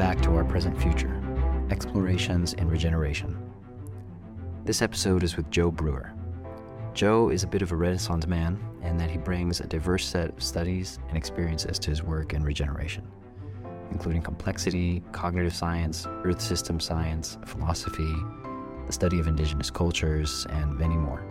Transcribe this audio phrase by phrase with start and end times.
[0.00, 1.20] back to Our Present Future
[1.70, 3.36] Explorations in Regeneration.
[4.64, 6.14] This episode is with Joe Brewer.
[6.94, 10.30] Joe is a bit of a Renaissance man in that he brings a diverse set
[10.30, 13.06] of studies and experiences to his work in regeneration,
[13.90, 18.14] including complexity, cognitive science, earth system science, philosophy,
[18.86, 21.22] the study of indigenous cultures, and many more.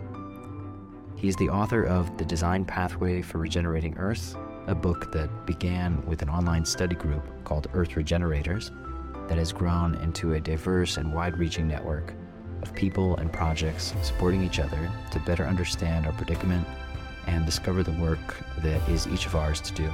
[1.16, 6.04] He is the author of The Design Pathway for Regenerating Earth, a book that began
[6.06, 8.70] with an online study group called Earth Regenerators
[9.28, 12.14] that has grown into a diverse and wide reaching network
[12.62, 16.66] of people and projects supporting each other to better understand our predicament
[17.26, 19.90] and discover the work that is each of ours to do.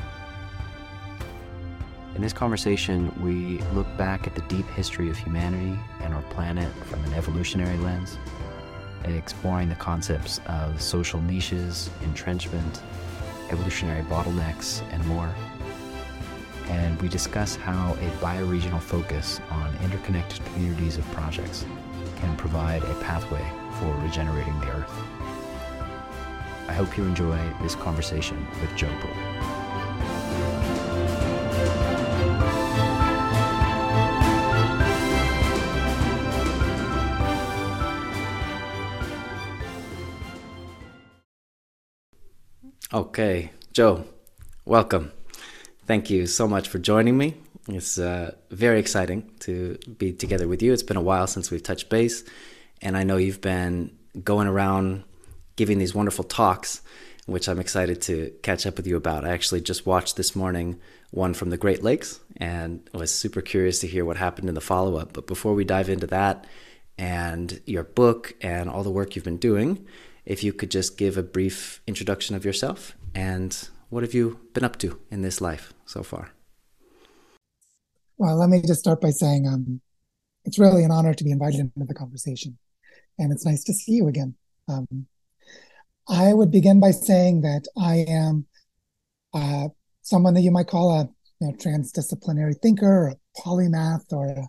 [2.15, 6.73] In this conversation, we look back at the deep history of humanity and our planet
[6.87, 8.17] from an evolutionary lens,
[9.05, 12.81] exploring the concepts of social niches, entrenchment,
[13.51, 15.33] evolutionary bottlenecks, and more.
[16.69, 21.65] And we discuss how a bioregional focus on interconnected communities of projects
[22.17, 23.45] can provide a pathway
[23.79, 24.93] for regenerating the Earth.
[26.69, 29.56] I hope you enjoy this conversation with Joe Brewer.
[42.97, 44.07] Okay, Joe,
[44.65, 45.13] welcome.
[45.85, 47.35] Thank you so much for joining me.
[47.69, 50.73] It's uh, very exciting to be together with you.
[50.73, 52.25] It's been a while since we've touched base,
[52.81, 55.05] and I know you've been going around
[55.57, 56.81] giving these wonderful talks,
[57.27, 59.27] which I'm excited to catch up with you about.
[59.27, 60.81] I actually just watched this morning
[61.11, 64.63] one from the Great Lakes and was super curious to hear what happened in the
[64.63, 65.13] follow up.
[65.13, 66.47] But before we dive into that
[66.97, 69.87] and your book and all the work you've been doing,
[70.27, 74.65] if you could just give a brief introduction of yourself and what have you been
[74.65, 76.33] up to in this life so far?
[78.19, 79.81] Well, let me just start by saying um,
[80.45, 82.59] it's really an honor to be invited into the conversation,
[83.19, 84.35] and it's nice to see you again.
[84.69, 85.07] Um,
[86.09, 88.47] I would begin by saying that I am
[89.35, 89.69] uh,
[90.03, 91.09] someone that you might call a
[91.41, 94.49] you know, transdisciplinary thinker, or a polymath, or a,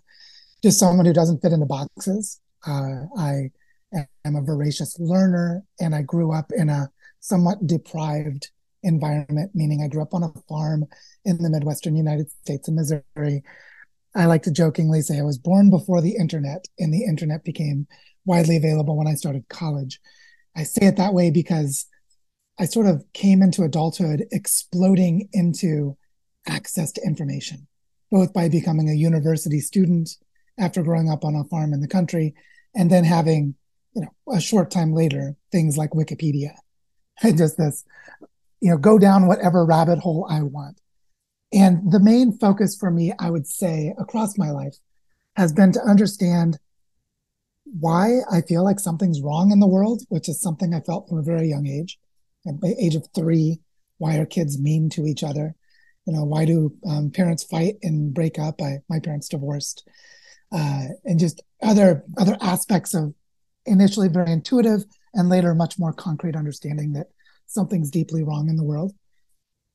[0.63, 2.39] just someone who doesn't fit into boxes.
[2.65, 3.51] Uh, I
[3.93, 6.89] am a voracious learner, and I grew up in a
[7.19, 8.51] somewhat deprived
[8.83, 10.85] environment, meaning I grew up on a farm
[11.25, 13.43] in the Midwestern United States in Missouri.
[14.15, 17.87] I like to jokingly say I was born before the internet, and the internet became
[18.25, 19.99] widely available when I started college.
[20.55, 21.85] I say it that way because
[22.59, 25.95] I sort of came into adulthood exploding into
[26.47, 27.67] access to information,
[28.09, 30.09] both by becoming a university student
[30.59, 32.33] after growing up on a farm in the country,
[32.75, 33.55] and then having,
[33.97, 36.51] you know, a short time later, things like Wikipedia.
[37.23, 37.83] And just this
[38.59, 40.79] you know, go down whatever rabbit hole I want.
[41.53, 44.75] And the main focus for me, I would say, across my life
[45.35, 46.57] has been to understand
[47.63, 51.19] why I feel like something's wrong in the world, which is something I felt from
[51.19, 51.99] a very young age.
[52.47, 53.59] At the age of three,
[53.97, 55.55] why are kids mean to each other?
[56.05, 58.61] You know, why do um, parents fight and break up?
[58.61, 59.87] I, my parents divorced,
[60.53, 63.13] uh, and just other other aspects of
[63.67, 67.07] initially very intuitive and later much more concrete understanding that
[67.47, 68.93] something's deeply wrong in the world,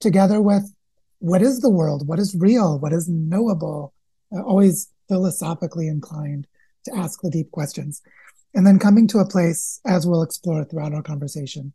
[0.00, 0.72] together with
[1.18, 2.08] what is the world?
[2.08, 2.78] What is real?
[2.78, 3.94] What is knowable?
[4.32, 6.46] Always philosophically inclined
[6.84, 8.02] to ask the deep questions.
[8.54, 11.72] And then coming to a place, as we'll explore throughout our conversation,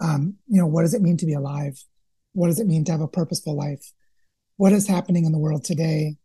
[0.00, 1.82] um, you know, what does it mean to be alive?
[2.32, 3.92] What does it mean to have a purposeful life?
[4.56, 6.16] What is happening in the world today?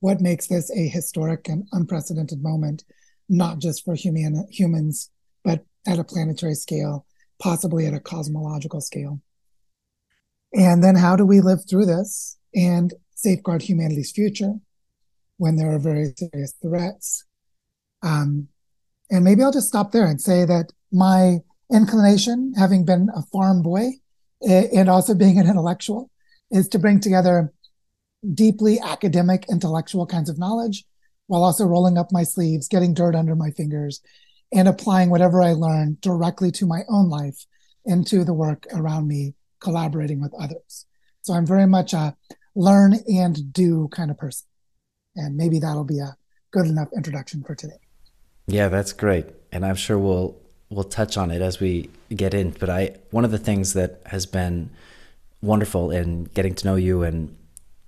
[0.00, 2.84] What makes this a historic and unprecedented moment,
[3.30, 5.10] not just for human, humans,
[5.42, 7.06] but at a planetary scale
[7.40, 9.20] possibly at a cosmological scale.
[10.52, 14.54] And then how do we live through this and safeguard humanity's future
[15.38, 17.24] when there are very serious threats?
[18.02, 18.48] Um,
[19.10, 21.38] and maybe I'll just stop there and say that my
[21.72, 23.90] inclination, having been a farm boy
[24.42, 26.10] and also being an intellectual,
[26.50, 27.52] is to bring together
[28.34, 30.84] deeply academic, intellectual kinds of knowledge
[31.30, 34.00] while also rolling up my sleeves, getting dirt under my fingers,
[34.52, 37.46] and applying whatever I learn directly to my own life
[37.84, 40.86] into the work around me, collaborating with others.
[41.22, 42.16] So I'm very much a
[42.56, 44.48] learn and do kind of person.
[45.14, 46.16] And maybe that'll be a
[46.50, 47.78] good enough introduction for today.
[48.48, 49.26] Yeah, that's great.
[49.52, 50.36] And I'm sure we'll
[50.68, 52.50] we'll touch on it as we get in.
[52.50, 54.70] But I one of the things that has been
[55.40, 57.36] wonderful in getting to know you and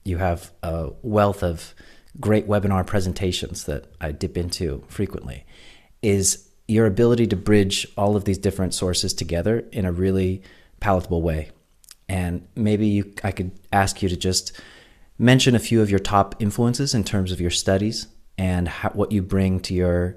[0.04, 1.74] you have a wealth of
[2.20, 5.44] great webinar presentations that I dip into frequently
[6.02, 10.42] is your ability to bridge all of these different sources together in a really
[10.80, 11.50] palatable way.
[12.08, 14.52] And maybe you, I could ask you to just
[15.18, 19.12] mention a few of your top influences in terms of your studies and how, what
[19.12, 20.16] you bring to your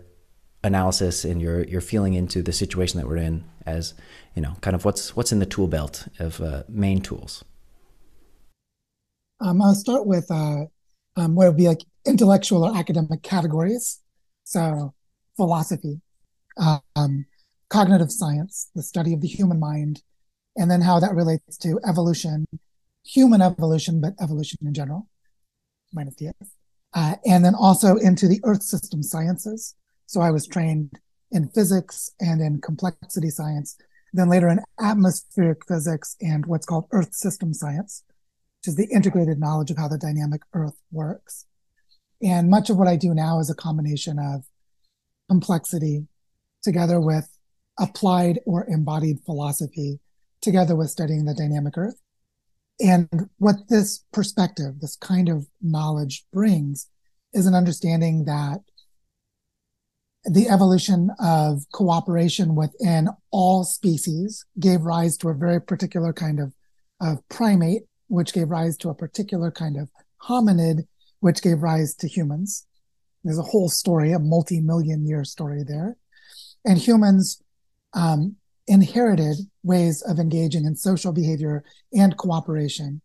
[0.64, 3.94] analysis and your your feeling into the situation that we're in as
[4.34, 7.44] you know kind of what's what's in the tool belt of uh, main tools
[9.42, 10.66] um, i'll start with uh,
[11.16, 14.02] um, what would be like intellectual or academic categories.
[14.44, 14.94] So
[15.36, 16.02] philosophy
[16.96, 17.26] um,
[17.70, 20.02] cognitive science the study of the human mind
[20.56, 22.46] and then how that relates to evolution
[23.04, 25.10] human evolution but evolution in general
[25.92, 26.34] minus ds
[26.96, 29.76] uh, and then also into the earth system sciences.
[30.08, 30.92] So I was trained
[31.32, 33.76] in physics and in complexity science,
[34.14, 38.04] then later in atmospheric physics and what's called earth system science,
[38.66, 41.46] which is the integrated knowledge of how the dynamic earth works.
[42.24, 44.44] And much of what I do now is a combination of
[45.30, 46.08] complexity
[46.64, 47.30] together with
[47.80, 50.00] applied or embodied philosophy
[50.42, 52.00] together with studying the dynamic earth.
[52.80, 56.88] And what this perspective, this kind of knowledge brings
[57.34, 58.62] is an understanding that
[60.24, 66.54] the evolution of cooperation within all species gave rise to a very particular kind of,
[67.00, 69.90] of primate, which gave rise to a particular kind of
[70.24, 70.88] hominid,
[71.20, 72.66] which gave rise to humans.
[73.24, 75.98] There's a whole story, a multi-million year story there.
[76.64, 77.42] And humans
[77.94, 78.36] um,
[78.68, 81.64] inherited ways of engaging in social behavior
[81.94, 83.02] and cooperation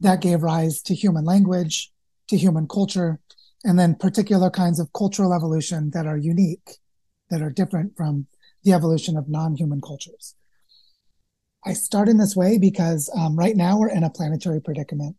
[0.00, 1.90] that gave rise to human language,
[2.28, 3.20] to human culture,
[3.64, 6.78] and then particular kinds of cultural evolution that are unique,
[7.30, 8.26] that are different from
[8.62, 10.34] the evolution of non-human cultures.
[11.66, 15.16] I start in this way because um, right now we're in a planetary predicament.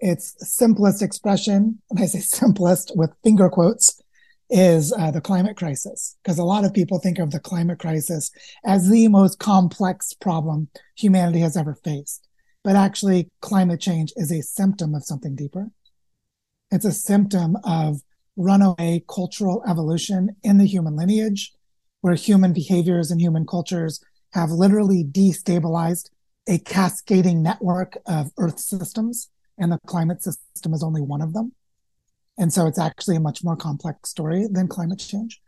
[0.00, 4.00] Its simplest expression, and I say simplest with finger quotes,
[4.48, 6.16] is uh, the climate crisis.
[6.22, 8.30] Because a lot of people think of the climate crisis
[8.64, 12.26] as the most complex problem humanity has ever faced.
[12.64, 15.68] But actually, climate change is a symptom of something deeper.
[16.70, 18.00] It's a symptom of
[18.36, 21.52] runaway cultural evolution in the human lineage,
[22.00, 24.00] where human behaviors and human cultures
[24.32, 26.10] have literally destabilized
[26.48, 31.52] a cascading network of Earth systems, and the climate system is only one of them.
[32.38, 35.40] And so it's actually a much more complex story than climate change.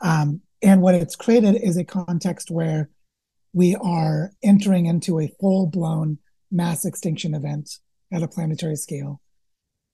[0.00, 2.88] Um, and what it's created is a context where
[3.52, 6.18] we are entering into a full blown
[6.50, 7.78] mass extinction event
[8.12, 9.20] at a planetary scale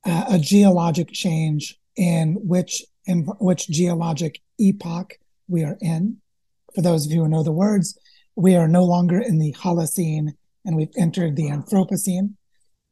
[0.05, 5.19] uh, a geologic change in which in which geologic epoch
[5.49, 6.19] we are in.
[6.75, 7.99] For those of you who know the words,
[8.41, 10.31] we are no longer in the Holocene
[10.65, 12.37] and we've entered the Anthropocene,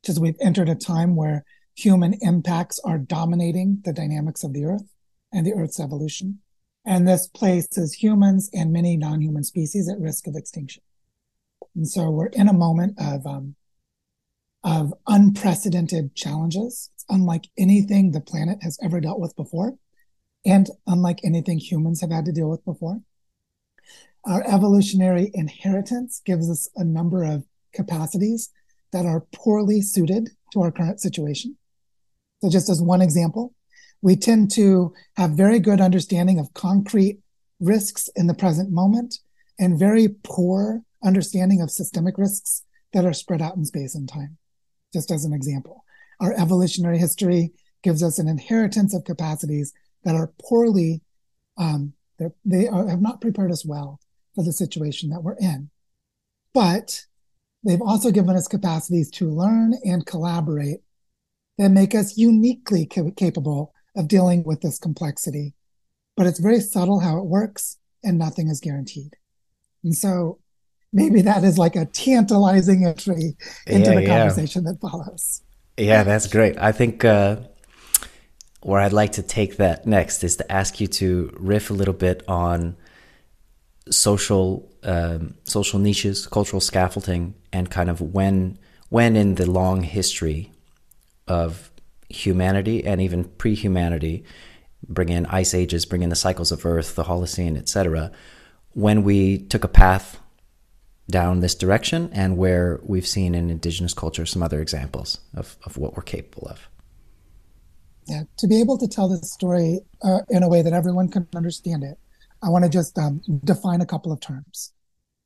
[0.03, 4.67] which is we've entered a time where human impacts are dominating the dynamics of the
[4.67, 4.93] earth
[5.33, 6.41] and the earth's evolution.
[6.85, 10.83] And this places humans and many non-human species at risk of extinction.
[11.75, 13.55] And so we're in a moment of um,
[14.65, 16.91] of unprecedented challenges.
[16.94, 19.79] It's unlike anything the planet has ever dealt with before,
[20.44, 23.01] and unlike anything humans have had to deal with before.
[24.29, 28.51] Our evolutionary inheritance gives us a number of capacities
[28.93, 31.57] that are poorly suited to our current situation.
[32.43, 33.55] So, just as one example,
[34.03, 37.21] we tend to have very good understanding of concrete
[37.59, 39.15] risks in the present moment
[39.59, 44.37] and very poor understanding of systemic risks that are spread out in space and time
[44.93, 45.85] just as an example.
[46.21, 49.73] Our evolutionary history gives us an inheritance of capacities
[50.05, 51.01] that are poorly,
[51.56, 51.94] um,
[52.44, 54.01] they are, have not prepared us well
[54.39, 55.69] for the situation that we're in.
[56.55, 57.07] But
[57.67, 60.79] they've also given us capacities to learn and collaborate
[61.59, 65.55] that make us uniquely ca- capable of dealing with this complexity.
[66.17, 69.17] But it's very subtle how it works, and nothing is guaranteed.
[69.83, 70.39] And so
[70.93, 74.71] maybe that is like a tantalizing entry into yeah, the conversation yeah.
[74.71, 75.43] that follows.
[75.77, 76.57] Yeah, that's great.
[76.59, 77.39] I think uh,
[78.63, 81.93] where I'd like to take that next is to ask you to riff a little
[81.93, 82.77] bit on
[83.91, 90.53] social um, social niches, cultural scaffolding, and kind of when when in the long history
[91.27, 91.71] of
[92.09, 94.25] humanity and even pre-humanity,
[94.89, 98.11] bring in ice ages, bring in the cycles of Earth, the Holocene, etc.
[98.73, 100.19] When we took a path
[101.11, 105.79] down this direction and where we've seen in indigenous culture some other examples of, of
[105.79, 106.69] what we're capable of.
[108.07, 111.27] Yeah, to be able to tell this story uh, in a way that everyone can
[111.35, 111.99] understand it,
[112.43, 114.73] I want to just um, define a couple of terms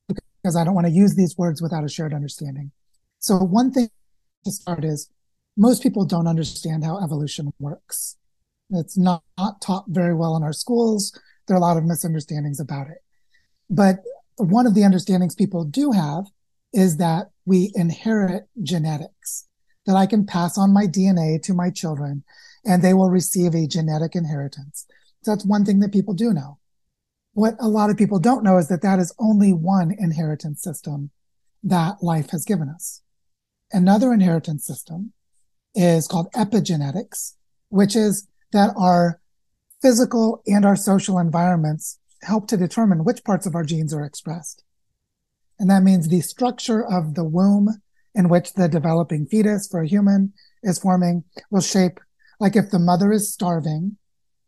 [0.08, 2.72] because I don't want to use these words without a shared understanding.
[3.18, 3.90] So, one thing
[4.44, 5.10] to start is
[5.56, 8.16] most people don't understand how evolution works.
[8.70, 11.18] It's not, not taught very well in our schools.
[11.46, 12.98] There are a lot of misunderstandings about it.
[13.68, 13.96] But
[14.36, 16.24] one of the understandings people do have
[16.72, 19.46] is that we inherit genetics.
[19.84, 22.22] that I can pass on my DNA to my children
[22.64, 24.86] and they will receive a genetic inheritance.
[25.22, 26.58] So that's one thing that people do know.
[27.34, 31.10] What a lot of people don't know is that that is only one inheritance system
[31.62, 33.02] that life has given us.
[33.72, 35.12] Another inheritance system
[35.74, 37.34] is called epigenetics,
[37.70, 39.20] which is that our
[39.80, 44.62] physical and our social environments help to determine which parts of our genes are expressed.
[45.58, 47.82] And that means the structure of the womb
[48.14, 51.98] in which the developing fetus for a human is forming will shape,
[52.38, 53.96] like if the mother is starving,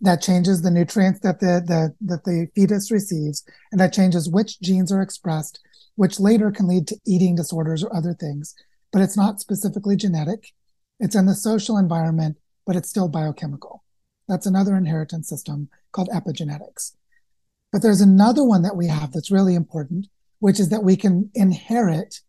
[0.04, 3.42] that changes the nutrients that the, the, that the fetus receives,
[3.72, 5.60] and that changes which genes are expressed,
[5.96, 8.54] which later can lead to eating disorders or other things.
[8.92, 10.52] But it's not specifically genetic.
[11.00, 13.82] It's in the social environment, but it's still biochemical.
[14.28, 16.92] That's another inheritance system called epigenetics.
[17.72, 20.08] But there's another one that we have that's really important,
[20.38, 22.20] which is that we can inherit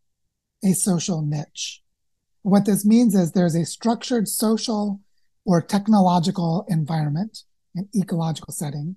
[0.64, 1.82] a social niche.
[2.42, 5.02] What this means is there's a structured social
[5.46, 7.44] or technological environment,
[7.76, 8.96] an ecological setting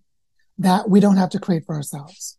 [0.56, 2.38] that we don't have to create for ourselves.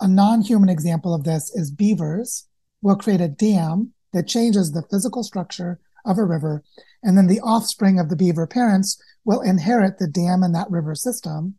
[0.00, 2.48] A non-human example of this is beavers
[2.80, 6.62] will create a dam that changes the physical structure of a river.
[7.02, 10.94] And then the offspring of the beaver parents will inherit the dam and that river
[10.94, 11.56] system,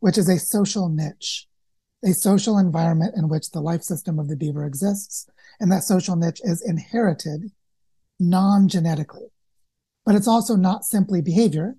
[0.00, 1.48] which is a social niche,
[2.04, 5.26] a social environment in which the life system of the beaver exists.
[5.58, 7.50] And that social niche is inherited
[8.20, 9.28] non-genetically.
[10.04, 11.76] But it's also not simply behavior.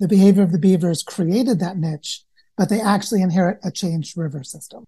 [0.00, 2.24] The behavior of the beavers created that niche,
[2.56, 4.86] but they actually inherit a changed river system.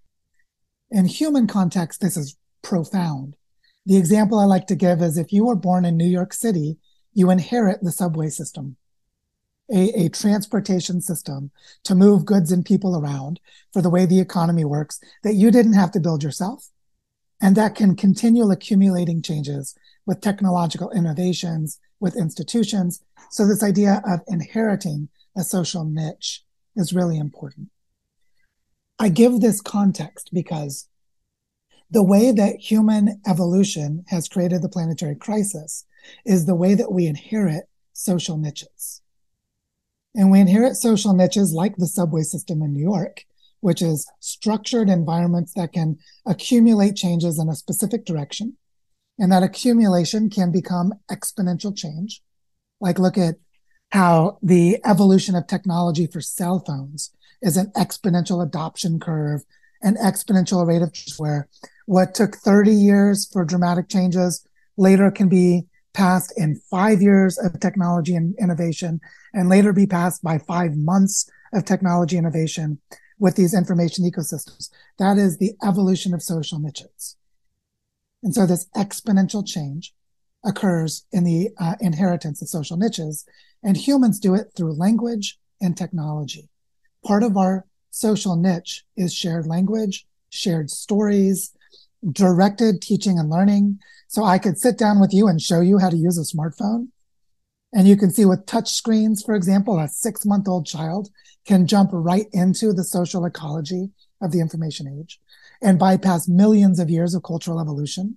[0.91, 3.37] In human context, this is profound
[3.85, 6.79] the example I like to give is if you were born in New York City,
[7.15, 8.77] you inherit the subway system,
[9.71, 11.51] a, a, transportation system
[11.85, 13.41] to move goods and people around
[13.73, 16.69] for the way the economy works that you didn't have to build yourself.
[17.41, 19.75] And that can continue accumulating changes
[20.07, 23.03] with technological innovations, with institutions.
[23.31, 26.43] So this idea of inheriting a social niche
[26.77, 27.69] is really important.
[28.99, 30.89] I give this context because
[31.91, 35.85] the way that human evolution has created the planetary crisis
[36.25, 39.03] is the way that we inherit social niches.
[40.15, 43.25] And we inherit social niches like the subway system in New York,
[43.61, 48.57] which is structured environments that can accumulate changes in a specific direction.
[49.19, 52.23] And that accumulation can become exponential change.
[52.81, 53.37] Like look at
[53.91, 59.43] how the evolution of technology for cell phones is an exponential adoption curve,
[59.83, 61.49] an exponential rate of where
[61.87, 67.61] what took 30 years for dramatic changes later can be passed in five years of
[67.61, 69.01] technology and innovation
[69.35, 72.81] and later be passed by five months of technology innovation
[73.19, 74.71] with these information ecosystems.
[74.99, 77.17] That is the evolution of social niches.
[78.23, 79.95] And so this exponential change
[80.45, 83.25] occurs in the uh, inheritance of social niches
[83.63, 86.49] and humans do it through language and technology.
[87.05, 91.53] Part of our social niche is shared language, shared stories,
[92.11, 93.79] directed teaching and learning.
[94.09, 96.89] So I could sit down with you and show you how to use a smartphone.
[97.73, 101.09] And you can see with touch screens, for example, a six month old child
[101.47, 105.21] can jump right into the social ecology of the information age
[105.63, 108.17] and bypass millions of years of cultural evolution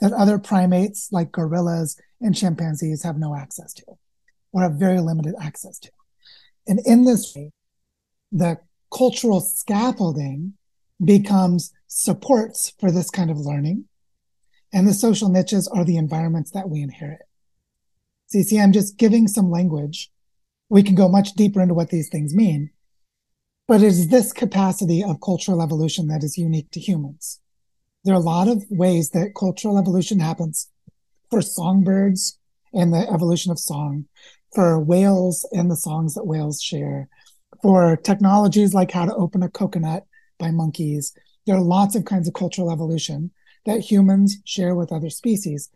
[0.00, 3.84] that other primates like gorillas and chimpanzees have no access to
[4.52, 5.90] or have very limited access to.
[6.66, 7.52] And in this way,
[8.30, 8.58] the
[8.92, 10.54] cultural scaffolding
[11.02, 13.84] becomes supports for this kind of learning.
[14.72, 17.22] And the social niches are the environments that we inherit.
[18.26, 20.10] So you see, I'm just giving some language.
[20.68, 22.70] We can go much deeper into what these things mean.
[23.68, 27.38] But it is this capacity of cultural evolution that is unique to humans.
[28.02, 30.70] There are a lot of ways that cultural evolution happens
[31.30, 32.38] for songbirds
[32.72, 34.06] and the evolution of song,
[34.54, 37.08] for whales and the songs that whales share,
[37.60, 40.06] for technologies like how to open a coconut
[40.38, 41.12] by monkeys,
[41.46, 43.30] there are lots of kinds of cultural evolution
[43.66, 45.68] that humans share with other species.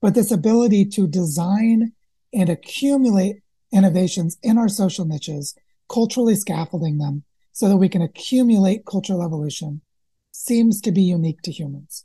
[0.00, 1.92] But this ability to design
[2.32, 5.56] and accumulate innovations in our social niches,
[5.88, 9.82] culturally scaffolding them so that we can accumulate cultural evolution
[10.32, 12.04] seems to be unique to humans.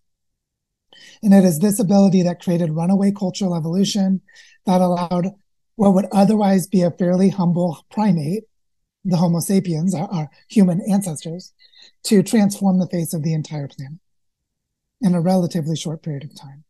[1.24, 4.22] And it is this ability that created runaway cultural evolution
[4.66, 5.32] that allowed
[5.76, 8.44] what would otherwise be a fairly humble primate,
[9.06, 11.54] the Homo sapiens, our, our human ancestors,
[12.04, 14.00] to transform the face of the entire planet
[15.02, 16.64] in a relatively short period of time.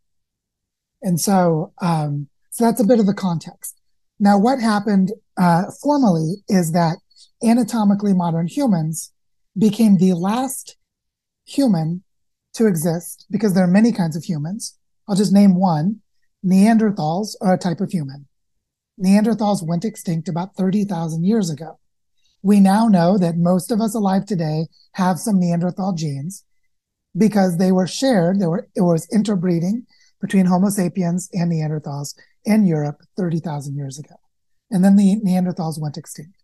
[1.01, 3.79] And so, um, so that's a bit of the context.
[4.19, 6.97] Now, what happened uh, formally is that
[7.43, 9.11] anatomically modern humans
[9.57, 10.77] became the last
[11.45, 12.03] human
[12.53, 14.77] to exist because there are many kinds of humans.
[15.07, 16.01] I'll just name one.
[16.45, 18.27] Neanderthals are a type of human.
[19.03, 21.79] Neanderthals went extinct about 30,000 years ago.
[22.41, 26.43] We now know that most of us alive today have some Neanderthal genes
[27.15, 28.39] because they were shared.
[28.39, 29.85] There were, it was interbreeding
[30.21, 32.15] between Homo sapiens and Neanderthals
[32.45, 34.15] in Europe 30,000 years ago.
[34.71, 36.36] And then the Neanderthals went extinct.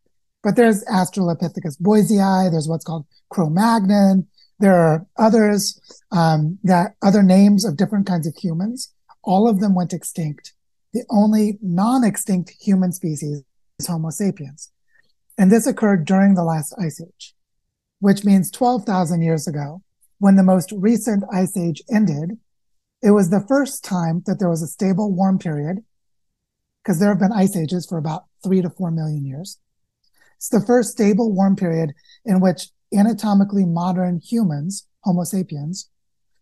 [0.44, 2.52] But there's Australopithecus boisei.
[2.52, 4.28] There's what's called Cro-Magnon.
[4.60, 5.80] There are others
[6.12, 8.94] um, that other names of different kinds of humans.
[9.24, 10.54] All of them went extinct.
[10.94, 13.44] The only non-extinct human species
[13.80, 14.72] is Homo sapiens.
[15.38, 17.34] And this occurred during the last ice age,
[18.00, 19.82] which means 12,000 years ago,
[20.20, 22.38] when the most recent ice age ended,
[23.02, 25.84] it was the first time that there was a stable warm period,
[26.84, 29.60] because there have been ice ages for about three to four million years.
[30.44, 31.94] It's the first stable warm period
[32.26, 35.90] in which anatomically modern humans, Homo sapiens,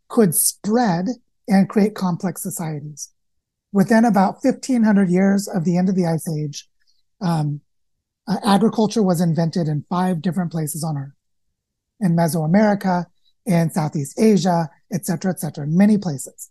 [0.07, 1.05] could spread
[1.47, 3.13] and create complex societies.
[3.71, 6.67] Within about 1500 years of the end of the ice age,
[7.21, 7.61] um,
[8.27, 11.13] uh, agriculture was invented in five different places on earth
[11.99, 13.05] in mesoamerica
[13.45, 16.49] in southeast asia et cetera et cetera in many places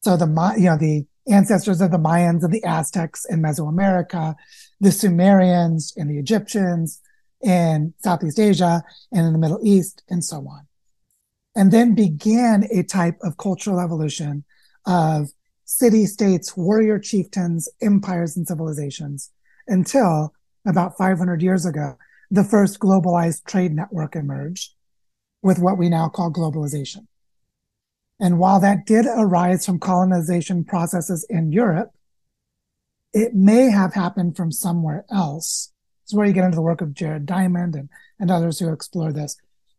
[0.00, 4.34] so the you know the ancestors of the mayans and the aztecs in mesoamerica
[4.80, 7.00] the sumerians and the egyptians
[7.42, 10.66] in southeast asia and in the middle east and so on
[11.56, 14.44] and then began a type of cultural evolution
[14.86, 15.28] of
[15.64, 19.30] city states warrior chieftains empires and civilizations
[19.66, 20.32] until
[20.66, 21.98] about 500 years ago,
[22.30, 24.74] the first globalized trade network emerged
[25.42, 27.06] with what we now call globalization.
[28.20, 31.90] And while that did arise from colonization processes in Europe,
[33.14, 35.72] it may have happened from somewhere else.
[36.02, 37.88] It's where you get into the work of Jared Diamond and,
[38.20, 39.36] and others who explore this.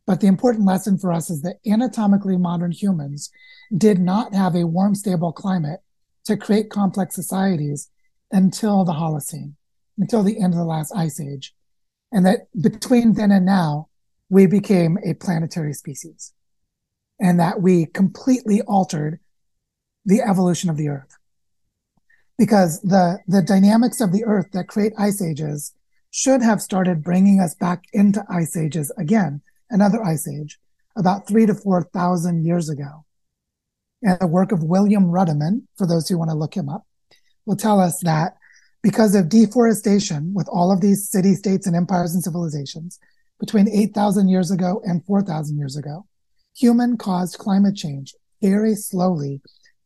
[0.08, 3.30] But the important lesson for us is that anatomically modern humans
[3.76, 5.82] did not have a warm, stable climate
[6.26, 7.90] to create complex societies
[8.32, 9.54] until the Holocene
[9.98, 11.54] until the end of the last ice age.
[12.12, 13.90] And that between then and now,
[14.30, 16.34] we became a planetary species
[17.20, 19.20] and that we completely altered
[20.06, 21.18] the evolution of the earth.
[22.38, 25.74] Because the, the dynamics of the earth that create ice ages
[26.12, 30.60] should have started bringing us back into ice ages again, another ice age,
[30.96, 33.06] about three to 4,000 years ago.
[34.02, 36.86] And the work of William Ruddiman, for those who want to look him up,
[37.46, 38.36] will tell us that
[38.82, 43.00] because of deforestation with all of these city states and empires and civilizations
[43.40, 46.06] between 8,000 years ago and 4,000 years ago,
[46.56, 49.42] human caused climate change very slowly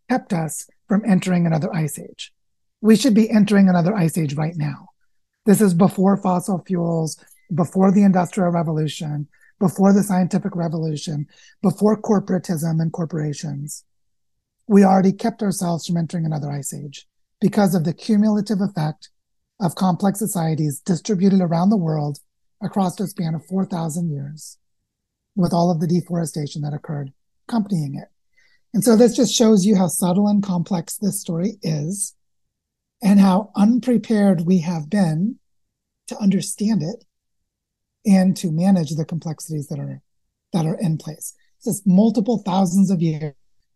[0.09, 2.33] kept us from entering another ice age.
[2.81, 4.89] We should be entering another ice age right now.
[5.45, 7.17] This is before fossil fuels,
[7.53, 9.27] before the industrial revolution,
[9.59, 11.27] before the scientific revolution,
[11.61, 13.83] before corporatism and corporations.
[14.67, 17.07] We already kept ourselves from entering another ice age
[17.41, 19.09] because of the cumulative effect
[19.59, 22.19] of complex societies distributed around the world
[22.61, 24.57] across a span of 4,000 years
[25.35, 27.11] with all of the deforestation that occurred
[27.47, 28.09] accompanying it.
[28.73, 32.15] And so this just shows you how subtle and complex this story is
[33.01, 35.39] and how unprepared we have been
[36.07, 37.05] to understand it
[38.05, 40.01] and to manage the complexities that are
[40.53, 41.33] that are in place.
[41.63, 43.33] This multiple thousands of years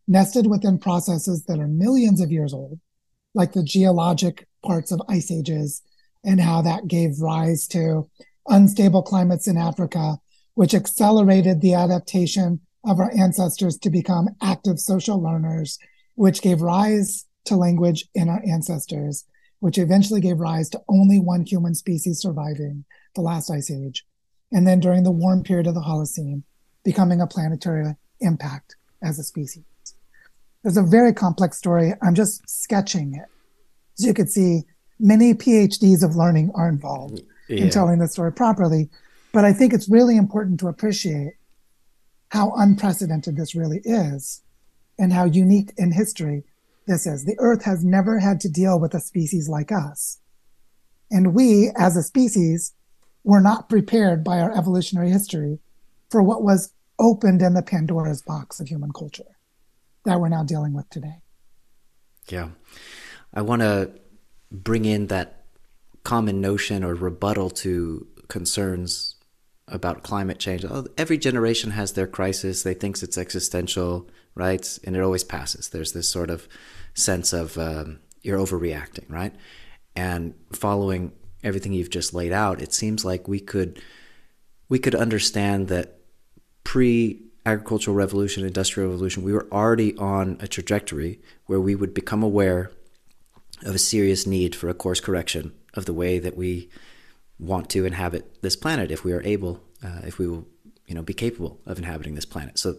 [0.08, 2.80] nested within processes that are millions of years old
[3.34, 5.82] like the geologic parts of ice ages
[6.24, 8.10] and how that gave rise to
[8.48, 10.18] unstable climates in Africa,
[10.54, 15.80] which accelerated the adaptation of our ancestors to become active social learners,
[16.16, 19.26] which gave rise to language in our ancestors,
[19.60, 24.06] which eventually gave rise to only one human species surviving the last ice age.
[24.52, 26.44] And then during the warm period of the Holocene,
[26.84, 29.64] becoming a planetary impact as a species.
[30.64, 31.94] There's a very complex story.
[32.02, 33.28] I'm just sketching it.
[33.98, 34.64] As you can see,
[35.00, 37.64] many PhDs of learning are involved yeah.
[37.64, 38.90] in telling the story properly.
[39.34, 41.34] But I think it's really important to appreciate
[42.30, 44.42] how unprecedented this really is
[44.98, 46.44] and how unique in history
[46.88, 47.26] this is.
[47.26, 50.20] The earth has never had to deal with a species like us.
[51.12, 52.74] And we, as a species,
[53.24, 55.60] were not prepared by our evolutionary history
[56.10, 59.38] for what was opened in the Pandora's box of human culture
[60.06, 61.18] that we're now dealing with today.
[62.30, 62.50] Yeah.
[63.34, 63.92] I want to
[64.52, 65.46] bring in that
[66.04, 69.16] common notion or rebuttal to concerns
[69.68, 70.66] about climate change.
[70.66, 72.64] Oh, every generation has their crisis.
[72.64, 74.80] They think it's existential, right?
[74.84, 75.70] And it always passes.
[75.70, 76.48] There's this sort of
[76.94, 79.34] sense of um, you're overreacting, right?
[79.96, 81.12] And following
[81.44, 83.82] everything you've just laid out, it seems like we could
[84.70, 86.00] we could understand that
[86.64, 92.24] pre agricultural revolution, industrial revolution, we were already on a trajectory where we would become
[92.24, 92.72] aware
[93.66, 96.70] of a serious need for a course correction of the way that we
[97.40, 100.48] want to inhabit this planet if we are able, uh, if we will,
[100.88, 102.58] you know, be capable of inhabiting this planet.
[102.58, 102.78] So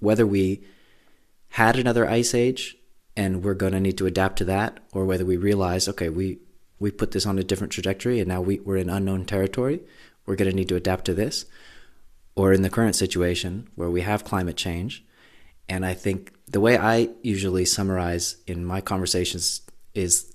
[0.00, 0.62] whether we
[1.54, 2.76] had another ice age
[3.16, 6.38] and we're going to need to adapt to that, or whether we realize, okay, we
[6.80, 9.80] we put this on a different trajectory and now we, we're in unknown territory,
[10.26, 11.46] we're going to need to adapt to this,
[12.34, 15.04] or in the current situation where we have climate change.
[15.68, 19.60] And I think the way I usually summarize in my conversations
[19.94, 20.34] is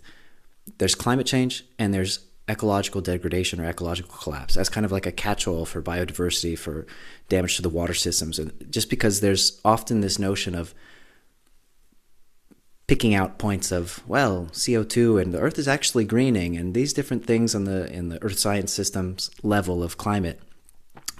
[0.77, 4.53] there's climate change and there's ecological degradation or ecological collapse.
[4.53, 6.87] That's kind of like a catch-all for biodiversity, for
[7.27, 10.73] damage to the water systems, and just because there's often this notion of
[12.89, 17.23] picking out points of well CO2 and the earth is actually greening and these different
[17.23, 20.41] things on the in the earth science systems level of climate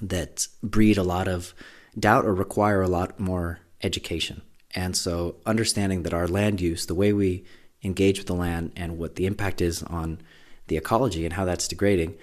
[0.01, 1.53] that breed a lot of
[1.99, 4.41] doubt or require a lot more education.
[4.73, 7.45] And so understanding that our land use, the way we
[7.84, 10.21] engage with the land and what the impact is on
[10.69, 12.17] the ecology and how that's degrading,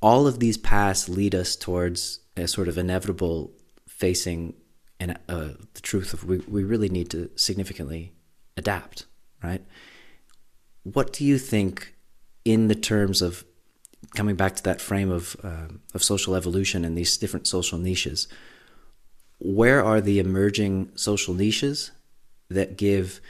[0.00, 3.50] all of these paths lead us towards a sort of inevitable
[3.88, 4.54] facing
[5.00, 8.12] and uh, the truth of we, we really need to significantly
[8.56, 9.06] adapt,
[9.42, 9.64] right?
[10.82, 11.94] What do you think,
[12.44, 13.44] in the terms of
[14.14, 18.28] coming back to that frame of uh, of social evolution and these different social niches?
[19.38, 21.90] Where are the emerging social niches
[22.48, 23.20] that give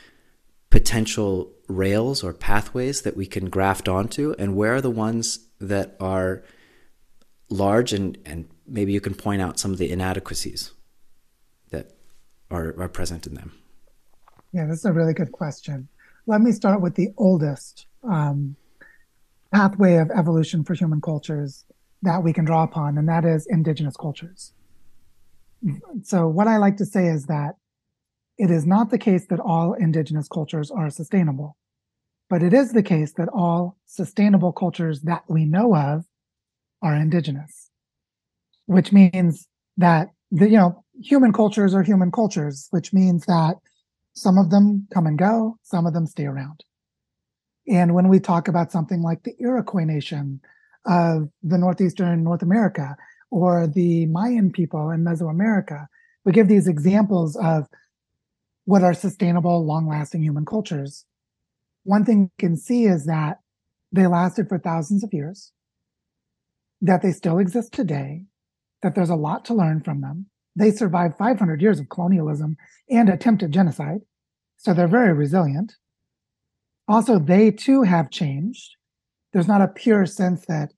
[0.70, 5.96] potential rails or pathways that we can graft onto, and where are the ones that
[6.00, 6.42] are
[7.48, 10.72] large and and maybe you can point out some of the inadequacies
[11.70, 11.92] that
[12.50, 13.52] are, are present in them?
[14.54, 15.88] Yeah, this is a really good question.
[16.26, 18.54] Let me start with the oldest um,
[19.52, 21.64] pathway of evolution for human cultures
[22.02, 24.52] that we can draw upon, and that is indigenous cultures.
[26.04, 27.56] So, what I like to say is that
[28.38, 31.56] it is not the case that all indigenous cultures are sustainable,
[32.30, 36.04] but it is the case that all sustainable cultures that we know of
[36.80, 37.70] are indigenous,
[38.66, 43.56] which means that the, you know, human cultures are human cultures, which means that
[44.14, 46.64] some of them come and go, some of them stay around.
[47.66, 50.40] And when we talk about something like the Iroquois nation
[50.86, 52.96] of the Northeastern North America
[53.30, 55.86] or the Mayan people in Mesoamerica,
[56.24, 57.66] we give these examples of
[58.64, 61.04] what are sustainable, long lasting human cultures.
[61.84, 63.40] One thing you can see is that
[63.92, 65.52] they lasted for thousands of years,
[66.80, 68.24] that they still exist today,
[68.82, 72.56] that there's a lot to learn from them, they survived 500 years of colonialism
[72.88, 74.00] and attempted genocide.
[74.56, 75.74] So they're very resilient.
[76.86, 78.76] Also, they too have changed.
[79.32, 80.72] There's not a pure sense that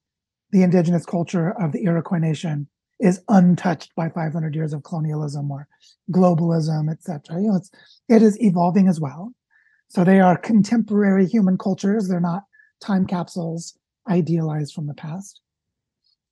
[0.51, 2.69] the indigenous culture of the Iroquois nation
[3.01, 5.69] is untouched by 500 years of colonialism or
[6.11, 7.41] globalism, etc.
[7.41, 7.71] You know, it's
[8.09, 9.33] it is evolving as well.
[9.89, 12.09] So they are contemporary human cultures.
[12.09, 12.45] They're not
[12.81, 13.77] time capsules
[14.09, 15.41] idealized from the past.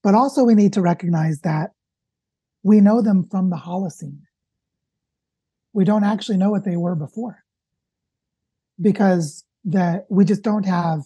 [0.03, 1.73] But also, we need to recognize that
[2.65, 4.23] we know them from the Holocene.
[5.73, 7.45] We don't actually know what they were before
[8.81, 11.03] because that we just don't have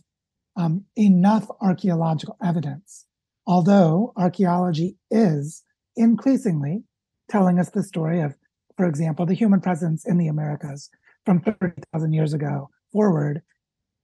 [0.56, 3.06] um, enough archaeological evidence.
[3.46, 5.64] Although archaeology is
[5.96, 6.84] increasingly
[7.28, 8.34] telling us the story of,
[8.76, 10.88] for example, the human presence in the Americas
[11.26, 13.42] from 30,000 years ago forward,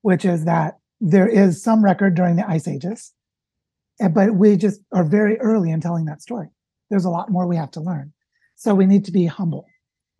[0.03, 3.12] which is that there is some record during the ice ages,
[4.01, 6.49] eh, but we just are very early in telling that story
[6.94, 8.12] there's a lot more we have to learn.
[8.54, 9.66] So we need to be humble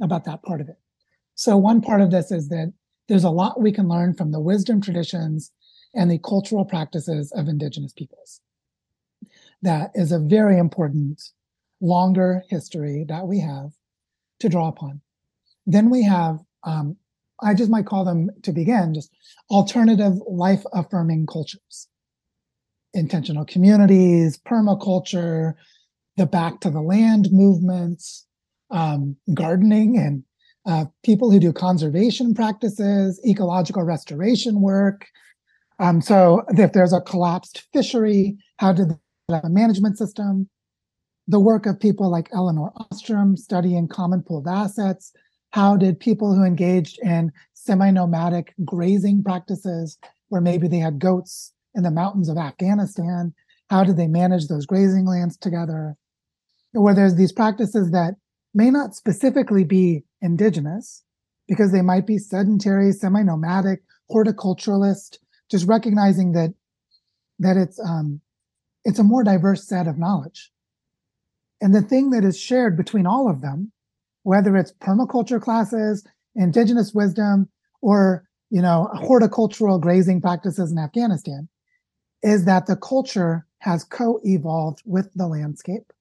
[0.02, 0.74] about that part of it.
[1.37, 2.72] So one part of this is that
[3.06, 5.52] there's a lot we can learn from the wisdom traditions
[5.94, 8.40] and the cultural practices of indigenous peoples.
[9.62, 11.22] That is a very important,
[11.80, 13.70] longer history that we have
[14.40, 15.00] to draw upon.
[15.66, 16.96] Then we have, um,
[17.40, 19.12] I just might call them to begin, just
[19.48, 21.87] alternative life affirming cultures,
[22.94, 25.54] intentional communities, permaculture,
[26.16, 28.27] the back to the land movements,
[28.70, 30.22] um, gardening, and
[30.66, 35.07] uh, people who do conservation practices, ecological restoration work.
[35.79, 38.92] Um, so if there's a collapsed fishery, how did
[39.29, 40.48] a management system?
[41.27, 45.12] The work of people like Elinor Ostrom studying common pooled assets.
[45.50, 49.98] How did people who engaged in semi-nomadic grazing practices,
[50.29, 53.35] where maybe they had goats in the mountains of Afghanistan,
[53.70, 55.96] how did they manage those grazing lands together?
[56.74, 58.14] Where there's these practices that
[58.52, 61.02] may not specifically be indigenous
[61.48, 65.18] because they might be sedentary, semi-nomadic, horticulturalist,
[65.50, 66.54] just recognizing that
[67.38, 68.20] that it's um,
[68.84, 70.52] it's a more diverse set of knowledge.
[71.60, 73.72] And the thing that is shared between all of them,
[74.22, 77.48] whether it's permaculture classes, indigenous wisdom,
[77.80, 81.48] or you know, horticultural grazing practices in Afghanistan
[82.22, 85.92] is that the culture has co-evolved with the landscape.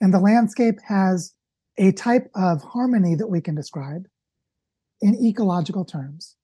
[0.00, 1.34] And the landscape has
[1.76, 4.06] a type of harmony that we can describe
[5.00, 6.36] in ecological terms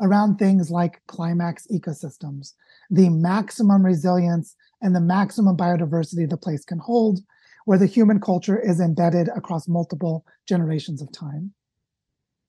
[0.00, 2.52] around things like climax ecosystems,
[2.90, 7.20] the maximum resilience and the maximum biodiversity the place can hold,
[7.64, 11.52] where the human culture is embedded across multiple generations of time.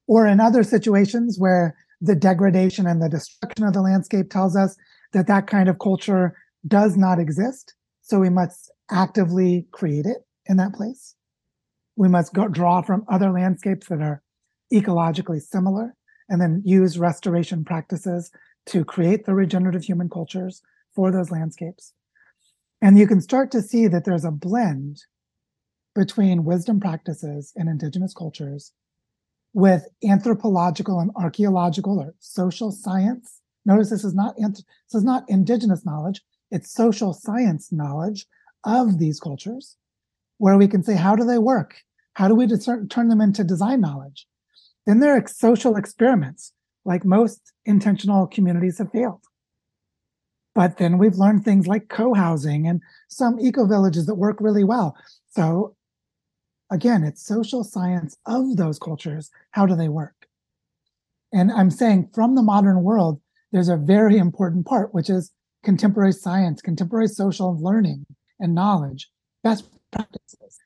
[0.08, 4.76] Or in other situations where the degradation and the destruction of the landscape tells us
[5.14, 6.36] that that kind of culture
[6.68, 7.76] does not exist.
[8.02, 11.16] So we must actively create it in that place.
[11.96, 14.22] We must go, draw from other landscapes that are
[14.74, 15.96] ecologically similar
[16.30, 18.32] and then use restoration practices
[18.68, 20.62] to create the regenerative human cultures
[20.94, 21.94] for those landscapes.
[22.82, 25.04] And you can start to see that there's a blend
[25.94, 28.74] between wisdom practices in indigenous cultures
[29.54, 33.42] with anthropological and archaeological or social science.
[33.66, 38.28] Notice this is not this is not indigenous knowledge, it's social science knowledge
[38.66, 39.78] of these cultures,
[40.38, 41.76] where we can say, how do they work?
[42.14, 44.28] How do we discern, turn them into design knowledge?
[44.86, 49.22] Then there are social experiments, like most intentional communities have failed.
[50.54, 54.96] But then we've learned things like co-housing and some eco villages that work really well.
[55.32, 55.76] So
[56.72, 59.32] again, it's social science of those cultures.
[59.52, 60.16] How do they work?
[61.34, 63.20] And I'm saying from the modern world,
[63.52, 65.32] there's a very important part, which is
[65.64, 68.06] contemporary science, contemporary social learning
[68.40, 69.10] and knowledge,
[69.44, 70.60] best practices.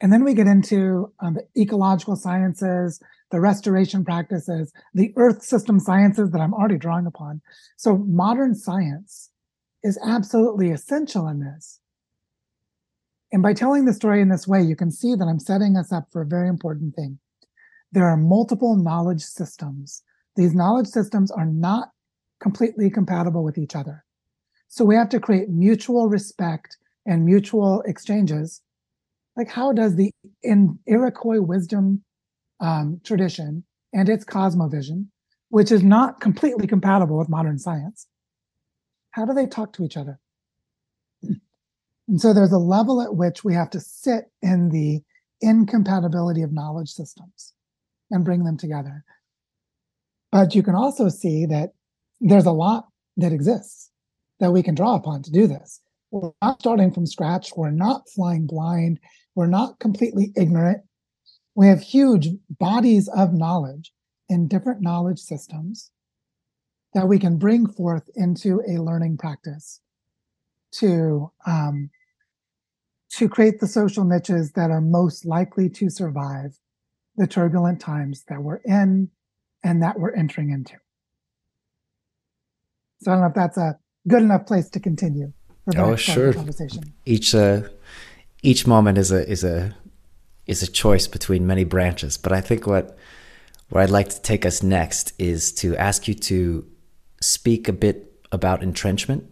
[0.00, 5.78] And then we get into um, the ecological sciences, the restoration practices, the earth system
[5.78, 7.40] sciences that I'm already drawing upon.
[7.76, 9.30] So modern science
[9.84, 11.80] is absolutely essential in this.
[13.32, 15.92] And by telling the story in this way, you can see that I'm setting us
[15.92, 17.18] up for a very important thing.
[17.92, 20.02] There are multiple knowledge systems.
[20.36, 21.90] These knowledge systems are not
[22.40, 24.04] completely compatible with each other.
[24.68, 28.60] So we have to create mutual respect and mutual exchanges.
[29.36, 30.12] Like, how does the
[30.42, 32.04] in Iroquois wisdom
[32.60, 35.06] um, tradition and its cosmovision,
[35.48, 38.06] which is not completely compatible with modern science,
[39.10, 40.18] how do they talk to each other?
[42.08, 45.02] And so there's a level at which we have to sit in the
[45.40, 47.54] incompatibility of knowledge systems
[48.10, 49.04] and bring them together.
[50.32, 51.70] But you can also see that
[52.20, 53.90] there's a lot that exists
[54.40, 55.80] that we can draw upon to do this.
[56.12, 57.52] We're not starting from scratch.
[57.56, 59.00] We're not flying blind.
[59.34, 60.82] We're not completely ignorant.
[61.54, 63.92] We have huge bodies of knowledge
[64.28, 65.90] in different knowledge systems
[66.92, 69.80] that we can bring forth into a learning practice
[70.72, 71.90] to um,
[73.12, 76.58] to create the social niches that are most likely to survive
[77.16, 79.10] the turbulent times that we're in
[79.64, 80.74] and that we're entering into.
[83.00, 85.32] So I don't know if that's a good enough place to continue.
[85.76, 86.34] Oh, sure.
[87.04, 87.62] Each uh,
[88.42, 89.74] each moment is a is a
[90.46, 92.18] is a choice between many branches.
[92.18, 92.96] But I think what
[93.68, 96.66] where I'd like to take us next is to ask you to
[97.20, 99.24] speak a bit about entrenchment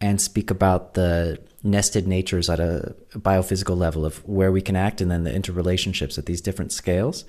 [0.00, 5.00] and speak about the nested natures at a biophysical level of where we can act
[5.00, 7.24] and then the interrelationships at these different scales.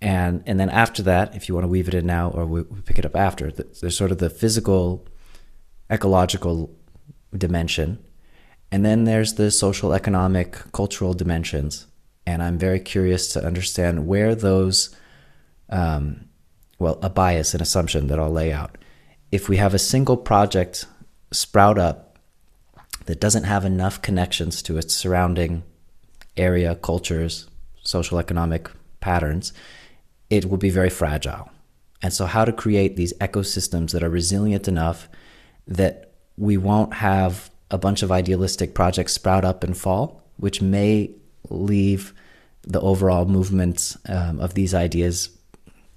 [0.00, 2.62] And and then after that, if you want to weave it in now or we,
[2.62, 5.08] we pick it up after, there's sort of the physical,
[5.90, 6.77] ecological
[7.36, 7.98] dimension,
[8.70, 11.86] and then there's the social, economic, cultural dimensions.
[12.26, 14.94] And I'm very curious to understand where those,
[15.70, 16.28] um,
[16.78, 18.76] well, a bias, an assumption that I'll lay out.
[19.32, 20.86] If we have a single project
[21.32, 22.18] sprout up
[23.06, 25.62] that doesn't have enough connections to its surrounding
[26.36, 27.48] area, cultures,
[27.82, 29.52] social economic patterns,
[30.28, 31.50] it will be very fragile.
[32.02, 35.08] And so, how to create these ecosystems that are resilient enough
[35.66, 36.07] that
[36.38, 41.10] we won't have a bunch of idealistic projects sprout up and fall, which may
[41.50, 42.14] leave
[42.62, 45.30] the overall movement um, of these ideas,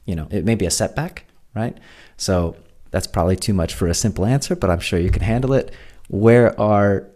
[0.06, 1.78] you know, it may be a setback, right?
[2.18, 2.56] So,
[2.92, 5.74] that's probably too much for a simple answer, but I'm sure you can handle it.
[6.10, 7.08] Where are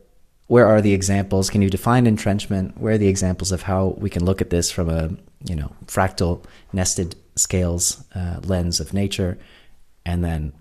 [0.48, 1.50] where are the examples?
[1.50, 2.78] Can you define entrenchment?
[2.78, 5.10] Where are the examples of how we can look at this from a
[5.48, 9.38] you know fractal nested scales uh, lens of nature,
[10.06, 10.54] and then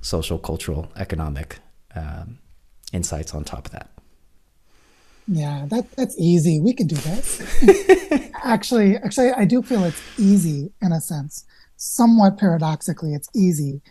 [0.00, 1.58] social, cultural, economic
[1.94, 2.38] um,
[2.92, 3.90] insights on top of that?
[5.28, 6.60] Yeah, that that's easy.
[6.60, 7.40] We can do this.
[8.44, 11.44] actually, actually, I do feel it's easy in a sense.
[11.76, 13.82] Somewhat paradoxically, it's easy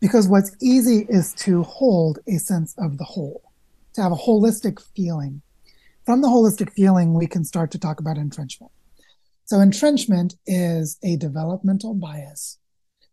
[0.00, 3.42] because what's easy is to hold a sense of the whole,
[3.94, 5.42] to have a holistic feeling.
[6.06, 8.72] From the holistic feeling, we can start to talk about entrenchment.
[9.44, 12.58] So, entrenchment is a developmental bias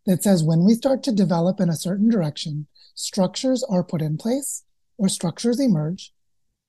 [0.08, 4.16] that says when we start to develop in a certain direction, structures are put in
[4.16, 4.64] place
[4.96, 6.14] or structures emerge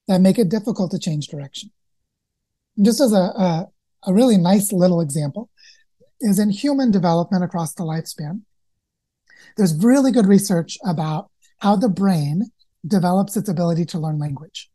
[0.09, 1.71] that make it difficult to change direction.
[2.75, 3.67] And just as a, a,
[4.07, 5.49] a really nice little example
[6.19, 8.41] is in human development across the lifespan.
[9.55, 12.51] There's really good research about how the brain
[12.85, 14.69] develops its ability to learn language.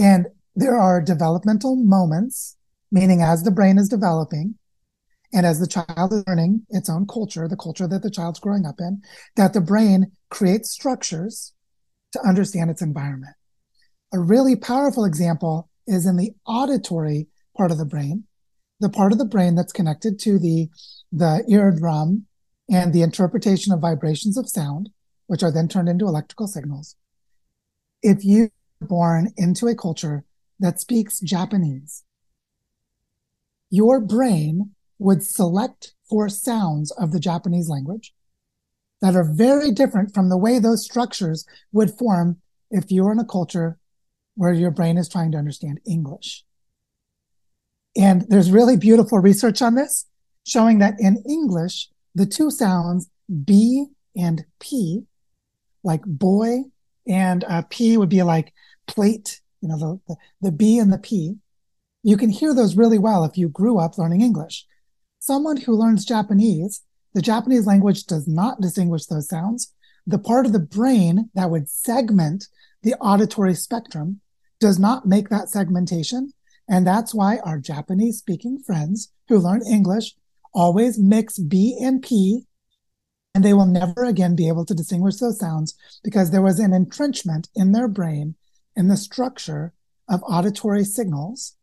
[0.00, 2.56] And there are developmental moments,
[2.90, 4.54] meaning as the brain is developing
[5.32, 8.66] and as the child is learning its own culture, the culture that the child's growing
[8.66, 9.02] up in,
[9.36, 11.52] that the brain creates structures
[12.12, 13.34] to understand its environment.
[14.12, 18.24] A really powerful example is in the auditory part of the brain,
[18.80, 20.68] the part of the brain that's connected to the,
[21.12, 22.26] the eardrum
[22.68, 24.90] and the interpretation of vibrations of sound,
[25.26, 26.96] which are then turned into electrical signals.
[28.02, 28.50] If you
[28.82, 30.24] are born into a culture
[30.58, 32.04] that speaks Japanese,
[33.70, 38.14] your brain would select for sounds of the Japanese language
[39.00, 42.36] that are very different from the way those structures would form
[42.70, 43.78] if you were in a culture
[44.34, 46.44] where your brain is trying to understand English.
[47.96, 50.06] And there's really beautiful research on this
[50.46, 53.08] showing that in English, the two sounds
[53.44, 53.86] B
[54.16, 55.04] and P,
[55.82, 56.64] like boy
[57.08, 58.52] and uh, P would be like
[58.86, 61.36] plate, you know, the, the, the B and the P.
[62.02, 64.66] You can hear those really well if you grew up learning English.
[65.20, 66.80] Someone who learns Japanese,
[67.12, 69.72] the Japanese language does not distinguish those sounds.
[70.06, 72.48] The part of the brain that would segment
[72.82, 74.22] the auditory spectrum
[74.60, 76.32] does not make that segmentation.
[76.66, 80.14] And that's why our Japanese speaking friends who learn English
[80.54, 82.46] always mix B and P,
[83.34, 86.72] and they will never again be able to distinguish those sounds because there was an
[86.72, 88.36] entrenchment in their brain
[88.74, 89.74] in the structure
[90.08, 91.56] of auditory signals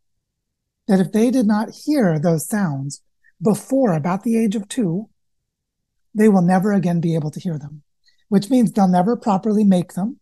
[0.86, 3.02] that if they did not hear those sounds
[3.40, 5.08] before about the age of two,
[6.14, 7.82] they will never again be able to hear them,
[8.28, 10.18] which means they'll never properly make them.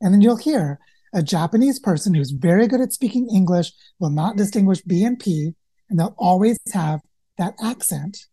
[0.00, 0.78] And then you'll hear
[1.14, 5.54] a Japanese person who's very good at speaking English will not distinguish B and P,
[5.88, 7.00] and they'll always have
[7.38, 8.26] that accent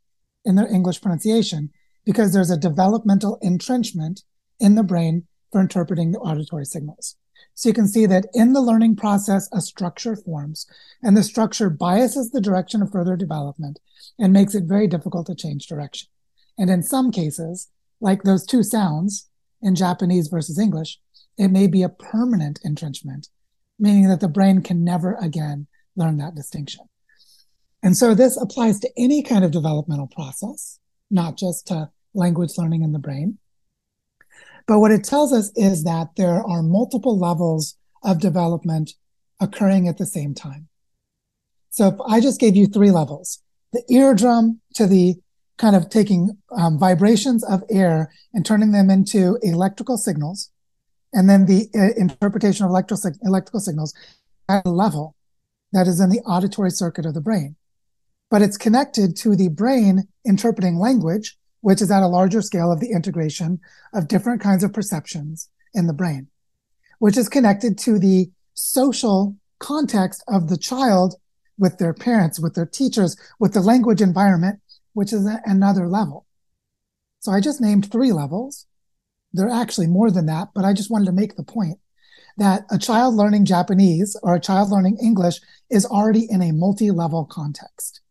[0.44, 1.72] in their English pronunciation
[2.06, 4.24] because there's a developmental entrenchment
[4.60, 7.16] in the brain for interpreting the auditory signals.
[7.56, 10.68] So you can see that in the learning process, a structure forms
[11.02, 13.80] and the structure biases the direction of further development
[14.20, 16.10] and makes it very difficult to change direction.
[16.58, 17.70] And in some cases,
[18.02, 19.30] like those two sounds
[19.62, 21.00] in Japanese versus English,
[21.38, 23.30] it may be a permanent entrenchment,
[23.80, 26.86] meaning that the brain can never again learn that distinction.
[27.82, 32.82] And so this applies to any kind of developmental process, not just to language learning
[32.82, 33.38] in the brain.
[34.68, 38.94] But what it tells us is that there are multiple levels of development
[39.40, 40.68] occurring at the same time.
[41.70, 43.42] So I just gave you three levels,
[43.74, 45.16] the eardrum to the
[45.58, 50.52] kind of taking um, vibrations of air and turning them into electrical signals,
[51.14, 53.94] and then the uh, interpretation of electrical signals
[54.50, 55.16] at a level
[55.72, 57.56] that is in the auditory circuit of the brain.
[58.30, 62.80] But it's connected to the brain interpreting language, which is at a larger scale of
[62.80, 63.60] the integration
[63.92, 66.28] of different kinds of perceptions in the brain,
[67.00, 71.16] which is connected to the social context of the child
[71.58, 74.60] with their parents, with their teachers, with the language environment,
[74.94, 76.28] which is another level.
[77.22, 78.68] So I just named three levels.
[79.34, 81.80] They're actually more than that, but I just wanted to make the point
[82.38, 85.40] that a child learning Japanese or a child learning English
[85.72, 88.02] is already in a multi-level context.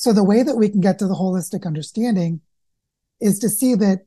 [0.00, 2.40] So the way that we can get to the holistic understanding
[3.20, 4.06] is to see that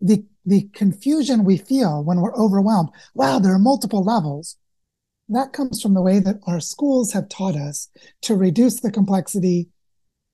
[0.00, 4.56] the, the confusion we feel when we're overwhelmed, wow, there are multiple levels.
[5.28, 7.88] That comes from the way that our schools have taught us
[8.22, 9.68] to reduce the complexity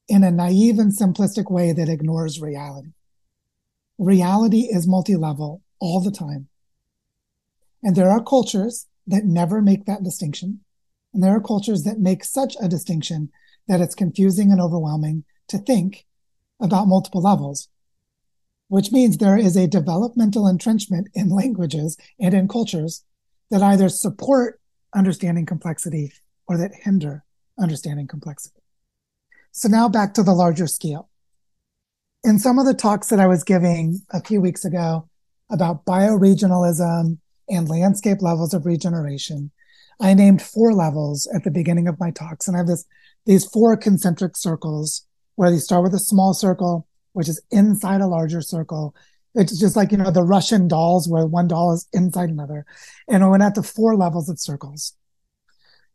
[0.09, 2.91] in a naive and simplistic way that ignores reality.
[3.97, 6.49] Reality is multi-level all the time.
[7.83, 10.61] And there are cultures that never make that distinction.
[11.15, 13.31] And there are cultures that make such a distinction
[13.69, 16.07] that it's confusing and overwhelming to think
[16.61, 17.69] about multiple levels,
[18.69, 23.05] which means there is a developmental entrenchment in languages and in cultures
[23.51, 24.61] that either support
[24.95, 26.13] understanding complexity
[26.47, 27.25] or that hinder
[27.59, 28.61] understanding complexity.
[29.53, 31.09] So now back to the larger scale
[32.25, 35.09] in some of the talks that I was giving a few weeks ago
[35.51, 37.19] about bioregionalism
[37.51, 39.51] and landscape levels of regeneration,
[40.01, 42.49] I named four levels at the beginning of my talks.
[42.49, 42.87] And I have this,
[43.27, 45.07] these four concentric circles
[45.37, 48.95] where they start with a small circle, which is inside a larger circle.
[49.35, 52.65] It's just like, you know, the Russian dolls where one doll is inside another.
[53.09, 54.95] And I went at the four levels of circles.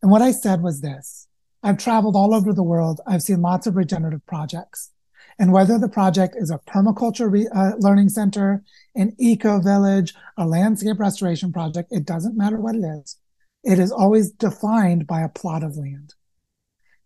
[0.02, 1.28] And what I said was this.
[1.62, 3.02] I've traveled all over the world.
[3.06, 4.92] I've seen lots of regenerative projects.
[5.38, 8.64] And whether the project is a permaculture re- uh, learning center,
[8.96, 13.18] an eco village, a landscape restoration project, it doesn't matter what it is.
[13.64, 16.14] It is always defined by a plot of land.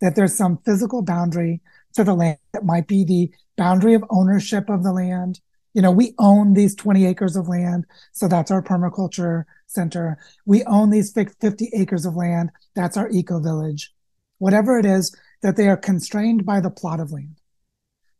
[0.04, 1.62] That there's some physical boundary
[1.93, 5.39] to the land that might be the boundary of ownership of the land.
[5.74, 7.86] You know, we own these 20 acres of land.
[8.12, 10.20] So that's our permaculture center.
[10.45, 12.51] We own these 50 acres of land.
[12.76, 13.91] That's our eco village.
[14.38, 17.38] Whatever it is that they are constrained by the plot of land.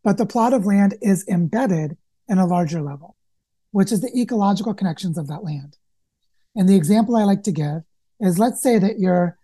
[0.03, 3.17] But the plot of land is embedded in a larger level,
[3.71, 5.77] which is the ecological connections of that land.
[6.55, 7.84] And the example I like to give
[8.19, 9.38] is let's say that you're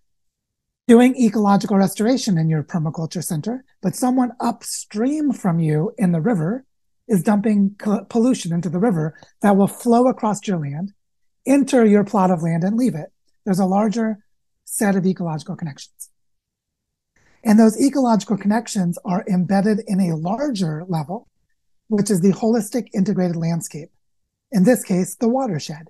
[0.89, 6.65] doing ecological restoration in your permaculture center, but someone upstream from you in the river
[7.07, 7.75] is dumping
[8.09, 10.91] pollution into the river that will flow across your land,
[11.45, 13.13] enter your plot of land and leave it.
[13.45, 14.25] There's a larger
[14.65, 16.09] set of ecological connections.
[17.43, 21.27] And those ecological connections are embedded in a larger level,
[21.89, 23.89] which is the holistic integrated landscape.
[24.51, 25.89] In this case, the watershed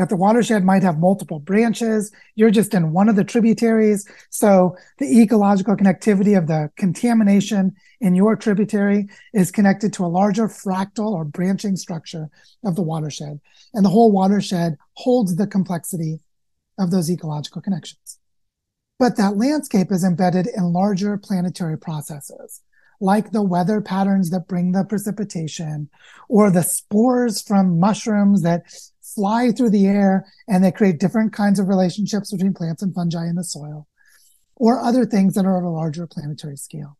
[0.00, 2.10] that the watershed might have multiple branches.
[2.34, 4.08] You're just in one of the tributaries.
[4.30, 10.48] So the ecological connectivity of the contamination in your tributary is connected to a larger
[10.48, 12.30] fractal or branching structure
[12.64, 13.40] of the watershed.
[13.74, 16.20] And the whole watershed holds the complexity
[16.78, 18.18] of those ecological connections.
[18.98, 22.62] But that landscape is embedded in larger planetary processes
[23.00, 25.88] like the weather patterns that bring the precipitation
[26.28, 28.62] or the spores from mushrooms that
[29.14, 33.28] fly through the air and they create different kinds of relationships between plants and fungi
[33.28, 33.86] in the soil,
[34.56, 36.96] or other things that are at a larger planetary scale.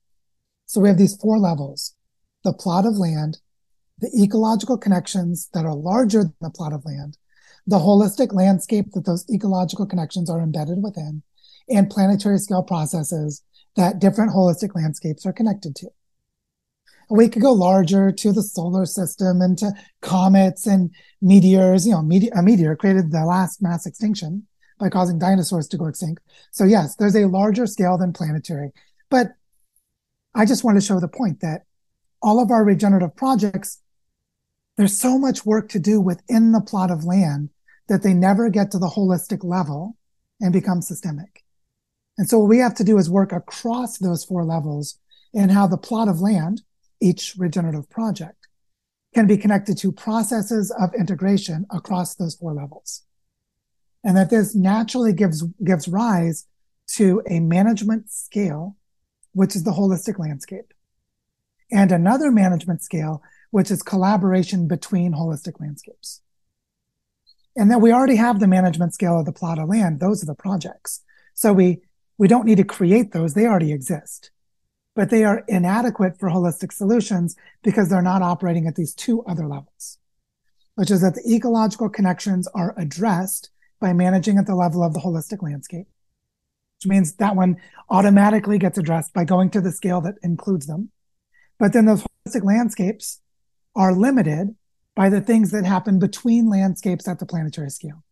[0.66, 1.94] So we have these four levels
[2.42, 3.38] the plot of land,
[3.98, 7.18] the ecological connections that are larger than the plot of land,
[7.66, 11.22] the holistic landscape that those ecological connections are embedded within,
[11.68, 13.42] and planetary scale processes
[13.76, 15.88] that different holistic landscapes are connected to
[17.16, 20.90] we could go larger to the solar system and to comets and
[21.20, 21.86] meteors.
[21.86, 24.46] You know, a meteor created the last mass extinction
[24.78, 26.22] by causing dinosaurs to go extinct.
[26.52, 28.70] So yes, there's a larger scale than planetary.
[29.10, 29.32] But
[30.34, 31.62] I just want to show the point that
[32.22, 33.80] all of our regenerative projects,
[34.76, 37.50] there's so much work to do within the plot of land
[37.88, 39.96] that they never get to the holistic level
[40.40, 41.42] and become systemic.
[42.16, 44.98] And so what we have to do is work across those four levels
[45.34, 46.62] and how the plot of land,
[47.00, 48.48] each regenerative project
[49.14, 53.02] can be connected to processes of integration across those four levels.
[54.04, 56.46] And that this naturally gives, gives rise
[56.94, 58.76] to a management scale,
[59.32, 60.72] which is the holistic landscape,
[61.72, 66.20] and another management scale, which is collaboration between holistic landscapes.
[67.56, 70.00] And that we already have the management scale of the plot of land.
[70.00, 71.00] Those are the projects.
[71.34, 71.80] So we,
[72.16, 73.34] we don't need to create those.
[73.34, 74.30] They already exist
[75.00, 79.46] but they are inadequate for holistic solutions because they're not operating at these two other
[79.48, 79.96] levels,
[80.74, 83.48] which is that the ecological connections are addressed
[83.80, 85.86] by managing at the level of the holistic landscape,
[86.76, 87.56] which means that one
[87.88, 90.90] automatically gets addressed by going to the scale that includes them.
[91.58, 93.22] But then those holistic landscapes
[93.74, 94.54] are limited
[94.94, 98.04] by the things that happen between landscapes at the planetary scale.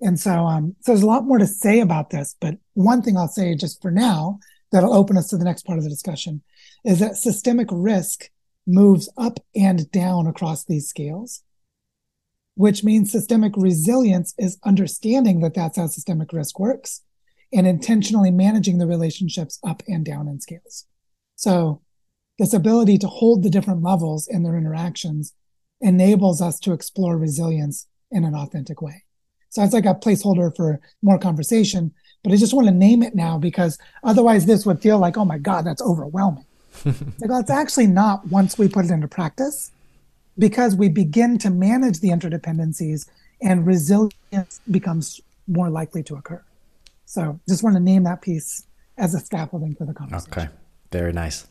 [0.00, 3.16] And so, um, so there's a lot more to say about this, but one thing
[3.16, 4.40] I'll say just for now
[4.72, 6.42] that'll open us to the next part of the discussion
[6.84, 8.30] is that systemic risk
[8.66, 11.42] moves up and down across these scales,
[12.54, 17.02] which means systemic resilience is understanding that that's how systemic risk works
[17.52, 20.86] and intentionally managing the relationships up and down in scales.
[21.36, 21.82] So
[22.38, 25.34] this ability to hold the different levels in their interactions
[25.80, 29.04] enables us to explore resilience in an authentic way.
[29.50, 31.92] So it's like a placeholder for more conversation,
[32.22, 35.24] but I just want to name it now because otherwise this would feel like, oh
[35.24, 36.44] my God, that's overwhelming.
[36.84, 39.72] like, well, it's actually not once we put it into practice
[40.38, 43.08] because we begin to manage the interdependencies
[43.40, 46.42] and resilience becomes more likely to occur.
[47.04, 48.66] So just want to name that piece
[48.96, 50.32] as a scaffolding for the conversation.
[50.32, 50.48] Okay,
[50.90, 51.46] very nice.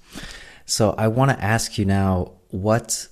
[0.65, 3.09] So I want to ask you now what,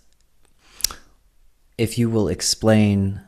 [1.78, 3.22] if you will explain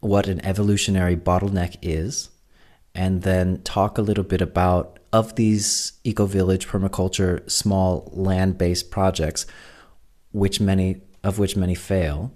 [0.00, 2.30] what an evolutionary bottleneck is
[2.94, 8.90] and then talk a little bit about of these eco village permaculture small land based
[8.90, 9.46] projects,
[10.32, 12.32] which many of which many fail.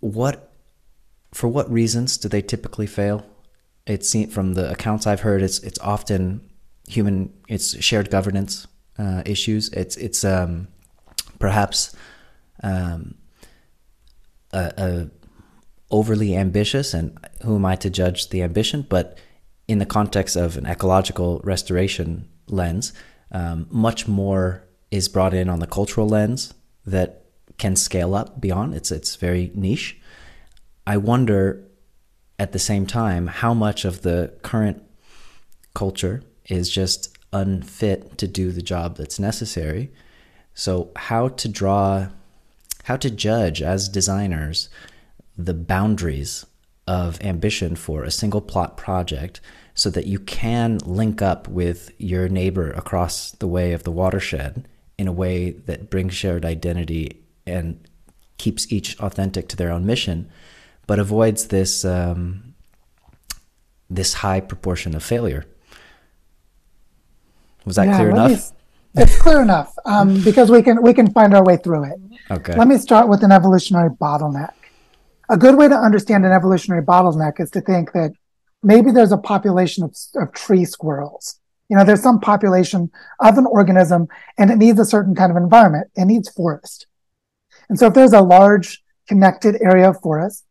[0.00, 0.52] What
[1.32, 3.26] for what reasons do they typically fail?
[3.86, 5.42] It's seen from the accounts I've heard.
[5.42, 6.48] It's it's often
[6.88, 7.32] human.
[7.48, 8.66] It's shared governance
[8.98, 9.68] uh, issues.
[9.70, 10.68] It's it's um,
[11.38, 11.94] perhaps
[12.62, 13.14] um,
[14.52, 15.10] a, a
[15.90, 18.86] overly ambitious, and who am I to judge the ambition?
[18.88, 19.18] But
[19.66, 22.92] in the context of an ecological restoration lens,
[23.32, 26.52] Um, much more is brought in on the cultural lens
[26.84, 27.10] that
[27.58, 28.74] can scale up beyond.
[28.74, 29.96] It's it's very niche.
[30.84, 31.62] I wonder
[32.38, 34.82] at the same time how much of the current
[35.74, 39.90] culture is just unfit to do the job that's necessary.
[40.54, 42.08] So how to draw
[42.84, 44.68] how to judge as designers
[45.46, 46.46] the boundaries
[46.86, 49.40] of ambition for a single plot project
[49.74, 54.68] so that you can link up with your neighbor across the way of the watershed
[54.98, 57.88] in a way that brings shared identity and
[58.38, 60.28] keeps each authentic to their own mission,
[60.86, 62.54] but avoids this um,
[63.88, 65.46] this high proportion of failure.
[67.64, 68.30] Was that yeah, clear enough?
[68.30, 71.98] Me, it's clear enough um, because we can we can find our way through it.
[72.30, 72.56] Okay.
[72.56, 74.52] Let me start with an evolutionary bottleneck.
[75.30, 78.10] A good way to understand an evolutionary bottleneck is to think that
[78.64, 81.38] maybe there's a population of, of tree squirrels.
[81.68, 85.36] You know, there's some population of an organism and it needs a certain kind of
[85.36, 85.88] environment.
[85.94, 86.88] It needs forest.
[87.68, 90.44] And so if there's a large connected area of forest,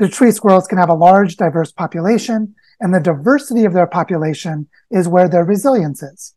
[0.00, 4.68] the tree squirrels can have a large diverse population and the diversity of their population
[4.90, 6.34] is where their resilience is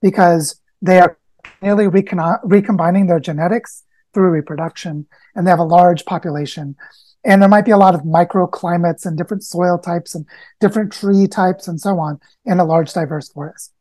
[0.00, 1.18] because they are
[1.60, 3.82] nearly recon- recombining their genetics
[4.14, 6.76] through reproduction and they have a large population
[7.24, 10.26] and there might be a lot of microclimates and different soil types and
[10.60, 13.72] different tree types and so on in a large diverse forest.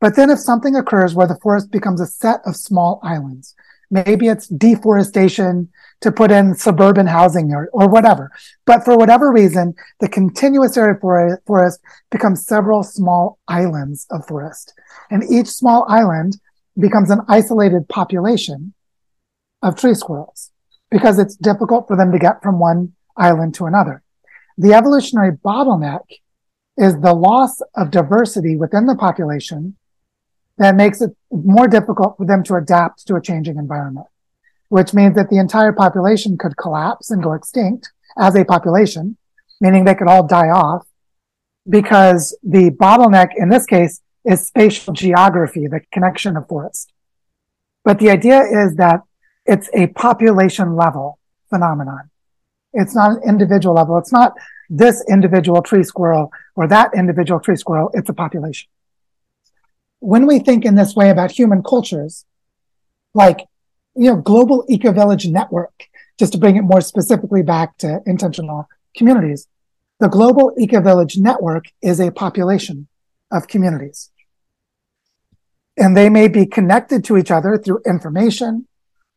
[0.00, 3.54] But then if something occurs where the forest becomes a set of small islands,
[3.90, 5.68] maybe it's deforestation
[6.00, 8.30] to put in suburban housing or, or whatever.
[8.64, 10.98] But for whatever reason, the continuous area
[11.46, 11.80] forest
[12.10, 14.72] becomes several small islands of forest.
[15.10, 16.38] And each small island
[16.78, 18.72] becomes an isolated population
[19.62, 20.50] of tree squirrels
[20.90, 24.02] because it's difficult for them to get from one island to another.
[24.58, 26.02] The evolutionary bottleneck
[26.76, 29.76] is the loss of diversity within the population
[30.58, 34.06] that makes it more difficult for them to adapt to a changing environment,
[34.68, 39.16] which means that the entire population could collapse and go extinct as a population,
[39.60, 40.86] meaning they could all die off
[41.68, 46.92] because the bottleneck in this case is spatial geography, the connection of forest.
[47.84, 49.00] But the idea is that
[49.50, 51.18] it's a population level
[51.50, 52.08] phenomenon.
[52.72, 53.98] It's not an individual level.
[53.98, 54.34] It's not
[54.68, 57.90] this individual tree squirrel or that individual tree squirrel.
[57.92, 58.68] It's a population.
[59.98, 62.24] When we think in this way about human cultures,
[63.12, 63.40] like,
[63.96, 69.48] you know, global eco-village network, just to bring it more specifically back to intentional communities,
[69.98, 72.86] the global eco-village network is a population
[73.32, 74.10] of communities.
[75.76, 78.68] And they may be connected to each other through information,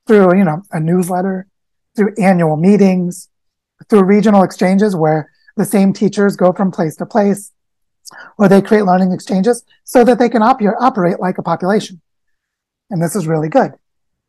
[0.08, 1.47] through, you know, a newsletter,
[1.95, 3.30] through annual meetings,
[3.89, 7.51] through regional exchanges where the same teachers go from place to place,
[8.38, 12.01] or they create learning exchanges so that they can op- operate like a population.
[12.89, 13.74] And this is really good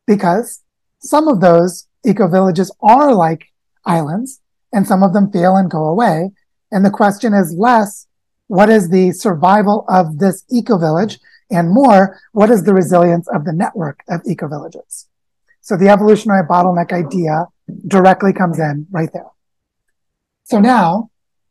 [0.06, 0.62] because
[1.00, 3.46] some of those eco villages are like
[3.84, 4.40] islands
[4.72, 6.30] and some of them fail and go away.
[6.70, 8.06] And the question is less,
[8.46, 11.18] what is the survival of this eco village?
[11.50, 15.08] And more, what is the resilience of the network of eco villages?
[15.64, 17.46] So the evolutionary bottleneck idea
[17.86, 19.30] directly comes in right there.
[20.42, 21.08] So now,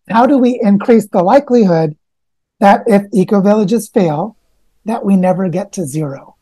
[0.07, 1.97] how do we increase the likelihood
[2.59, 4.38] that if eco villages fail,
[4.86, 6.36] that we never get to zero?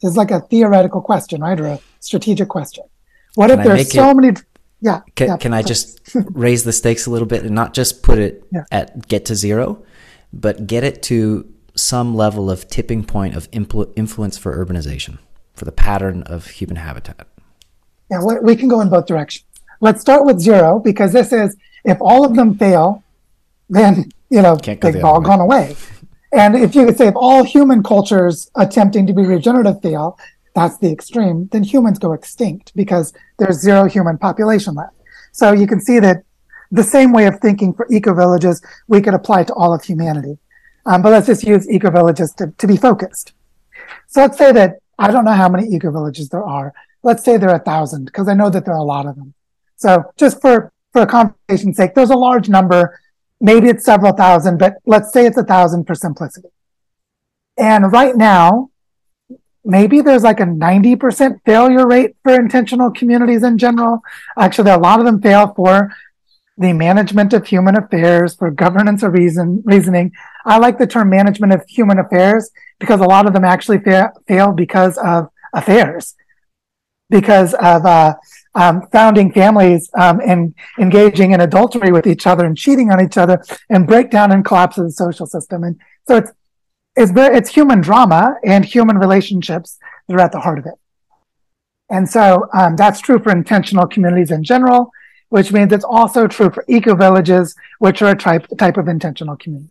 [0.00, 1.60] It's like a theoretical question, right?
[1.60, 2.84] Or a strategic question.
[3.34, 4.36] What can if there's so it, many?
[4.80, 5.00] Yeah.
[5.14, 8.18] Can, yeah, can I just raise the stakes a little bit and not just put
[8.18, 8.64] it yeah.
[8.72, 9.84] at get to zero,
[10.32, 15.18] but get it to some level of tipping point of influ- influence for urbanization?
[15.54, 17.26] For the pattern of human habitat?
[18.10, 19.44] Yeah, we can go in both directions.
[19.80, 23.02] Let's start with zero because this is if all of them fail,
[23.68, 25.76] then you know they've the all gone away.
[26.34, 30.18] And if you could say if all human cultures attempting to be regenerative fail,
[30.54, 34.94] that's the extreme, then humans go extinct because there's zero human population left.
[35.32, 36.24] So you can see that
[36.70, 40.38] the same way of thinking for eco villages we could apply to all of humanity.
[40.86, 43.34] Um, but let's just use eco villages to, to be focused.
[44.08, 46.72] So let's say that I don't know how many eco villages there are.
[47.02, 49.16] Let's say there are a thousand because I know that there are a lot of
[49.16, 49.34] them.
[49.76, 53.00] So just for, for conversation's sake, there's a large number.
[53.40, 56.48] Maybe it's several thousand, but let's say it's a thousand for simplicity.
[57.56, 58.70] And right now,
[59.64, 64.00] maybe there's like a 90% failure rate for intentional communities in general.
[64.38, 65.94] Actually, a lot of them fail for
[66.58, 70.12] the management of human affairs, for governance or reason, reasoning.
[70.44, 74.12] I like the term management of human affairs because a lot of them actually fa-
[74.26, 76.14] fail because of affairs,
[77.10, 78.14] because of uh,
[78.54, 83.16] um, founding families um, and engaging in adultery with each other and cheating on each
[83.16, 85.64] other and breakdown and collapse of the social system.
[85.64, 86.32] And so it's
[86.94, 89.78] it's very, it's human drama and human relationships
[90.08, 90.74] that are at the heart of it.
[91.88, 94.90] And so um, that's true for intentional communities in general,
[95.30, 99.36] which means it's also true for eco villages, which are a type, type of intentional
[99.36, 99.70] community.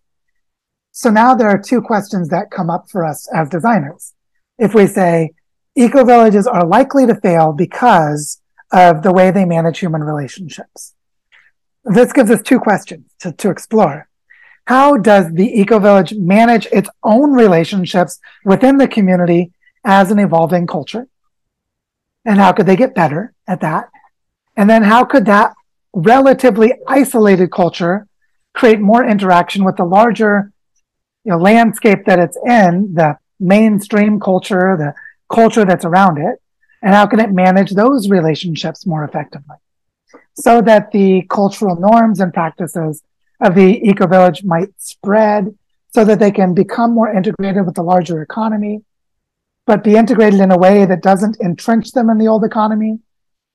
[1.01, 4.13] So now there are two questions that come up for us as designers.
[4.59, 5.31] If we say
[5.73, 8.39] eco villages are likely to fail because
[8.71, 10.93] of the way they manage human relationships.
[11.83, 14.09] This gives us two questions to, to explore.
[14.67, 19.51] How does the eco village manage its own relationships within the community
[19.83, 21.07] as an evolving culture?
[22.25, 23.89] And how could they get better at that?
[24.55, 25.53] And then how could that
[25.95, 28.05] relatively isolated culture
[28.53, 30.50] create more interaction with the larger
[31.23, 34.93] you know, landscape that it's in, the mainstream culture, the
[35.33, 36.41] culture that's around it,
[36.81, 39.57] and how can it manage those relationships more effectively
[40.33, 43.03] so that the cultural norms and practices
[43.39, 45.55] of the eco village might spread
[45.93, 48.81] so that they can become more integrated with the larger economy,
[49.65, 52.99] but be integrated in a way that doesn't entrench them in the old economy,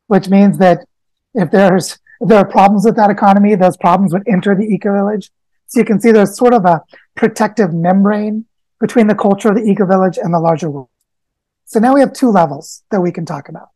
[0.08, 0.86] which means that
[1.34, 4.92] if there's if there are problems with that economy, those problems would enter the eco
[4.92, 5.30] village.
[5.66, 6.82] So you can see there's sort of a
[7.14, 8.46] protective membrane
[8.80, 10.88] between the culture of the eco village and the larger world.
[11.64, 13.70] So now we have two levels that we can talk about.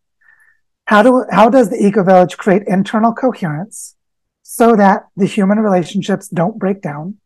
[0.87, 3.97] How do, how does the eco village create internal coherence
[4.43, 7.17] so that the human relationships don't break down?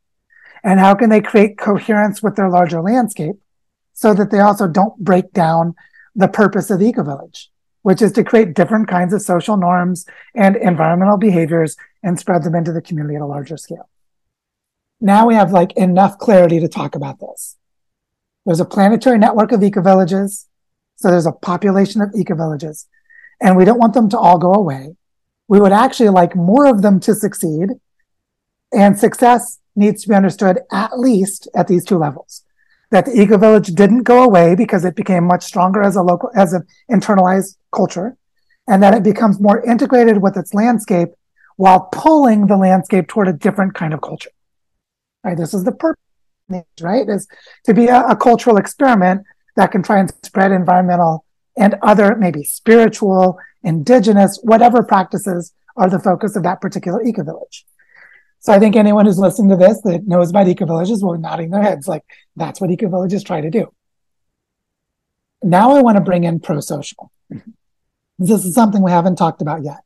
[0.62, 3.36] And how can they create coherence with their larger landscape
[3.92, 5.74] so that they also don't break down
[6.14, 7.50] the purpose of the eco village,
[7.82, 12.54] which is to create different kinds of social norms and environmental behaviors and spread them
[12.54, 13.88] into the community at a larger scale.
[15.04, 17.58] Now we have like enough clarity to talk about this.
[18.46, 20.46] There's a planetary network of eco villages.
[20.96, 22.86] So there's a population of eco villages
[23.38, 24.96] and we don't want them to all go away.
[25.46, 27.68] We would actually like more of them to succeed
[28.72, 32.42] and success needs to be understood at least at these two levels.
[32.90, 36.30] That the eco village didn't go away because it became much stronger as a local,
[36.34, 38.16] as an internalized culture
[38.66, 41.10] and that it becomes more integrated with its landscape
[41.56, 44.30] while pulling the landscape toward a different kind of culture.
[45.24, 45.36] Right.
[45.36, 46.02] This is the purpose,
[46.80, 47.08] right?
[47.08, 47.26] Is
[47.64, 49.22] to be a, a cultural experiment
[49.56, 51.24] that can try and spread environmental
[51.56, 57.64] and other maybe spiritual, indigenous, whatever practices are the focus of that particular eco village.
[58.40, 61.20] So I think anyone who's listening to this that knows about eco villages will be
[61.20, 62.04] nodding their heads like
[62.36, 63.72] that's what eco villages try to do.
[65.42, 67.10] Now I want to bring in pro-social.
[68.18, 69.80] This is something we haven't talked about yet.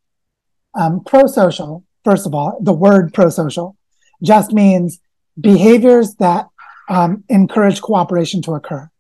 [0.75, 3.77] Um, pro-social, first of all, the word pro-social
[4.23, 5.01] just means
[5.41, 6.49] behaviors that
[6.89, 8.91] um, encourage cooperation to occur.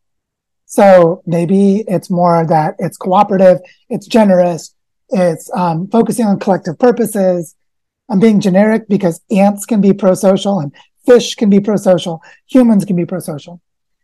[0.66, 4.74] So maybe it's more that it's cooperative, it's generous,
[5.08, 7.54] it's um, focusing on collective purposes.
[8.10, 10.72] I'm being generic because ants can be pro-social and
[11.06, 13.60] fish can be pro-social, humans can be pro-social.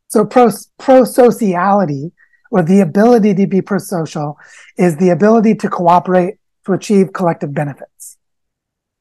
[0.08, 2.12] So pro pro-sociality
[2.50, 4.38] or the ability to be pro-social
[4.78, 8.16] is the ability to cooperate to achieve collective benefits.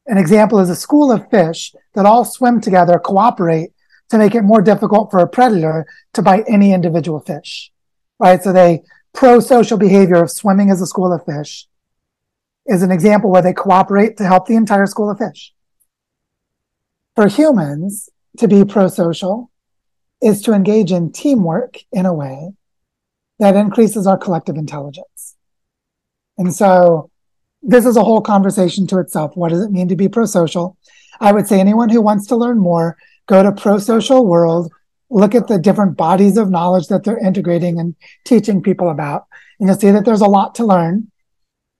[0.06, 3.70] An example is a school of fish that all swim together, cooperate
[4.10, 7.72] to make it more difficult for a predator to bite any individual fish,
[8.18, 8.42] right?
[8.42, 8.82] So they
[9.14, 11.66] pro-social behavior of swimming as a school of fish
[12.66, 15.52] is an example where they cooperate to help the entire school of fish.
[17.14, 19.50] For humans to be pro-social
[20.20, 22.52] is to engage in teamwork in a way
[23.38, 25.36] that increases our collective intelligence.
[26.38, 27.10] And so
[27.66, 29.36] this is a whole conversation to itself.
[29.36, 30.76] What does it mean to be pro-social?
[31.20, 32.96] I would say anyone who wants to learn more
[33.26, 34.70] go to Prosocial World,
[35.10, 37.94] look at the different bodies of knowledge that they're integrating and
[38.24, 39.24] teaching people about.
[39.58, 41.10] And you'll see that there's a lot to learn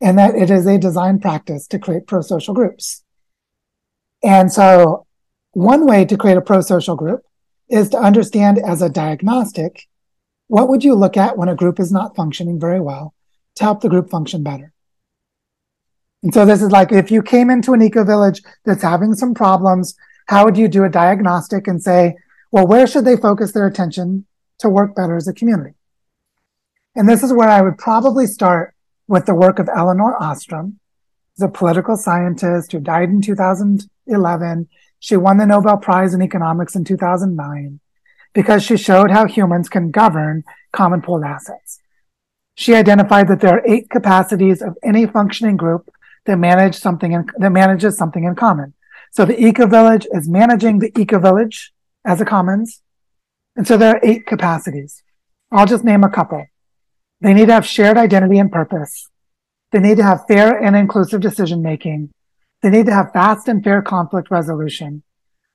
[0.00, 3.02] and that it is a design practice to create pro social groups.
[4.22, 5.06] And so
[5.52, 7.22] one way to create a pro social group
[7.68, 9.86] is to understand as a diagnostic,
[10.48, 13.14] what would you look at when a group is not functioning very well
[13.56, 14.73] to help the group function better?
[16.24, 19.34] And so this is like if you came into an eco village that's having some
[19.34, 19.94] problems,
[20.26, 22.16] how would you do a diagnostic and say,
[22.50, 24.24] well, where should they focus their attention
[24.60, 25.74] to work better as a community?
[26.96, 28.74] And this is where I would probably start
[29.06, 30.80] with the work of Elinor Ostrom,
[31.36, 34.68] who's a political scientist who died in 2011.
[35.00, 37.80] She won the Nobel Prize in Economics in 2009
[38.32, 41.80] because she showed how humans can govern common pooled assets.
[42.54, 45.90] She identified that there are eight capacities of any functioning group
[46.26, 48.74] that manage something in, that manages something in common.
[49.12, 51.72] So the eco village is managing the eco village
[52.04, 52.82] as a commons.
[53.56, 55.02] And so there are eight capacities.
[55.52, 56.46] I'll just name a couple.
[57.20, 59.08] They need to have shared identity and purpose.
[59.70, 62.10] They need to have fair and inclusive decision making.
[62.62, 65.02] They need to have fast and fair conflict resolution.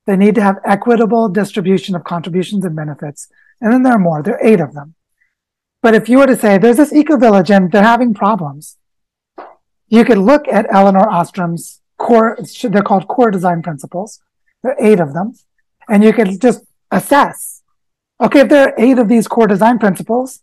[0.06, 3.28] They need to have equitable distribution of contributions and benefits.
[3.60, 4.22] And then there are more.
[4.22, 4.94] There are eight of them.
[5.82, 8.76] But if you were to say there's this eco village and they're having problems,
[9.90, 14.20] you could look at Elinor Ostrom's core, they're called core design principles.
[14.62, 15.34] There are eight of them.
[15.88, 17.62] And you could just assess,
[18.20, 20.40] okay, if there are eight of these core design principles,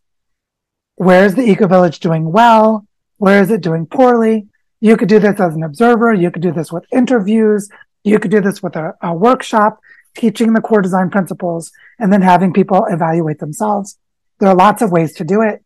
[0.96, 2.86] where is the eco village doing well?
[3.18, 4.48] Where is it doing poorly?
[4.82, 6.14] You could do this as an observer.
[6.14, 7.70] You could do this with interviews.
[8.04, 9.80] You could do this with a, a workshop,
[10.16, 13.98] teaching the core design principles and then having people evaluate themselves.
[14.40, 15.64] There are lots of ways to do it,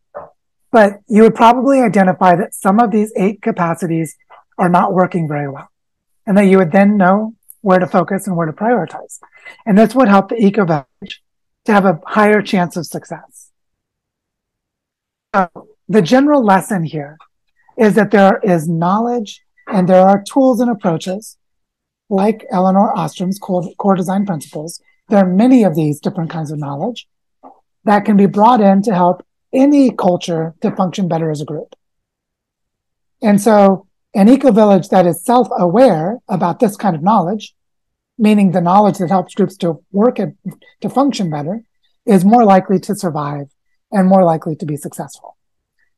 [0.72, 4.16] but you would probably identify that some of these eight capacities
[4.58, 5.70] are not working very well
[6.26, 9.20] and that you would then know where to focus and where to prioritize.
[9.66, 11.22] And this would help the eco village
[11.66, 13.50] to have a higher chance of success.
[15.34, 15.48] So
[15.88, 17.18] the general lesson here
[17.78, 21.38] is that there is knowledge and there are tools and approaches
[22.08, 24.80] like Elinor Ostrom's core, core design principles.
[25.08, 27.06] There are many of these different kinds of knowledge
[27.84, 31.74] that can be brought in to help any culture to function better as a group.
[33.22, 37.54] And so an eco village that is self aware about this kind of knowledge,
[38.18, 40.36] meaning the knowledge that helps groups to work and
[40.80, 41.62] to function better,
[42.04, 43.46] is more likely to survive
[43.90, 45.36] and more likely to be successful.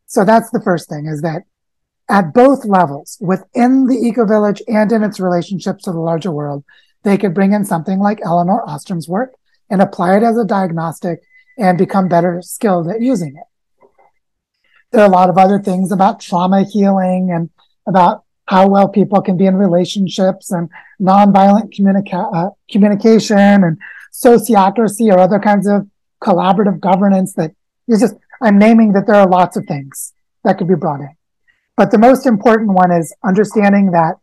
[0.06, 1.42] So that's the first thing is that
[2.08, 6.64] at both levels within the eco village and in its relationships to the larger world,
[7.02, 9.34] they could bring in something like Elinor Ostrom's work
[9.70, 11.20] and apply it as a diagnostic
[11.58, 13.88] and become better skilled at using it.
[14.90, 17.50] There are a lot of other things about trauma healing and
[17.86, 20.68] about how well people can be in relationships and
[21.00, 23.78] nonviolent communica- uh, communication and
[24.12, 25.88] sociocracy or other kinds of
[26.22, 27.52] collaborative governance that
[27.86, 30.12] you just, I'm naming that there are lots of things
[30.44, 31.16] that could be brought in.
[31.76, 34.14] But the most important one is understanding that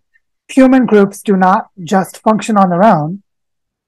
[0.47, 3.23] human groups do not just function on their own.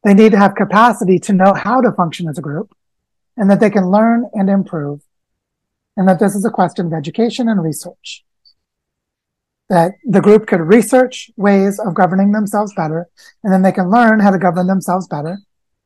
[0.03, 2.75] They need to have capacity to know how to function as a group
[3.38, 5.01] and that they can learn and improve.
[5.95, 8.23] And that this is a question of education and research.
[9.69, 13.07] That the group could research ways of governing themselves better,
[13.43, 15.39] and then they can learn how to govern themselves better.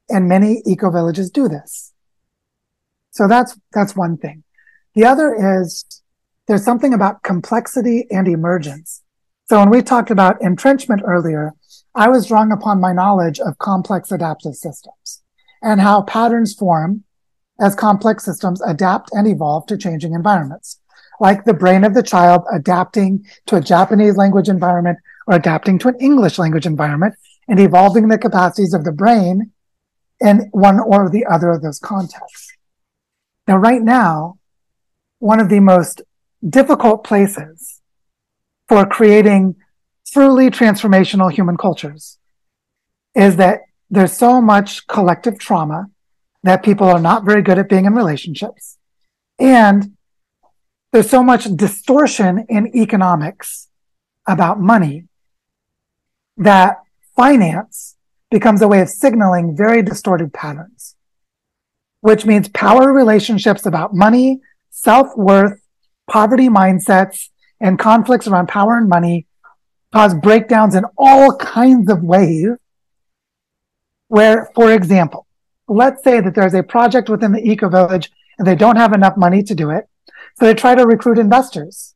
[0.09, 1.93] And many eco villages do this.
[3.11, 4.43] So that's, that's one thing.
[4.95, 5.85] The other is
[6.47, 9.03] there's something about complexity and emergence.
[9.49, 11.53] So when we talked about entrenchment earlier,
[11.93, 15.21] I was drawing upon my knowledge of complex adaptive systems
[15.61, 17.03] and how patterns form
[17.59, 20.79] as complex systems adapt and evolve to changing environments,
[21.19, 25.87] like the brain of the child adapting to a Japanese language environment or adapting to
[25.87, 27.15] an English language environment
[27.47, 29.51] and evolving the capacities of the brain
[30.19, 32.53] in one or the other of those contexts.
[33.47, 34.37] Now, right now,
[35.19, 36.01] one of the most
[36.47, 37.81] difficult places
[38.67, 39.55] for creating
[40.11, 42.17] truly transformational human cultures
[43.15, 45.87] is that there's so much collective trauma
[46.47, 48.77] that people are not very good at being in relationships.
[49.37, 49.97] And
[50.91, 53.67] there's so much distortion in economics
[54.25, 55.05] about money
[56.37, 56.77] that
[57.15, 57.95] finance
[58.31, 60.95] becomes a way of signaling very distorted patterns,
[62.01, 64.39] which means power relationships about money,
[64.69, 65.61] self worth,
[66.09, 67.29] poverty mindsets,
[67.59, 69.27] and conflicts around power and money
[69.93, 72.47] cause breakdowns in all kinds of ways.
[74.09, 75.26] Where, for example,
[75.67, 79.17] let's say that there's a project within the eco village and they don't have enough
[79.17, 79.87] money to do it.
[80.39, 81.95] So they try to recruit investors,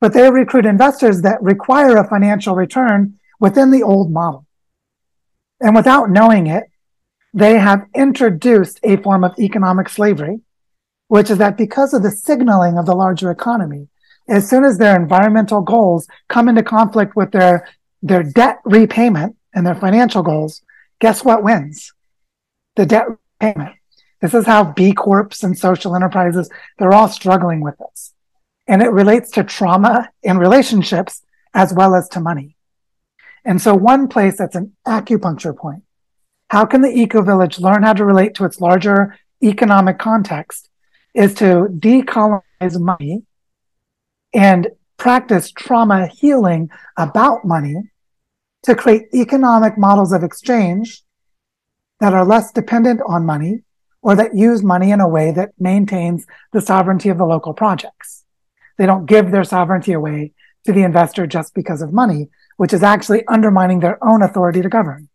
[0.00, 4.46] but they recruit investors that require a financial return within the old model.
[5.60, 6.64] And without knowing it,
[7.34, 10.40] they have introduced a form of economic slavery,
[11.08, 13.88] which is that because of the signaling of the larger economy,
[14.28, 17.66] as soon as their environmental goals come into conflict with their,
[18.02, 20.62] their debt repayment and their financial goals,
[21.00, 21.92] guess what wins?
[22.78, 23.08] The debt
[23.40, 23.74] payment.
[24.20, 26.48] This is how B Corps and social enterprises,
[26.78, 28.14] they're all struggling with this.
[28.68, 31.22] And it relates to trauma in relationships
[31.52, 32.56] as well as to money.
[33.44, 35.82] And so one place that's an acupuncture point.
[36.50, 40.70] How can the eco village learn how to relate to its larger economic context
[41.14, 43.24] is to decolonize money
[44.32, 44.68] and
[44.98, 47.90] practice trauma healing about money
[48.62, 51.02] to create economic models of exchange
[52.00, 53.62] that are less dependent on money
[54.02, 58.24] or that use money in a way that maintains the sovereignty of the local projects.
[58.76, 60.32] They don't give their sovereignty away
[60.64, 64.68] to the investor just because of money, which is actually undermining their own authority to
[64.68, 65.08] govern,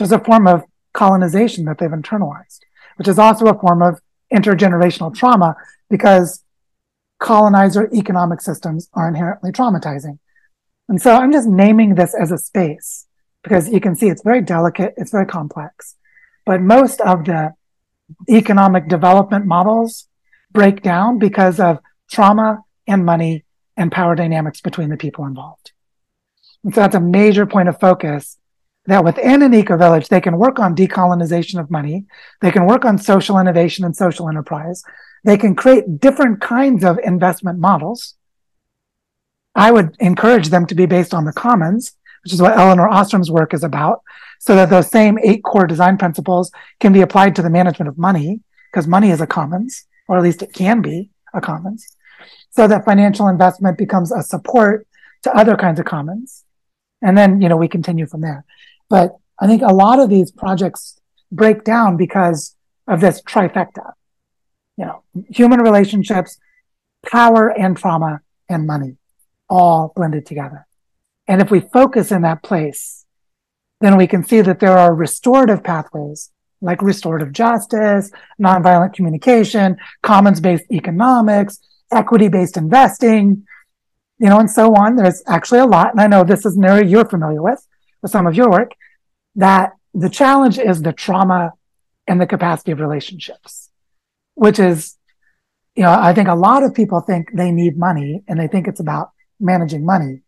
[0.00, 2.60] is a form of colonization that they've internalized,
[2.96, 4.00] which is also a form of
[4.32, 5.56] intergenerational trauma
[5.90, 6.42] because
[7.18, 10.18] colonizer economic systems are inherently traumatizing.
[10.88, 13.06] And so I'm just naming this as a space
[13.42, 15.96] because you can see it's very delicate, it's very complex.
[16.46, 17.54] But most of the
[18.30, 20.08] economic development models
[20.52, 21.80] break down because of
[22.10, 23.44] trauma and money
[23.76, 25.72] and power dynamics between the people involved.
[26.64, 28.38] And so that's a major point of focus
[28.86, 32.06] that within an eco village, they can work on decolonization of money.
[32.40, 34.82] They can work on social innovation and social enterprise.
[35.24, 38.14] They can create different kinds of investment models.
[39.56, 41.95] I would encourage them to be based on the commons,
[42.26, 44.02] which is what Elinor Ostrom's work is about,
[44.40, 46.50] so that those same eight core design principles
[46.80, 50.24] can be applied to the management of money, because money is a commons, or at
[50.24, 51.96] least it can be a commons,
[52.50, 54.88] so that financial investment becomes a support
[55.22, 56.42] to other kinds of commons.
[57.00, 58.44] And then, you know, we continue from there.
[58.88, 60.98] But I think a lot of these projects
[61.30, 62.56] break down because
[62.88, 63.92] of this trifecta,
[64.76, 66.38] you know, human relationships,
[67.08, 68.96] power and trauma and money
[69.48, 70.66] all blended together.
[71.28, 73.04] And if we focus in that place,
[73.80, 78.10] then we can see that there are restorative pathways like restorative justice,
[78.40, 81.58] nonviolent communication, commons based economics,
[81.92, 83.46] equity based investing,
[84.18, 84.96] you know, and so on.
[84.96, 85.92] There's actually a lot.
[85.92, 87.66] And I know this is an area you're familiar with,
[88.02, 88.72] with some of your work,
[89.34, 91.52] that the challenge is the trauma
[92.06, 93.70] and the capacity of relationships,
[94.34, 94.96] which is,
[95.74, 98.66] you know, I think a lot of people think they need money and they think
[98.66, 100.22] it's about managing money,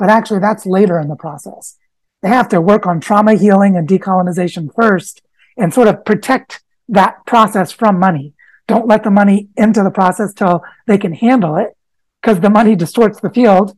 [0.00, 1.76] but actually that's later in the process.
[2.22, 5.20] They have to work on trauma healing and decolonization first
[5.58, 8.32] and sort of protect that process from money.
[8.66, 11.76] Don't let the money into the process till they can handle it
[12.22, 13.76] because the money distorts the field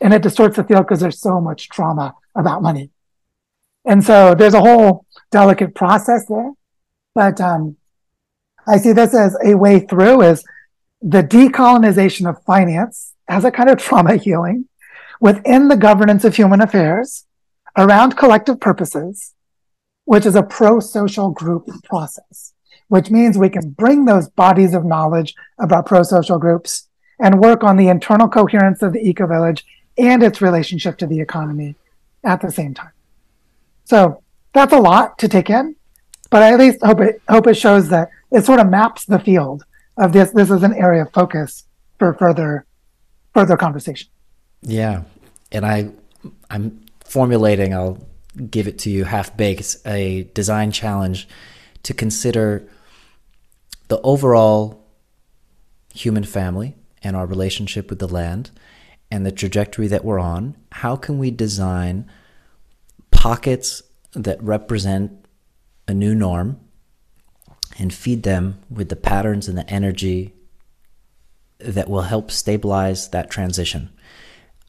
[0.00, 2.90] and it distorts the field because there's so much trauma about money.
[3.84, 6.52] And so there's a whole delicate process there.
[7.14, 7.76] But um,
[8.66, 10.44] I see this as a way through is
[11.02, 14.66] the decolonization of finance as a kind of trauma healing
[15.20, 17.26] within the governance of human affairs
[17.76, 19.34] around collective purposes,
[20.04, 22.54] which is a pro-social group process,
[22.88, 26.88] which means we can bring those bodies of knowledge about pro-social groups
[27.20, 29.64] and work on the internal coherence of the eco-village
[29.96, 31.74] and its relationship to the economy
[32.24, 32.92] at the same time.
[33.84, 35.76] So that's a lot to take in,
[36.30, 39.18] but I at least hope it hope it shows that it sort of maps the
[39.18, 39.64] field
[39.96, 40.30] of this.
[40.30, 41.64] This is an area of focus
[41.98, 42.66] for further
[43.34, 44.08] further conversation.
[44.62, 45.02] Yeah,
[45.52, 45.90] and I
[46.50, 47.74] I'm formulating.
[47.74, 48.06] I'll
[48.50, 49.76] give it to you half baked.
[49.86, 51.28] A design challenge
[51.84, 52.68] to consider
[53.88, 54.84] the overall
[55.94, 58.50] human family and our relationship with the land
[59.10, 60.56] and the trajectory that we're on.
[60.72, 62.10] How can we design
[63.10, 63.82] pockets
[64.12, 65.24] that represent
[65.86, 66.60] a new norm
[67.78, 70.34] and feed them with the patterns and the energy
[71.58, 73.90] that will help stabilize that transition.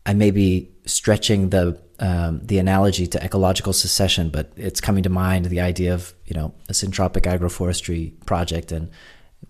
[0.10, 5.10] I may be stretching the um, the analogy to ecological succession, but it's coming to
[5.10, 8.90] mind the idea of you know a syntropic agroforestry project and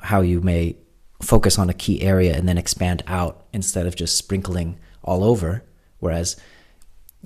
[0.01, 0.75] how you may
[1.21, 5.63] focus on a key area and then expand out instead of just sprinkling all over.
[5.99, 6.35] Whereas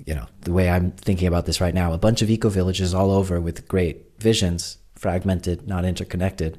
[0.06, 2.94] you know, the way I'm thinking about this right now, a bunch of eco villages
[2.94, 6.56] all over with great visions, fragmented, not interconnected.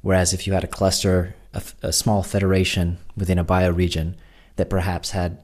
[0.00, 4.16] Whereas if you had a cluster, a, a small federation within a bioregion
[4.56, 5.38] that perhaps had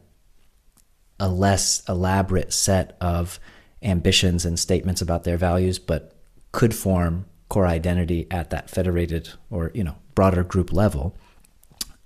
[1.20, 3.38] a less elaborate set of
[3.82, 6.12] ambitions and statements about their values, but
[6.52, 11.16] could form core identity at that federated or you know broader group level.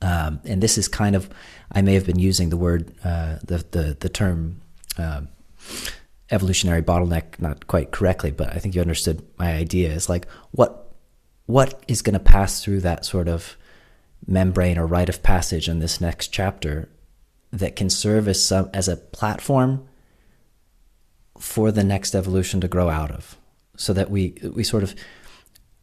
[0.01, 1.29] Um, and this is kind of,
[1.73, 4.61] I may have been using the word, uh, the the the term
[4.97, 5.29] um,
[6.31, 9.93] evolutionary bottleneck not quite correctly, but I think you understood my idea.
[9.93, 10.93] Is like what
[11.47, 13.57] what is going to pass through that sort of
[14.27, 16.89] membrane or rite of passage in this next chapter
[17.53, 19.89] that can serve as some as a platform
[21.39, 23.37] for the next evolution to grow out of,
[23.77, 24.95] so that we we sort of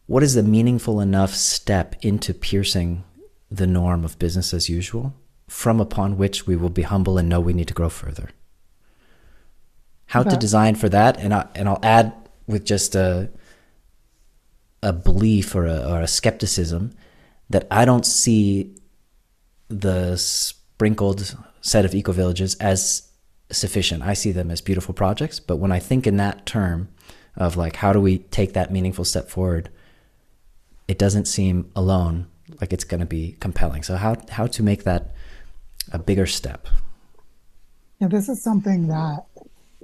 [0.07, 3.03] what is the meaningful enough step into piercing
[3.49, 5.13] the norm of business as usual,
[5.47, 8.29] from upon which we will be humble and know we need to grow further
[10.07, 10.31] how okay.
[10.31, 12.13] to design for that, and I, and I'll add
[12.47, 13.29] with just a
[14.83, 16.95] a belief or a, or a skepticism
[17.49, 18.75] that I don't see
[19.67, 21.35] the sprinkled
[21.65, 23.09] set of eco villages as
[23.51, 24.03] sufficient.
[24.03, 26.89] I see them as beautiful projects, but when I think in that term
[27.35, 29.69] of like how do we take that meaningful step forward,
[30.87, 32.27] it doesn't seem alone
[32.61, 33.81] like it's going to be compelling.
[33.81, 35.15] So how how to make that
[35.91, 36.67] a bigger step?
[37.99, 39.25] Yeah, this is something that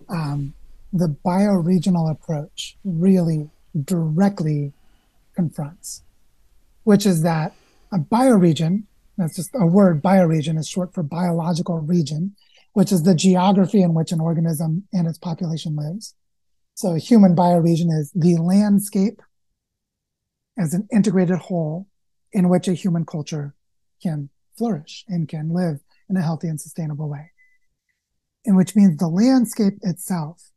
[0.07, 0.53] um,
[0.93, 3.49] the bioregional approach really
[3.84, 4.71] directly
[5.34, 6.03] confronts,
[6.84, 7.55] which is that
[7.91, 8.84] a bioregion,
[9.22, 12.36] that's just a word, bioregion is short for biological region,
[12.74, 16.15] which is the geography in which an organism and its population lives.
[16.74, 19.22] So a human bioregion is the landscape
[20.57, 21.88] as an integrated whole
[22.32, 23.55] in which a human culture
[24.01, 27.32] can flourish and can live in a healthy and sustainable way.
[28.45, 30.51] And which means the landscape itself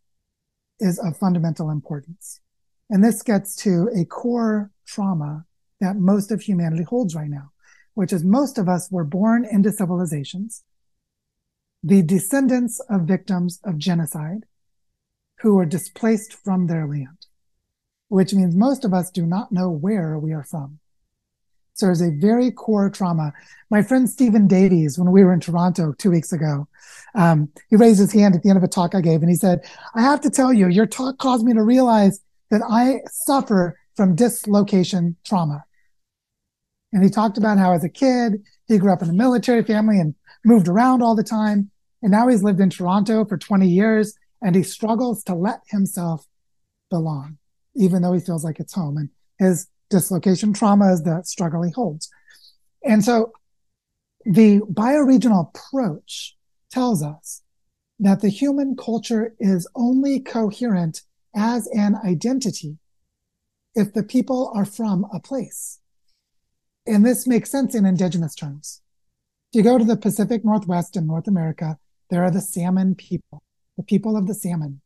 [0.81, 2.41] is of fundamental importance.
[2.91, 5.47] And this gets to a core trauma
[5.81, 7.53] that most of humanity holds right now,
[7.95, 10.63] which is most of us were born into civilizations,
[11.83, 14.45] the descendants of victims of genocide
[15.41, 17.27] who were displaced from their land,
[18.09, 20.79] which means most of us do not know where we are from.
[21.75, 23.33] So there's a very core trauma.
[23.69, 26.69] My friend Stephen Davies, when we were in Toronto two weeks ago,
[27.17, 29.37] um, he raised his hand at the end of a talk I gave and he
[29.37, 29.61] said,
[29.95, 32.21] I have to tell you, your talk caused me to realize
[32.51, 35.65] that I suffer from dislocation trauma.
[36.95, 39.99] And he talked about how as a kid, he grew up in a military family
[39.99, 40.15] and
[40.45, 41.71] moved around all the time.
[42.03, 46.25] And now he's lived in Toronto for 20 years and he struggles to let himself
[46.91, 47.39] belong,
[47.75, 48.97] even though he feels like it's home.
[48.97, 49.09] And
[49.41, 52.09] his dislocation trauma is the struggle he holds.
[52.85, 53.33] And so
[54.25, 56.37] the bioregional approach
[56.71, 57.43] tells us
[57.99, 61.03] that the human culture is only coherent
[61.35, 62.79] as an identity
[63.75, 65.81] if the people are from a place.
[66.87, 68.83] And this makes sense in indigenous terms.
[69.53, 71.79] If you go to the Pacific Northwest in North America,
[72.11, 73.43] there are the salmon people,
[73.77, 74.81] the people of the salmon,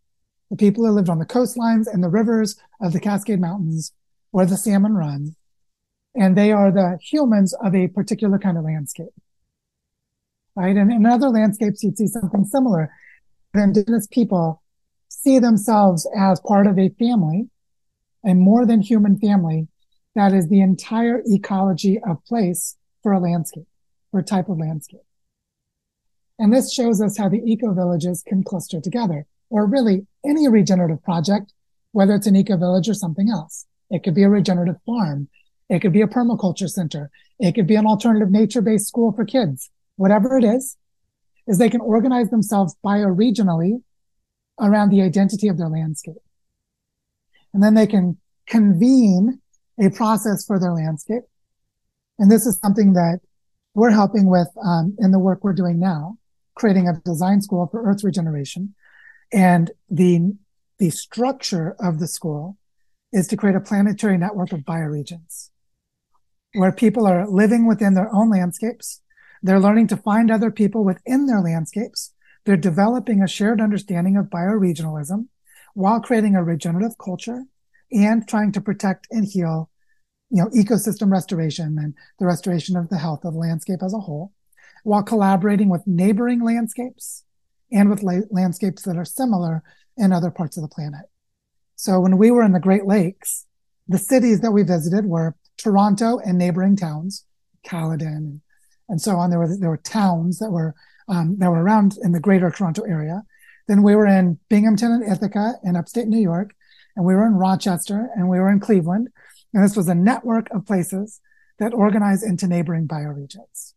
[0.50, 3.92] the people who lived on the coastlines and the rivers of the Cascade Mountains
[4.30, 5.34] where the salmon run.
[6.14, 9.12] And they are the humans of a particular kind of landscape.
[10.54, 10.76] Right.
[10.76, 12.92] And in other landscapes, you'd see something similar.
[13.54, 14.62] The indigenous people
[15.08, 17.48] see themselves as part of a family,
[18.24, 19.68] a more than human family
[20.18, 23.66] that is the entire ecology of place for a landscape,
[24.10, 25.00] for a type of landscape.
[26.38, 31.02] And this shows us how the eco villages can cluster together, or really any regenerative
[31.02, 31.52] project,
[31.92, 33.66] whether it's an eco village or something else.
[33.90, 35.28] It could be a regenerative farm.
[35.68, 37.10] It could be a permaculture center.
[37.38, 39.70] It could be an alternative nature based school for kids.
[39.96, 40.76] Whatever it is,
[41.46, 43.82] is they can organize themselves bioregionally
[44.60, 46.22] around the identity of their landscape.
[47.54, 49.40] And then they can convene
[49.80, 51.22] a process for their landscape.
[52.18, 53.20] And this is something that
[53.74, 56.18] we're helping with um, in the work we're doing now,
[56.54, 58.74] creating a design school for earth regeneration.
[59.32, 60.32] And the,
[60.78, 62.56] the structure of the school
[63.12, 65.50] is to create a planetary network of bioregions
[66.54, 69.00] where people are living within their own landscapes.
[69.42, 72.12] They're learning to find other people within their landscapes.
[72.44, 75.28] They're developing a shared understanding of bioregionalism
[75.74, 77.44] while creating a regenerative culture
[77.92, 79.70] and trying to protect and heal,
[80.30, 83.98] you know, ecosystem restoration and the restoration of the health of the landscape as a
[83.98, 84.32] whole,
[84.84, 87.24] while collaborating with neighboring landscapes
[87.72, 89.62] and with la- landscapes that are similar
[89.96, 91.06] in other parts of the planet.
[91.76, 93.46] So when we were in the Great Lakes,
[93.86, 97.24] the cities that we visited were Toronto and neighboring towns,
[97.64, 98.42] Caledon
[98.88, 99.30] and, so on.
[99.30, 100.74] There were there were towns that were
[101.08, 103.22] um, that were around in the greater Toronto area.
[103.66, 106.54] Then we were in Binghamton and Ithaca in upstate New York,
[106.98, 109.08] and we were in Rochester and we were in Cleveland.
[109.54, 111.20] And this was a network of places
[111.60, 113.74] that organized into neighboring bioregions.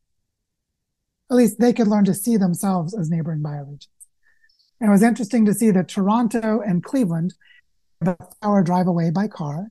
[1.29, 3.87] At least they could learn to see themselves as neighboring bioregions.
[4.79, 7.35] And it was interesting to see that Toronto and Cleveland
[8.01, 9.67] about hour drive away by car.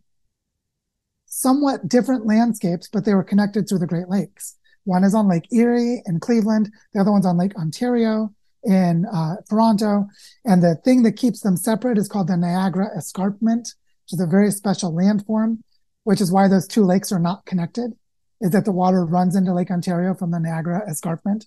[1.26, 4.58] Somewhat different landscapes, but they were connected through the Great Lakes.
[4.84, 6.70] One is on Lake Erie in Cleveland.
[6.94, 8.32] The other one's on Lake Ontario
[8.64, 10.08] in uh, Toronto.
[10.44, 14.26] And the thing that keeps them separate is called the Niagara Escarpment, which is a
[14.26, 15.58] very special landform,
[16.04, 17.92] which is why those two lakes are not connected,
[18.40, 21.46] is that the water runs into Lake Ontario from the Niagara Escarpment.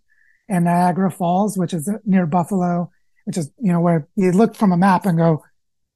[0.50, 2.92] And Niagara Falls, which is near Buffalo,
[3.26, 5.44] which is, you know, where you look from a map and go,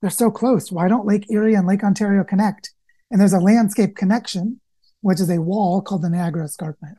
[0.02, 0.72] they're so close.
[0.72, 2.72] Why don't Lake Erie and Lake Ontario connect?
[3.12, 4.62] And there's a landscape connection,
[5.02, 6.98] which is a wall called the Niagara Escarpment.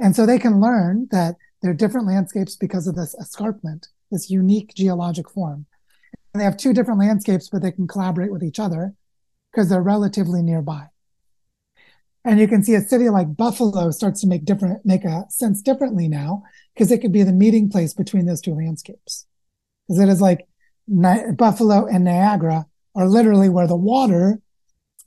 [0.00, 4.28] And so they can learn that there are different landscapes because of this escarpment, this
[4.28, 5.64] unique geologic form.
[6.34, 8.92] And they have two different landscapes, but they can collaborate with each other
[9.50, 10.88] because they're relatively nearby.
[12.22, 15.62] And you can see a city like Buffalo starts to make different, make a sense
[15.62, 16.42] differently now
[16.74, 19.24] because it could be the meeting place between those two landscapes.
[19.88, 20.46] Because it is like
[20.86, 24.38] Ni- Buffalo and Niagara are literally where the water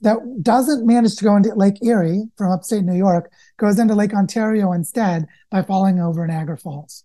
[0.00, 4.14] that doesn't manage to go into Lake Erie from upstate New York goes into Lake
[4.14, 7.04] Ontario instead by falling over Niagara Falls.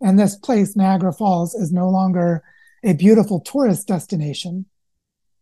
[0.00, 2.44] And this place, Niagara Falls, is no longer
[2.84, 4.66] a beautiful tourist destination.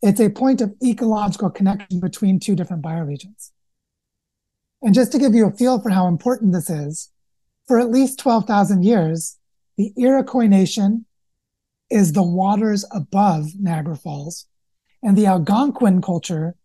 [0.01, 3.51] It's a point of ecological connection between two different bioregions.
[4.83, 7.11] And just to give you a feel for how important this is,
[7.67, 9.39] for at least 12,000 years,
[9.77, 11.05] the Iroquois Nation
[11.91, 14.47] is the waters above Niagara Falls
[15.03, 16.57] And the Algonquin culture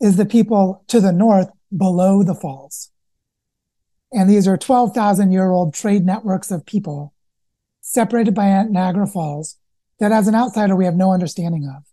[0.00, 2.90] is the people to the north below the falls.
[4.12, 7.14] And these are 12,000 year old trade networks of people
[7.80, 9.56] separated by Niagara Falls
[9.98, 11.84] that as an outsider, we have no understanding of.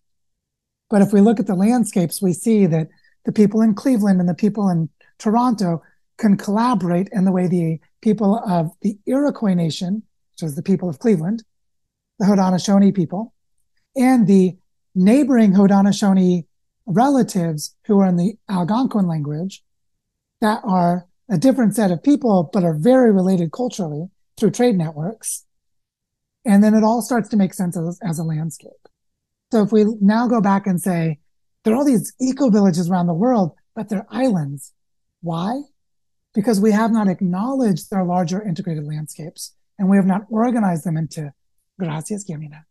[0.90, 2.88] But if we look at the landscapes, we see that
[3.26, 5.84] the people in Cleveland and the people in Toronto
[6.18, 10.04] can collaborate in the way the people of the Iroquois Nation,
[10.34, 11.44] which is the people of Cleveland,
[12.18, 13.34] the Haudenosaunee people,
[13.96, 14.58] and the
[14.96, 16.46] neighboring Haudenosaunee
[16.86, 19.64] relatives who are in the Algonquin language
[20.42, 25.46] that are a different set of people, but are very related culturally through trade networks.
[26.46, 28.72] And then it all starts to make sense as, as a landscape.
[29.52, 31.20] So if we now go back and say,
[31.64, 34.74] there are all these eco villages around the world, but they're islands.
[35.22, 35.62] Why?
[36.34, 40.98] Because we have not acknowledged their larger integrated landscapes and we have not organized them
[40.98, 41.34] into,
[41.80, 42.64] gracias, Guillermina.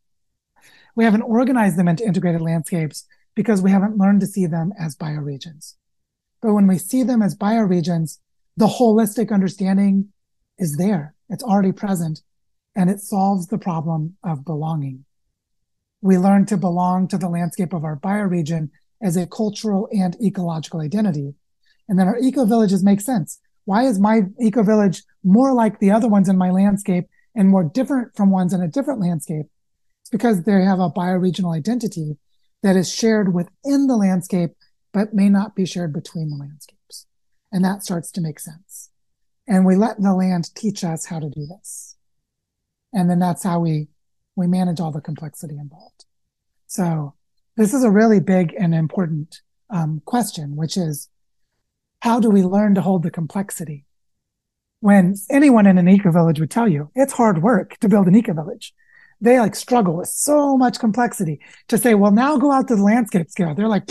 [0.94, 4.96] We haven't organized them into integrated landscapes because we haven't learned to see them as
[4.96, 5.74] bioregions.
[6.40, 8.18] But when we see them as bioregions,
[8.56, 10.08] the holistic understanding
[10.58, 11.14] is there.
[11.28, 12.22] It's already present
[12.74, 15.04] and it solves the problem of belonging.
[16.00, 18.70] We learn to belong to the landscape of our bioregion
[19.02, 21.34] as a cultural and ecological identity.
[21.88, 23.40] And then our eco villages make sense.
[23.64, 27.64] Why is my eco village more like the other ones in my landscape and more
[27.64, 29.46] different from ones in a different landscape?
[30.02, 32.16] It's because they have a bioregional identity
[32.62, 34.52] that is shared within the landscape,
[34.92, 37.06] but may not be shared between the landscapes.
[37.52, 38.90] And that starts to make sense.
[39.46, 41.96] And we let the land teach us how to do this.
[42.92, 43.88] And then that's how we,
[44.36, 46.04] we manage all the complexity involved.
[46.66, 47.14] So
[47.56, 51.08] this is a really big and important um, question, which is
[52.00, 53.84] how do we learn to hold the complexity?
[54.80, 58.14] When anyone in an eco village would tell you it's hard work to build an
[58.14, 58.74] eco village.
[59.20, 62.82] They like struggle with so much complexity to say, well, now go out to the
[62.82, 63.54] landscape scale.
[63.54, 63.86] They're like,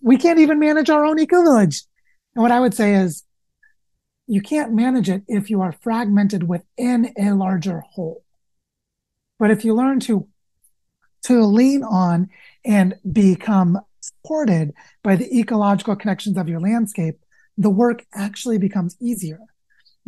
[0.00, 1.82] we can't even manage our own eco village.
[2.34, 3.24] And what I would say is
[4.26, 8.24] you can't manage it if you are fragmented within a larger whole.
[9.38, 10.28] But if you learn to,
[11.24, 12.28] to lean on
[12.64, 14.72] and become supported
[15.02, 17.18] by the ecological connections of your landscape,
[17.58, 19.40] the work actually becomes easier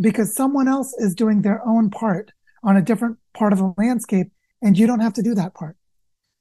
[0.01, 4.29] because someone else is doing their own part on a different part of the landscape
[4.63, 5.77] and you don't have to do that part.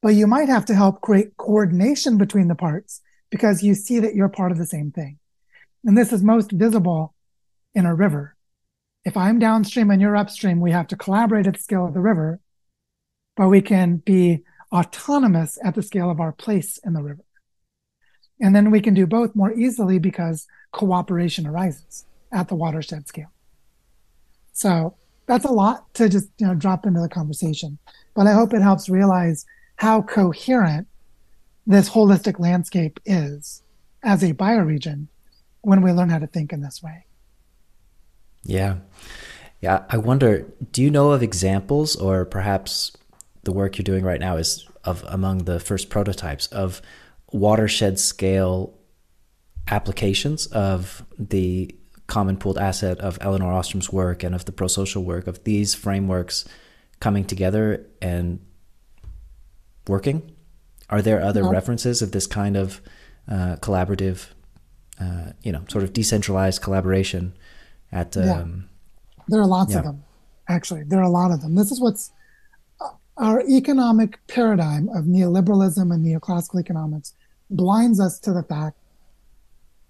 [0.04, 3.00] But you might have to help create coordination between the parts
[3.30, 5.18] because you see that you're part of the same thing.
[5.82, 7.14] And this is most visible
[7.74, 8.36] in a river.
[9.06, 12.02] If I'm downstream and you're upstream, we have to collaborate at the scale of the
[12.02, 12.38] river,
[13.34, 17.24] but we can be autonomous at the scale of our place in the river.
[18.38, 23.32] And then we can do both more easily because cooperation arises at the watershed scale.
[24.52, 27.78] So that's a lot to just you know drop into the conversation.
[28.14, 29.46] But I hope it helps realize
[29.76, 30.86] how coherent
[31.66, 33.62] this holistic landscape is
[34.02, 35.06] as a bioregion
[35.62, 37.06] when we learn how to think in this way.
[38.42, 38.76] Yeah.
[39.60, 39.84] Yeah.
[39.88, 42.92] I wonder, do you know of examples or perhaps
[43.44, 46.82] the work you're doing right now is of among the first prototypes of
[47.32, 48.74] watershed scale
[49.68, 51.74] applications of the
[52.06, 56.44] common pooled asset of Elinor Ostrom's work and of the pro-social work of these frameworks
[57.00, 58.40] coming together and
[59.86, 60.30] working?
[60.90, 61.50] Are there other yeah.
[61.50, 62.80] references of this kind of
[63.28, 64.28] uh, collaborative
[65.00, 67.34] uh, you know, sort of decentralized collaboration
[67.90, 68.16] at.
[68.16, 69.24] Um, yeah.
[69.28, 69.78] There are lots yeah.
[69.78, 70.04] of them,
[70.48, 70.84] actually.
[70.84, 71.54] There are a lot of them.
[71.54, 72.12] This is what's
[72.80, 77.14] uh, our economic paradigm of neoliberalism and neoclassical economics
[77.50, 78.78] blinds us to the fact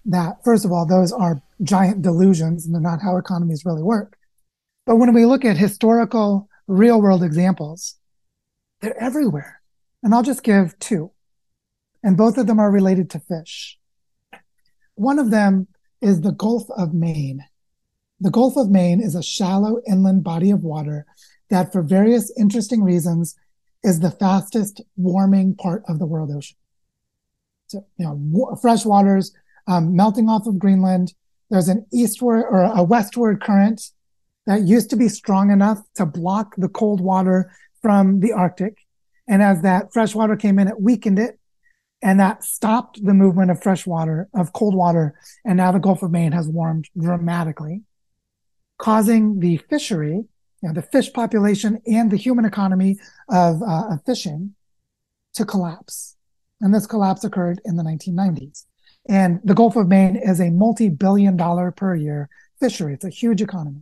[0.06, 4.16] that, first of all, those are giant delusions and they're not how economies really work.
[4.86, 7.96] But when we look at historical, real world examples,
[8.80, 9.60] they're everywhere.
[10.05, 11.10] And I'll just give two.
[12.02, 13.78] And both of them are related to fish.
[14.94, 15.66] One of them
[16.02, 17.44] is the Gulf of Maine.
[18.20, 21.06] The Gulf of Maine is a shallow inland body of water
[21.48, 23.35] that, for various interesting reasons,
[23.82, 26.56] is the fastest warming part of the world ocean.
[27.68, 29.32] So, you know, fresh waters
[29.66, 31.14] um, melting off of Greenland.
[31.51, 33.90] There's an eastward or a westward current
[34.47, 37.51] that used to be strong enough to block the cold water
[37.81, 38.84] from the Arctic.
[39.26, 41.38] And as that fresh water came in, it weakened it
[42.05, 45.18] and that stopped the movement of fresh water, of cold water.
[45.42, 47.80] And now the Gulf of Maine has warmed dramatically,
[48.76, 50.28] causing the fishery, you
[50.68, 52.98] know, the fish population and the human economy
[53.30, 54.55] of, uh, of fishing
[55.32, 56.16] to collapse.
[56.60, 58.66] And this collapse occurred in the 1990s.
[59.09, 62.28] And the Gulf of Maine is a multi-billion dollar per year
[62.60, 62.92] fishery.
[62.92, 63.80] It's a huge economy.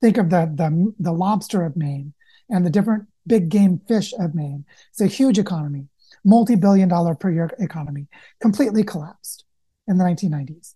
[0.00, 2.14] Think of the, the, the lobster of Maine
[2.50, 4.64] and the different big game fish of Maine.
[4.90, 5.88] It's a huge economy
[6.24, 8.06] multi billion dollar per year economy,
[8.40, 9.44] completely collapsed
[9.86, 10.74] in the 1990s.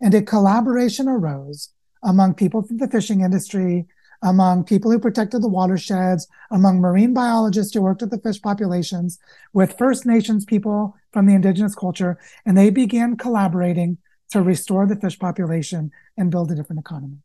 [0.00, 1.70] And a collaboration arose
[2.02, 3.86] among people from the fishing industry,
[4.22, 9.18] among people who protected the watersheds, among marine biologists who worked with the fish populations,
[9.52, 13.98] with First Nations people from the indigenous culture, and they began collaborating
[14.30, 17.18] to restore the fish population and build a different economy.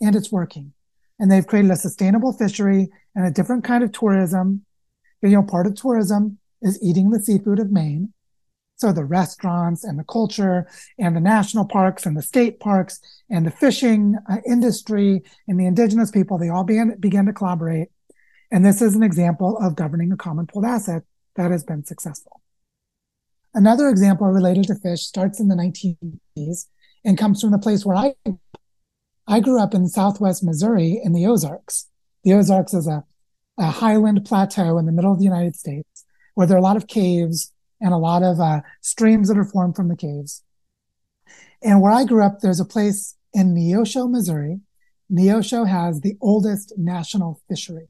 [0.00, 0.72] And it's working.
[1.18, 4.64] And they've created a sustainable fishery and a different kind of tourism.
[5.22, 8.12] You know, part of tourism is eating the seafood of Maine.
[8.76, 10.68] So the restaurants and the culture
[10.98, 13.00] and the national parks and the state parks
[13.30, 17.88] and the fishing uh, industry and the indigenous people, they all began, began to collaborate.
[18.50, 21.02] And this is an example of governing a common pooled asset
[21.36, 22.40] that has been successful.
[23.54, 26.66] Another example related to fish starts in the 1980s
[27.04, 28.14] and comes from the place where I
[29.26, 31.88] I grew up in southwest Missouri in the Ozarks.
[32.24, 33.04] The Ozarks is a,
[33.58, 36.76] a highland plateau in the middle of the United States where there are a lot
[36.76, 40.42] of caves and a lot of uh, streams that are formed from the caves.
[41.62, 44.60] And where I grew up, there's a place in Neosho, Missouri.
[45.10, 47.88] Neosho has the oldest national fishery.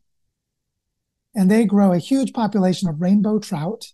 [1.35, 3.93] And they grow a huge population of rainbow trout.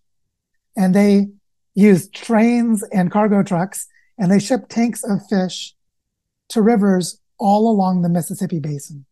[0.76, 1.28] And they
[1.74, 3.86] use trains and cargo trucks
[4.18, 5.74] and they ship tanks of fish
[6.50, 9.06] to rivers all along the Mississippi basin,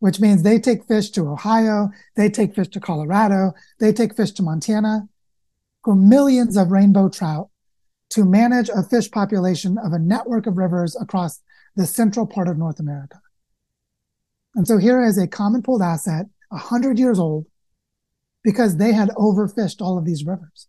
[0.00, 4.32] which means they take fish to Ohio, they take fish to Colorado, they take fish
[4.32, 5.08] to Montana,
[5.82, 7.50] grow millions of rainbow trout
[8.10, 11.40] to manage a fish population of a network of rivers across
[11.76, 13.20] the central part of North America.
[14.54, 17.46] And so here is a common pooled asset, 100 years old,
[18.42, 20.68] because they had overfished all of these rivers.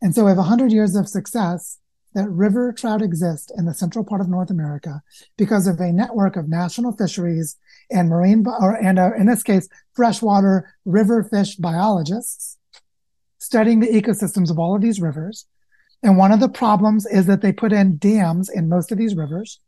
[0.00, 1.78] And so we have 100 years of success
[2.14, 5.02] that river trout exist in the central part of North America
[5.36, 7.56] because of a network of national fisheries
[7.90, 12.58] and marine, or, and uh, in this case, freshwater river fish biologists
[13.38, 15.46] studying the ecosystems of all of these rivers.
[16.02, 19.14] And one of the problems is that they put in dams in most of these
[19.14, 19.60] rivers.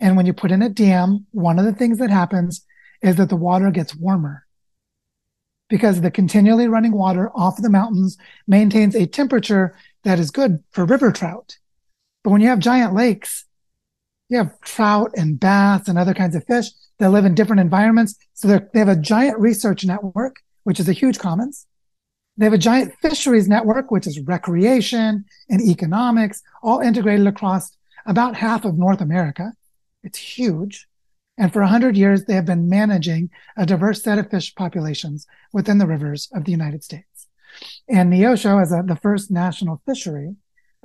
[0.00, 2.64] And when you put in a dam, one of the things that happens
[3.02, 4.44] is that the water gets warmer
[5.68, 10.84] because the continually running water off the mountains maintains a temperature that is good for
[10.84, 11.56] river trout.
[12.22, 13.44] But when you have giant lakes,
[14.28, 16.68] you have trout and bass and other kinds of fish
[16.98, 18.16] that live in different environments.
[18.34, 21.66] So they have a giant research network, which is a huge commons.
[22.36, 27.76] They have a giant fisheries network, which is recreation and economics, all integrated across
[28.06, 29.52] about half of North America.
[30.02, 30.88] It's huge.
[31.36, 35.78] And for 100 years, they have been managing a diverse set of fish populations within
[35.78, 37.26] the rivers of the United States.
[37.88, 40.36] And Neosho, as a, the first national fishery,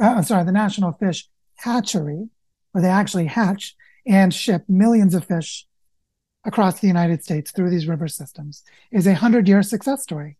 [0.01, 2.29] uh, I'm sorry, the national fish hatchery,
[2.71, 3.75] where they actually hatch
[4.05, 5.65] and ship millions of fish
[6.45, 10.37] across the United States through these river systems, is a 100 year success story.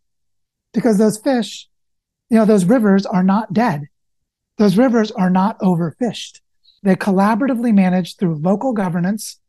[0.72, 1.68] Because those fish,
[2.30, 3.88] you know, those rivers are not dead.
[4.58, 6.40] Those rivers are not overfished.
[6.82, 9.40] They collaboratively manage through local governance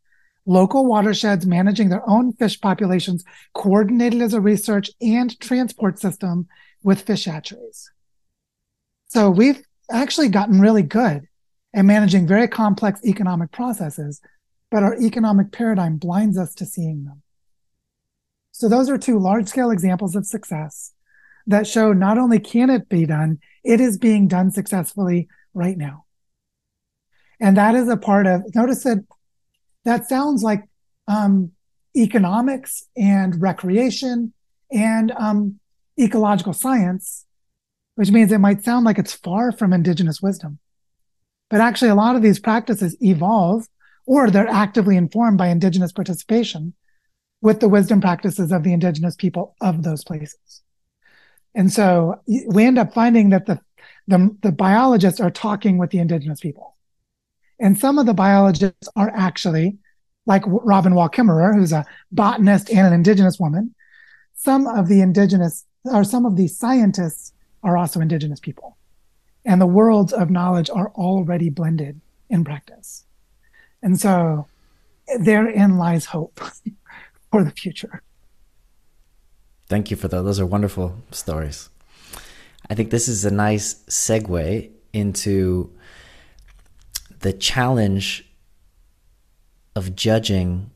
[0.49, 3.23] local watersheds managing their own fish populations,
[3.53, 6.47] coordinated as a research and transport system
[6.81, 7.91] with fish hatcheries.
[9.07, 9.61] So we've
[9.91, 11.27] actually gotten really good
[11.73, 14.21] at managing very complex economic processes,
[14.71, 17.21] but our economic paradigm blinds us to seeing them.
[18.51, 20.93] So those are two large scale examples of success
[21.47, 26.05] that show not only can it be done, it is being done successfully right now.
[27.39, 29.05] And that is a part of, notice that
[29.85, 30.65] that sounds like
[31.07, 31.51] um,
[31.95, 34.33] economics and recreation
[34.71, 35.59] and um,
[35.99, 37.25] ecological science,
[37.99, 40.57] which means it might sound like it's far from indigenous wisdom.
[41.49, 43.67] But actually, a lot of these practices evolve
[44.05, 46.73] or they're actively informed by indigenous participation
[47.41, 50.61] with the wisdom practices of the indigenous people of those places.
[51.53, 53.59] And so we end up finding that the,
[54.07, 56.77] the, the biologists are talking with the indigenous people.
[57.59, 59.77] And some of the biologists are actually,
[60.25, 63.75] like Robin Wall Kimmerer, who's a botanist and an indigenous woman.
[64.35, 68.77] Some of the indigenous or some of the scientists are also indigenous people.
[69.45, 71.99] And the worlds of knowledge are already blended
[72.29, 73.05] in practice.
[73.81, 74.47] And so
[75.19, 76.39] therein lies hope
[77.31, 78.01] for the future.
[79.67, 80.23] Thank you for that.
[80.23, 81.69] Those are wonderful stories.
[82.69, 85.71] I think this is a nice segue into
[87.19, 88.25] the challenge
[89.75, 90.71] of judging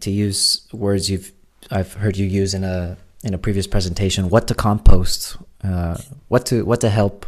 [0.00, 1.32] to use words you've
[1.70, 5.36] I've heard you use in a in a previous presentation what to compost
[5.66, 5.96] uh,
[6.28, 7.26] what to what to help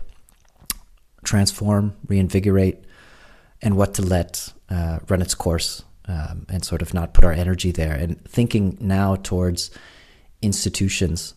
[1.24, 2.84] transform reinvigorate
[3.60, 7.32] and what to let uh, run its course um, and sort of not put our
[7.32, 7.94] energy there.
[7.94, 9.70] And thinking now towards
[10.40, 11.34] institutions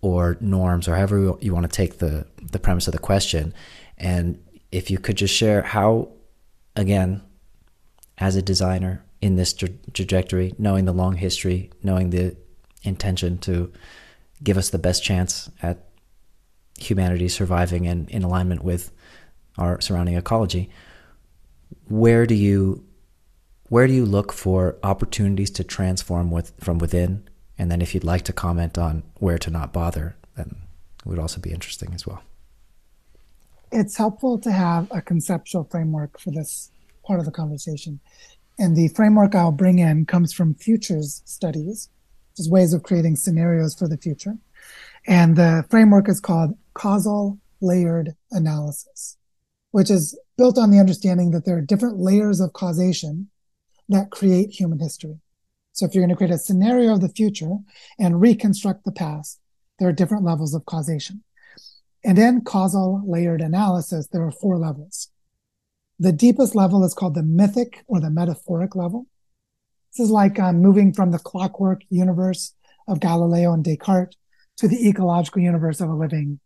[0.00, 3.52] or norms or however you want to take the the premise of the question.
[3.98, 6.10] And if you could just share how
[6.76, 7.22] again
[8.18, 12.36] as a designer in this tra- trajectory knowing the long history knowing the
[12.82, 13.72] intention to
[14.42, 15.86] give us the best chance at
[16.78, 18.92] humanity surviving and in alignment with
[19.58, 20.70] our surrounding ecology
[21.88, 22.84] where do you
[23.68, 27.26] where do you look for opportunities to transform with from within
[27.58, 30.56] and then if you'd like to comment on where to not bother, then
[30.98, 32.22] it would also be interesting as well.
[33.72, 36.70] It's helpful to have a conceptual framework for this
[37.04, 38.00] part of the conversation.
[38.58, 41.88] And the framework I'll bring in comes from futures studies,
[42.32, 44.36] which is ways of creating scenarios for the future.
[45.06, 49.16] And the framework is called causal layered analysis,
[49.70, 53.30] which is built on the understanding that there are different layers of causation
[53.88, 55.18] that create human history.
[55.72, 57.56] So if you're going to create a scenario of the future
[57.98, 59.40] and reconstruct the past,
[59.78, 61.22] there are different levels of causation.
[62.04, 65.08] And in causal layered analysis, there are four levels.
[65.98, 69.06] The deepest level is called the mythic or the metaphoric level.
[69.92, 72.54] This is like um, moving from the clockwork universe
[72.86, 74.16] of Galileo and Descartes
[74.58, 76.38] to the ecological universe of a living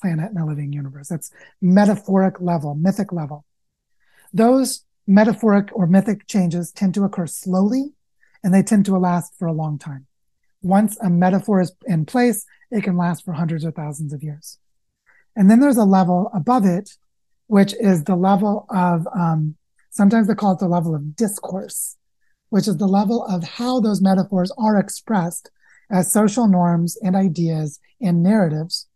[0.00, 1.08] planet and a living universe.
[1.08, 3.44] That's metaphoric level, mythic level.
[4.32, 7.92] Those metaphoric or mythic changes tend to occur slowly
[8.42, 10.06] and they tend to last for a long time.
[10.62, 14.58] Once a metaphor is in place, it can last for hundreds or thousands of years.
[15.36, 16.90] And then there's a level above it,
[17.46, 19.56] which is the level of, um,
[19.90, 21.96] sometimes they call it the level of discourse,
[22.48, 25.50] which is the level of how those metaphors are expressed
[25.90, 28.88] as social norms and ideas and narratives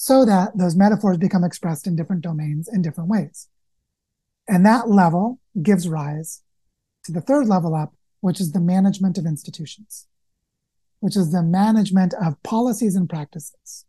[0.00, 3.48] so that those metaphors become expressed in different domains in different ways.
[4.46, 6.42] And that level gives rise
[7.02, 10.06] to the third level up, which is the management of institutions,
[11.00, 13.86] which is the management of policies and practices.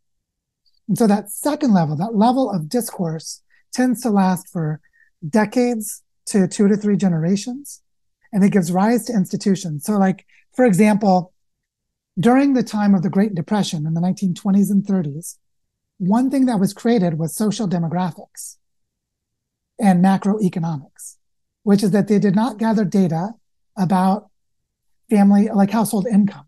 [0.88, 4.82] And so that second level, that level of discourse tends to last for
[5.30, 7.84] decades to two to three generations,
[8.34, 9.86] and it gives rise to institutions.
[9.86, 10.26] So like,
[10.56, 11.34] for example,
[12.20, 15.38] during the time of the Great Depression in the 1920s and 30s,
[16.00, 18.58] one thing that was created was social demographics
[19.80, 21.18] and macroeconomics,
[21.64, 23.30] which is that they did not gather data
[23.78, 24.30] about
[25.10, 26.48] family, like household income.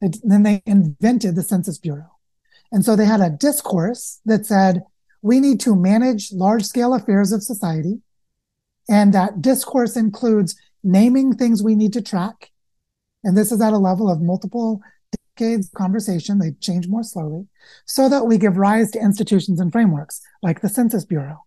[0.00, 2.10] It, then they invented the Census Bureau.
[2.70, 4.82] And so they had a discourse that said,
[5.22, 8.00] we need to manage large scale affairs of society.
[8.88, 12.50] And that discourse includes naming things we need to track.
[13.24, 14.80] And this is at a level of multiple
[15.38, 16.38] decades conversation.
[16.38, 17.46] They change more slowly
[17.86, 21.44] so that we give rise to institutions and frameworks like the Census Bureau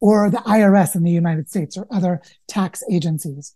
[0.00, 3.54] or the IRS in the United States or other tax agencies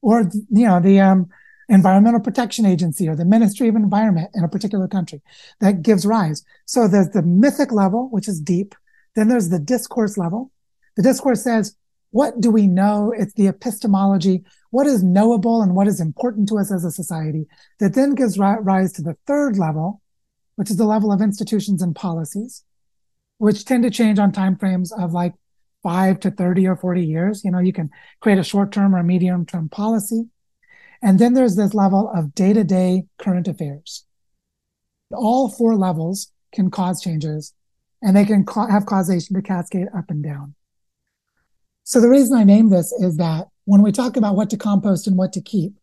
[0.00, 1.28] or you know the um,
[1.68, 5.22] Environmental Protection Agency or the Ministry of Environment in a particular country
[5.60, 6.44] that gives rise.
[6.66, 8.74] So there's the mythic level, which is deep.
[9.14, 10.50] Then there's the discourse level.
[10.96, 11.76] The discourse says,
[12.10, 13.14] what do we know?
[13.16, 14.44] It's the epistemology.
[14.72, 17.46] What is knowable and what is important to us as a society
[17.78, 20.00] that then gives rise to the third level,
[20.56, 22.64] which is the level of institutions and policies,
[23.36, 25.34] which tend to change on timeframes of like
[25.82, 27.44] five to 30 or 40 years.
[27.44, 27.90] You know, you can
[28.20, 30.24] create a short term or medium term policy.
[31.02, 34.06] And then there's this level of day to day current affairs.
[35.12, 37.52] All four levels can cause changes
[38.00, 40.54] and they can ca- have causation to cascade up and down.
[41.84, 45.06] So the reason I name this is that when we talk about what to compost
[45.06, 45.74] and what to keep,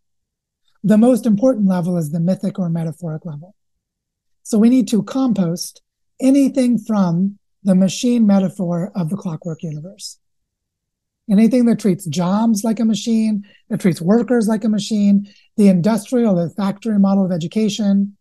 [0.84, 3.56] the most important level is the mythic or metaphoric level.
[4.44, 5.82] So we need to compost
[6.22, 10.20] anything from the machine metaphor of the clockwork universe.
[11.30, 15.28] Anything that treats jobs like a machine, that treats workers like a machine,
[15.58, 18.18] the industrial, the factory model of education,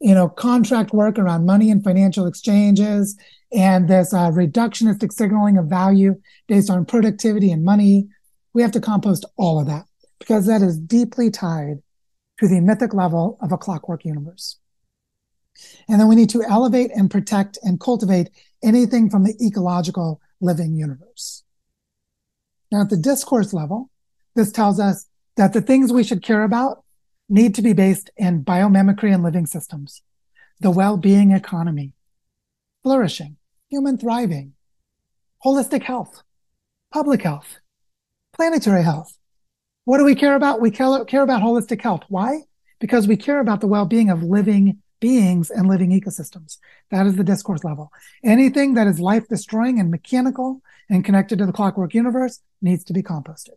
[0.00, 3.16] you know, contract work around money and financial exchanges,
[3.52, 8.08] and this uh, reductionistic signaling of value based on productivity and money.
[8.56, 9.84] We have to compost all of that
[10.18, 11.82] because that is deeply tied
[12.38, 14.56] to the mythic level of a clockwork universe.
[15.90, 18.30] And then we need to elevate and protect and cultivate
[18.64, 21.44] anything from the ecological living universe.
[22.72, 23.90] Now, at the discourse level,
[24.34, 25.06] this tells us
[25.36, 26.82] that the things we should care about
[27.28, 30.00] need to be based in biomimicry and living systems,
[30.60, 31.92] the well-being economy,
[32.82, 33.36] flourishing,
[33.68, 34.54] human thriving,
[35.44, 36.22] holistic health,
[36.90, 37.58] public health,
[38.36, 39.16] planetary health.
[39.84, 40.60] What do we care about?
[40.60, 42.02] We care, about holistic health.
[42.08, 42.40] Why?
[42.80, 46.58] Because we care about the well-being of living beings and living ecosystems.
[46.90, 47.92] That is the discourse level.
[48.24, 50.60] Anything that is life destroying and mechanical
[50.90, 53.56] and connected to the clockwork universe needs to be composted.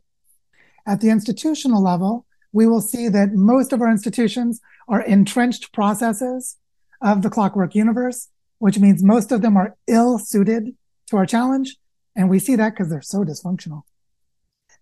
[0.85, 6.57] At the institutional level, we will see that most of our institutions are entrenched processes
[7.01, 10.75] of the clockwork universe, which means most of them are ill suited
[11.07, 11.77] to our challenge.
[12.15, 13.83] And we see that because they're so dysfunctional.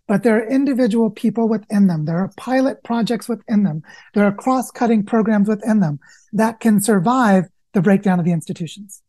[0.08, 2.06] But there are individual people within them.
[2.06, 3.84] There are pilot projects within them.
[4.14, 6.00] There are cross cutting programs within them
[6.32, 9.02] that can survive the breakdown of the institutions.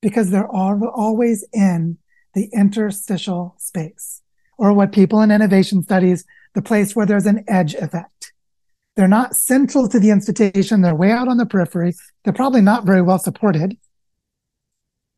[0.00, 1.98] Because they're all, always in
[2.34, 4.22] the interstitial space,
[4.58, 6.24] or what people in innovation studies,
[6.54, 8.32] the place where there's an edge effect.
[8.96, 10.80] They're not central to the institution.
[10.80, 11.94] They're way out on the periphery.
[12.22, 13.76] They're probably not very well supported.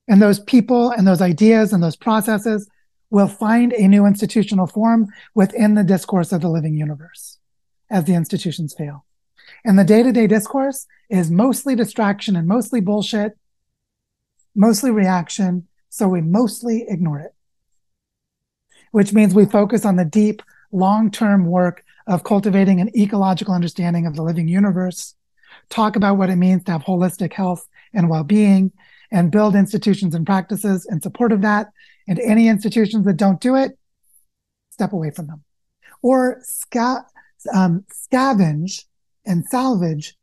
[0.09, 2.69] And those people and those ideas and those processes
[3.17, 7.39] will find a new institutional form within the discourse of the living universe
[7.91, 9.07] as the institutions fail.
[9.65, 13.39] And the day to day discourse is mostly distraction and mostly bullshit,
[14.55, 15.67] mostly reaction.
[15.89, 17.35] So we mostly ignore it,
[18.91, 24.07] which means we focus on the deep, long term work of cultivating an ecological understanding
[24.07, 25.15] of the living universe,
[25.71, 28.73] talk about what it means to have holistic health and well being,
[29.11, 31.73] and build institutions and practices in support of that.
[32.09, 33.79] And any institutions that don't do it,
[34.71, 35.43] step away from them
[36.03, 37.07] or sca-
[37.53, 38.85] um, scavenge
[39.25, 40.15] and salvage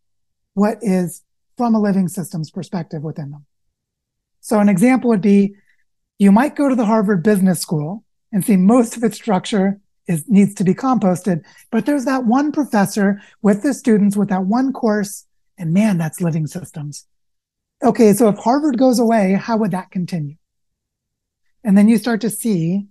[0.53, 1.23] what is
[1.57, 3.45] from a living systems perspective within them.
[4.41, 5.55] So an example would be
[6.19, 10.27] you might go to the Harvard Business School and see most of its structure is
[10.27, 14.73] needs to be composted, but there's that one professor with the students with that one
[14.73, 15.25] course,
[15.57, 17.07] and man, that's living systems.
[17.81, 20.35] Okay, so if Harvard goes away, how would that continue?
[21.63, 22.87] And then you start to see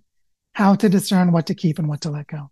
[0.52, 2.50] how to discern what to keep and what to let go.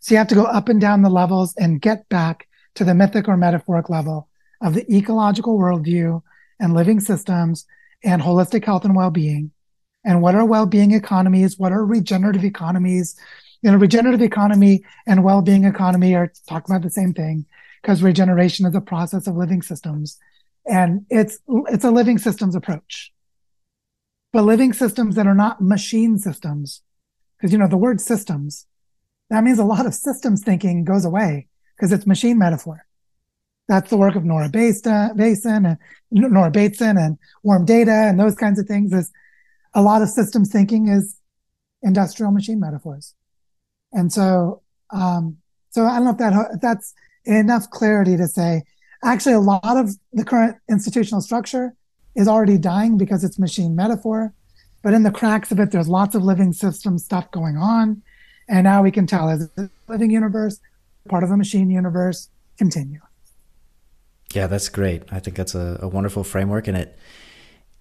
[0.00, 2.94] So you have to go up and down the levels and get back to the
[2.94, 4.28] mythic or metaphoric level
[4.60, 6.22] of the ecological worldview
[6.58, 7.66] and living systems
[8.04, 9.50] and holistic health and well-being.
[10.04, 11.58] And what are well-being economies?
[11.58, 13.16] What are regenerative economies?
[13.62, 17.44] You know regenerative economy and well-being economy are talking about the same thing
[17.82, 20.18] because regeneration is a process of living systems.
[20.66, 21.38] And it's
[21.68, 23.12] it's a living systems approach
[24.32, 26.82] but living systems that are not machine systems
[27.36, 28.66] because you know the word systems
[29.30, 32.84] that means a lot of systems thinking goes away because it's machine metaphor
[33.70, 35.78] that's the work of Nora Bateson and
[36.10, 38.92] Nora Bateson and Warm Data and those kinds of things.
[38.92, 39.12] Is
[39.74, 41.16] a lot of systems thinking is
[41.80, 43.14] industrial machine metaphors,
[43.92, 45.36] and so um,
[45.70, 46.92] so I don't know if that if that's
[47.24, 48.64] enough clarity to say
[49.04, 51.72] actually a lot of the current institutional structure
[52.20, 54.32] is already dying because it's machine metaphor,
[54.82, 58.02] but in the cracks of it, there's lots of living system stuff going on,
[58.48, 60.60] and now we can tell is a living universe
[61.08, 62.28] part of a machine universe
[62.58, 63.00] continue.
[64.34, 65.02] Yeah, that's great.
[65.10, 66.98] I think that's a, a wonderful framework, and it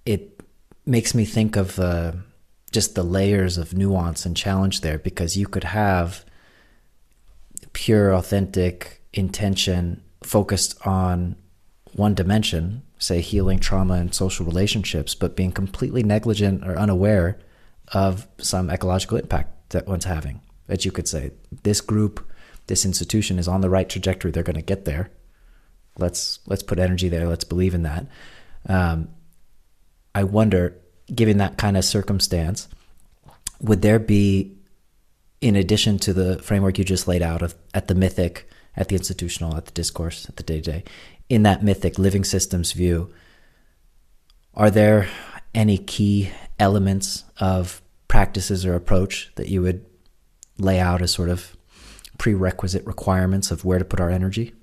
[0.06, 0.42] it
[0.86, 2.14] makes me think of uh,
[2.72, 6.26] just the layers of nuance and challenge there, because you could have
[7.74, 11.36] pure, authentic intention focused on
[11.94, 17.40] one dimension, say healing trauma and social relationships, but being completely negligent or unaware
[17.94, 20.42] of some ecological impact that one's having.
[20.68, 21.32] That you could say,
[21.64, 22.24] this group,
[22.68, 25.10] this institution is on the right trajectory, they're going to get there
[26.00, 27.28] Let's let's put energy there.
[27.28, 28.08] Let's believe in that.
[28.68, 29.10] Um,
[30.16, 30.76] I wonder,
[31.14, 32.68] given that kind of circumstance,
[33.62, 34.58] would there be,
[35.42, 38.96] in addition to the framework you just laid out of at the mythic, at the
[38.96, 40.84] institutional, at the discourse, at the day to day,
[41.30, 43.14] in that mythic living systems view,
[44.54, 45.08] are there
[45.54, 49.86] any key elements of practices or approach that you would
[50.58, 51.56] lay out as sort of
[52.18, 54.54] prerequisite requirements of where to put our energy?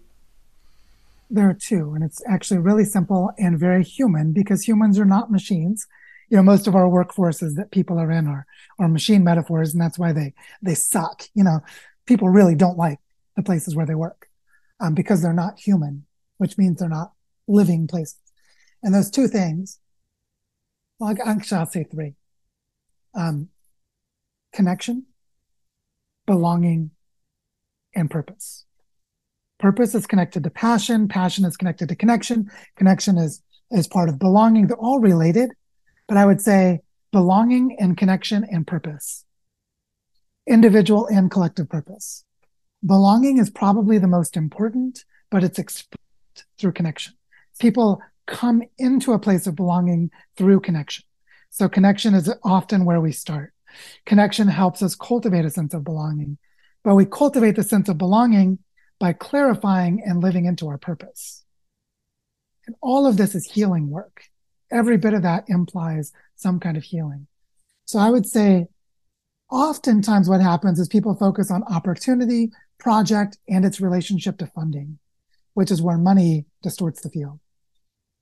[1.31, 5.31] there are two, and it's actually really simple and very human because humans are not
[5.31, 5.87] machines.
[6.29, 8.47] You know, most of our workforces that people are in are
[8.79, 11.25] are machine metaphors, and that's why they they suck.
[11.35, 11.61] You know,
[12.07, 12.99] people really don't like
[13.37, 14.29] the places where they work
[14.81, 16.07] um, because they're not human,
[16.39, 17.13] which means they're not
[17.49, 18.19] living places.
[18.83, 19.79] And those two things,
[20.99, 22.15] well, actually, I'll say three:
[23.15, 23.49] um,
[24.53, 25.07] connection,
[26.27, 26.91] belonging,
[27.95, 28.65] and purpose.
[29.59, 31.09] Purpose is connected to passion.
[31.09, 32.51] Passion is connected to connection.
[32.77, 34.67] Connection is, is part of belonging.
[34.67, 35.51] They're all related,
[36.07, 36.81] but I would say
[37.11, 39.25] belonging and connection and purpose,
[40.47, 42.25] individual and collective purpose.
[42.85, 45.96] Belonging is probably the most important, but it's expressed
[46.59, 47.15] through connection.
[47.59, 51.05] People come into a place of belonging through connection.
[51.51, 53.53] So connection is often where we start.
[54.05, 56.39] Connection helps us cultivate a sense of belonging,
[56.83, 58.59] but we cultivate the sense of belonging
[58.99, 61.45] by clarifying and living into our purpose.
[62.67, 64.25] And all of this is healing work.
[64.71, 67.27] Every bit of that implies some kind of healing.
[67.85, 68.67] So I would say
[69.51, 74.99] oftentimes what happens is people focus on opportunity, project, and its relationship to funding,
[75.57, 77.41] which is where money distorts the field.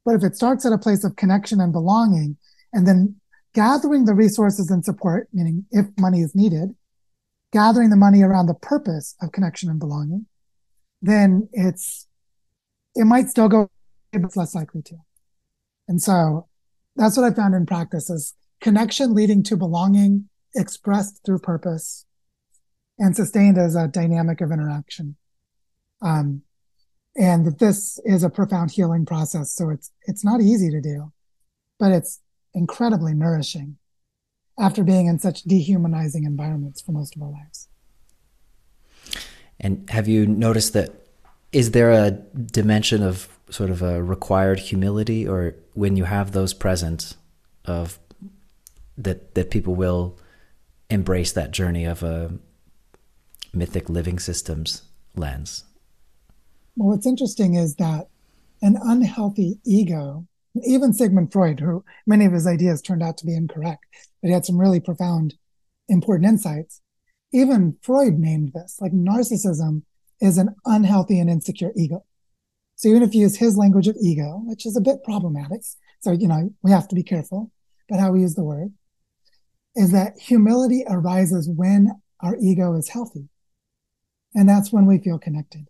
[0.04, 2.36] But if it starts at a place of connection and belonging,
[2.72, 3.16] and then
[3.54, 6.76] gathering the resources and support, meaning if money is needed,
[7.52, 10.26] gathering the money around the purpose of connection and belonging,
[11.02, 12.06] then it's,
[12.94, 13.68] it might still go,
[14.12, 14.94] but it's less likely to.
[15.88, 16.46] And so
[16.94, 22.06] that's what I found in practice is connection leading to belonging expressed through purpose
[22.96, 25.16] and sustained as a dynamic of interaction.
[26.00, 26.42] Um,
[27.16, 29.52] and that this is a profound healing process.
[29.52, 31.12] So it's, it's not easy to do,
[31.78, 32.20] but it's
[32.54, 33.76] incredibly nourishing
[34.58, 37.68] after being in such dehumanizing environments for most of our lives.
[39.60, 40.90] And have you noticed that?
[41.52, 46.52] Is there a dimension of sort of a required humility, or when you have those
[46.52, 47.16] present,
[47.64, 47.98] of
[48.98, 50.18] that that people will
[50.90, 52.32] embrace that journey of a
[53.52, 54.82] mythic living systems
[55.14, 55.64] lens?
[56.76, 58.08] Well, what's interesting is that
[58.62, 60.26] an unhealthy ego,
[60.64, 63.84] even Sigmund Freud, who many of his ideas turned out to be incorrect,
[64.20, 65.34] but he had some really profound,
[65.88, 66.80] important insights.
[67.32, 69.82] Even Freud named this like narcissism
[70.20, 72.04] is an unhealthy and insecure ego.
[72.76, 75.62] So even if you use his language of ego, which is a bit problematic,
[76.00, 77.50] so, you know, we have to be careful
[77.88, 78.72] about how we use the word,
[79.74, 83.28] is that humility arises when our ego is healthy.
[84.34, 85.68] And that's when we feel connected.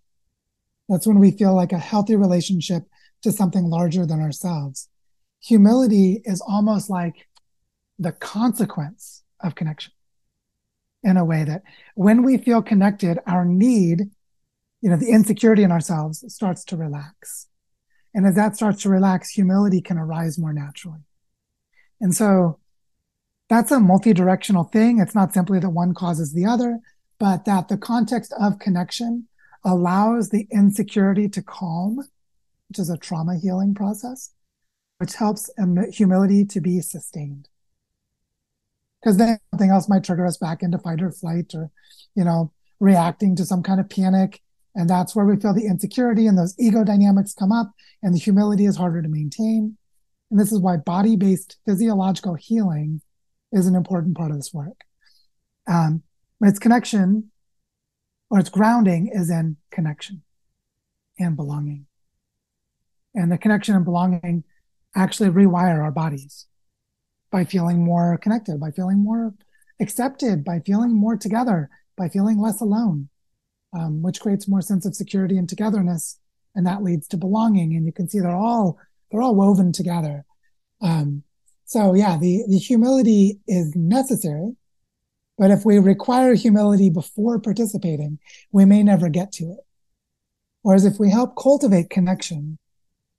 [0.89, 2.85] That's when we feel like a healthy relationship
[3.23, 4.89] to something larger than ourselves.
[5.43, 7.27] Humility is almost like
[7.98, 9.93] the consequence of connection
[11.02, 11.62] in a way that
[11.94, 14.11] when we feel connected, our need,
[14.81, 17.47] you know, the insecurity in ourselves starts to relax.
[18.15, 21.01] And as that starts to relax, humility can arise more naturally.
[22.01, 22.59] And so
[23.48, 24.98] that's a multi-directional thing.
[24.98, 26.78] It's not simply that one causes the other,
[27.19, 29.28] but that the context of connection
[29.65, 31.97] allows the insecurity to calm,
[32.69, 34.31] which is a trauma healing process,
[34.99, 35.51] which helps
[35.93, 37.49] humility to be sustained.
[39.01, 41.70] Because then something else might trigger us back into fight or flight or,
[42.15, 44.41] you know, reacting to some kind of panic.
[44.74, 47.73] And that's where we feel the insecurity and those ego dynamics come up
[48.03, 49.77] and the humility is harder to maintain.
[50.31, 53.03] And this is why body based physiological healing
[53.53, 54.85] is an important part of this work.
[55.66, 56.03] Um,
[56.41, 57.31] its connection
[58.35, 60.20] or its grounding is in connection
[61.20, 61.86] and belonging.
[63.15, 64.43] And the connection and belonging
[64.97, 66.47] actually rewire our bodies
[67.31, 69.35] by feeling more connected, by feeling more
[69.81, 73.09] accepted, by feeling more together, by feeling less alone,
[73.73, 76.19] um, which creates more sense of security and togetherness.
[76.56, 77.77] And that leads to belonging.
[77.77, 78.81] And you can see they're all,
[79.12, 80.24] they're all woven together.
[80.81, 81.23] Um,
[81.66, 84.56] so yeah, the, the humility is necessary.
[85.36, 88.19] But if we require humility before participating,
[88.52, 89.66] we may never get to it.
[90.62, 92.59] Whereas if we help cultivate connection,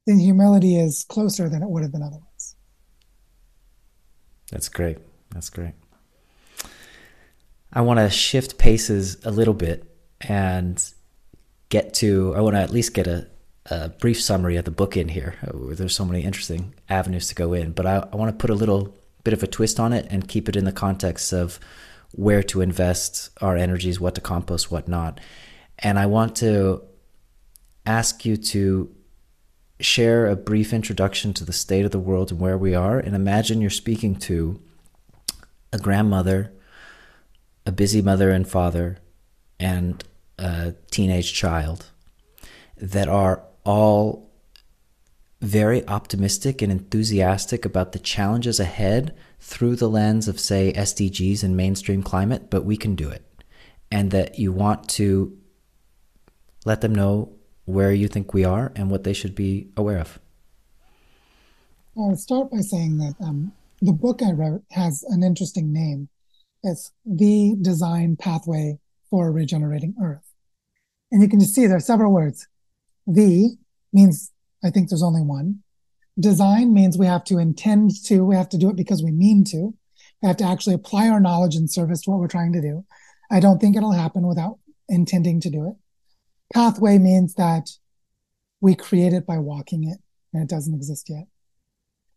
[0.07, 2.55] then humility is closer than it would have been otherwise.
[4.51, 4.97] That's great.
[5.31, 5.73] That's great.
[7.73, 9.83] I want to shift paces a little bit
[10.21, 10.81] and
[11.69, 13.27] get to, I want to at least get a,
[13.65, 15.35] a brief summary of the book in here.
[15.51, 18.49] Oh, there's so many interesting avenues to go in, but I, I want to put
[18.49, 21.59] a little bit of a twist on it and keep it in the context of
[22.15, 25.19] where to invest our energies, what to compost, what not.
[25.79, 26.81] And I want to
[27.85, 28.93] ask you to
[29.79, 32.97] share a brief introduction to the state of the world and where we are.
[32.97, 34.61] And imagine you're speaking to
[35.73, 36.53] a grandmother,
[37.65, 38.99] a busy mother and father,
[39.59, 40.03] and
[40.37, 41.87] a teenage child
[42.77, 44.31] that are all
[45.41, 49.13] very optimistic and enthusiastic about the challenges ahead
[49.45, 53.23] through the lens of, say, SDGs and mainstream climate, but we can do it.
[53.91, 55.37] And that you want to
[56.65, 57.31] let them know
[57.65, 60.19] where you think we are and what they should be aware of.
[61.95, 63.53] I'll start by saying that um,
[63.83, 66.09] the book I wrote has an interesting name.
[66.63, 68.79] It's The Design Pathway
[69.11, 70.27] for Regenerating Earth.
[71.11, 72.47] And you can just see there are several words
[73.05, 73.55] the
[73.93, 74.31] means
[74.63, 75.61] I think there's only one.
[76.19, 79.43] Design means we have to intend to, we have to do it because we mean
[79.45, 79.73] to.
[80.21, 82.85] We have to actually apply our knowledge and service to what we're trying to do.
[83.29, 85.75] I don't think it'll happen without intending to do it.
[86.53, 87.69] Pathway means that
[88.61, 89.99] we create it by walking it
[90.33, 91.27] and it doesn't exist yet.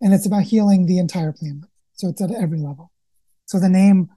[0.01, 1.69] And it's about healing the entire planet.
[1.95, 2.93] So it's at every level.
[3.47, 4.11] So the name,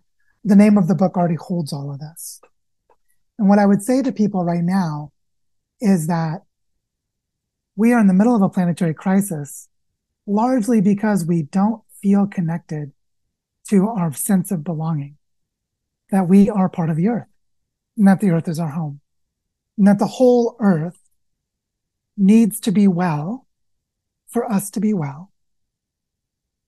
[0.44, 2.40] the name of the book already holds all of this.
[3.40, 5.12] And what I would say to people right now
[5.80, 6.44] is that
[7.76, 9.68] we are in the middle of a planetary crisis
[10.26, 12.92] largely because we don't feel connected
[13.70, 15.18] to our sense of belonging.
[16.12, 17.28] that we are part of the earth
[17.98, 19.00] and that the earth is our home
[19.78, 21.00] and that the whole earth
[22.18, 23.48] needs to be well
[24.28, 25.32] for us to be well.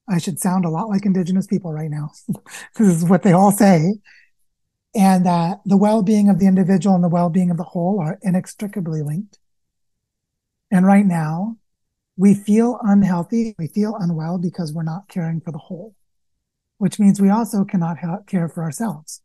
[0.10, 2.12] I should sound a lot like indigenous people right now.
[2.76, 3.96] this is what they all say.
[4.96, 9.02] And that the well-being of the individual and the well-being of the whole are inextricably
[9.02, 9.40] linked.
[10.72, 11.58] And right now
[12.18, 13.56] we feel unhealthy.
[13.58, 15.96] We feel unwell because we're not caring for the whole,
[16.78, 19.22] which means we also cannot care for ourselves.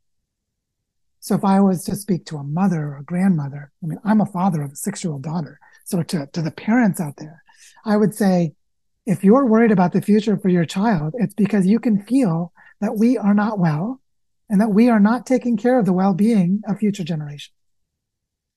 [1.20, 4.20] So if I was to speak to a mother or a grandmother, I mean, I'm
[4.20, 5.59] a father of a six year old daughter.
[5.85, 7.43] So to, to the parents out there,
[7.85, 8.52] I would say,
[9.05, 12.97] if you're worried about the future for your child, it's because you can feel that
[12.97, 14.01] we are not well
[14.51, 17.55] and that we are not taking care of the well being of future generations.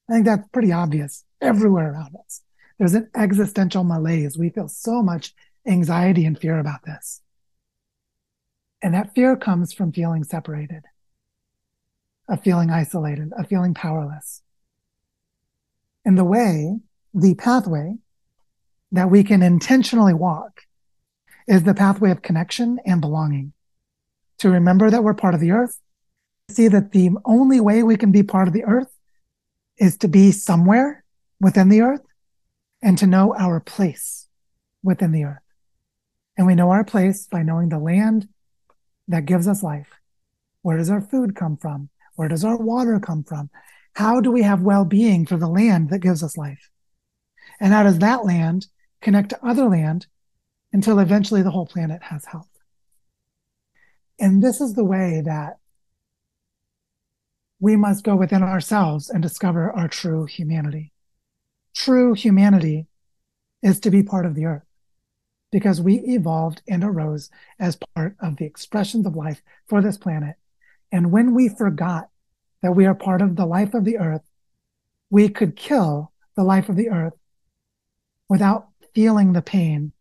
[0.09, 2.41] I think that's pretty obvious everywhere around us.
[2.81, 4.39] There's an existential malaise.
[4.39, 5.35] We feel so much
[5.67, 7.21] anxiety and fear about this.
[8.81, 10.85] And that fear comes from feeling separated,
[12.27, 14.41] of feeling isolated, of feeling powerless.
[16.05, 16.79] And the way,
[17.13, 17.97] the pathway
[18.91, 20.61] that we can intentionally walk
[21.47, 23.53] is the pathway of connection and belonging.
[24.39, 25.79] To remember that we're part of the earth,
[26.49, 28.91] see that the only way we can be part of the earth
[29.77, 31.03] is to be somewhere
[31.39, 32.01] within the earth
[32.81, 34.27] and to know our place
[34.83, 35.43] within the earth.
[36.37, 38.27] And we know our place by knowing the land
[39.07, 39.89] that gives us life.
[40.61, 41.89] Where does our food come from?
[42.15, 43.49] Where does our water come from?
[43.93, 46.69] How do we have well being for the land that gives us life?
[47.59, 48.67] And how does that land
[49.01, 50.07] connect to other land
[50.71, 52.47] until eventually the whole planet has health.
[54.19, 55.57] And this is the way that
[57.59, 60.90] we must go within ourselves and discover our true humanity.
[61.75, 62.87] True humanity
[63.61, 64.63] is to be part of the earth
[65.51, 67.29] because we evolved and arose
[67.59, 70.35] as part of the expressions of life for this planet.
[70.91, 72.09] And when we forgot
[72.61, 74.21] that we are part of the life of the earth,
[75.09, 77.13] we could kill the life of the earth
[78.29, 79.91] without feeling the pain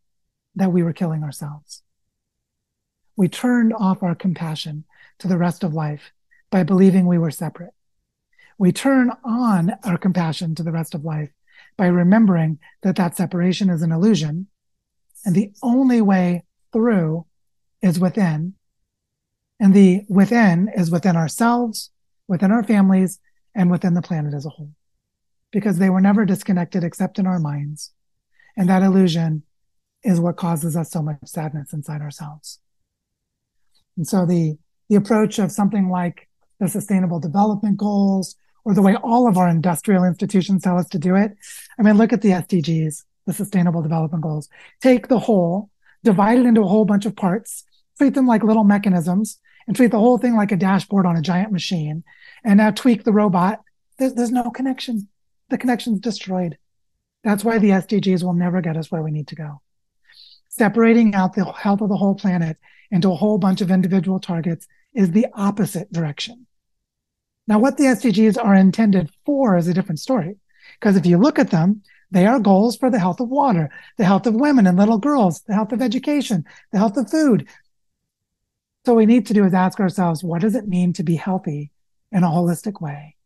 [0.55, 1.83] that we were killing ourselves.
[3.17, 4.85] We turned off our compassion
[5.19, 6.13] to the rest of life
[6.51, 7.75] by believing we were separate.
[8.57, 11.31] We turn on our compassion to the rest of life
[11.81, 14.47] by remembering that that separation is an illusion
[15.25, 16.45] and the only way
[16.75, 17.25] through
[17.81, 18.53] is within.
[19.59, 21.89] And the within is within ourselves,
[22.29, 23.19] within our families,
[23.55, 24.73] and within the planet as a whole.
[25.53, 27.93] Because they were never disconnected except in our minds.
[28.59, 29.45] And that illusion
[30.03, 32.59] is what causes us so much sadness inside ourselves.
[33.97, 34.59] And so the,
[34.91, 36.29] the approach of something like
[36.59, 40.99] the sustainable development goals or the way all of our industrial institutions tell us to
[40.99, 41.33] do it.
[41.79, 44.49] I mean, look at the SDGs, the sustainable development goals.
[44.81, 45.71] Take the whole,
[46.05, 47.65] divide it into a whole bunch of parts,
[47.99, 51.23] treat them like little mechanisms and treat the whole thing like a dashboard on a
[51.23, 52.03] giant machine.
[52.45, 53.61] And now tweak the robot.
[53.99, 55.09] There's, there's no connection.
[55.51, 56.59] The connection's destroyed.
[57.23, 59.61] That's why the SDGs will never get us where we need to go.
[60.49, 62.57] Separating out the health of the whole planet
[62.91, 66.47] into a whole bunch of individual targets is the opposite direction.
[67.51, 70.37] Now, what the SDGs are intended for is a different story.
[70.79, 71.83] Because if you look at them,
[72.13, 75.43] they are goals for the health of water, the health of women and little girls,
[75.49, 77.49] the health of education, the health of food.
[78.87, 81.73] So we need to do is ask ourselves, what does it mean to be healthy
[82.13, 83.17] in a holistic way?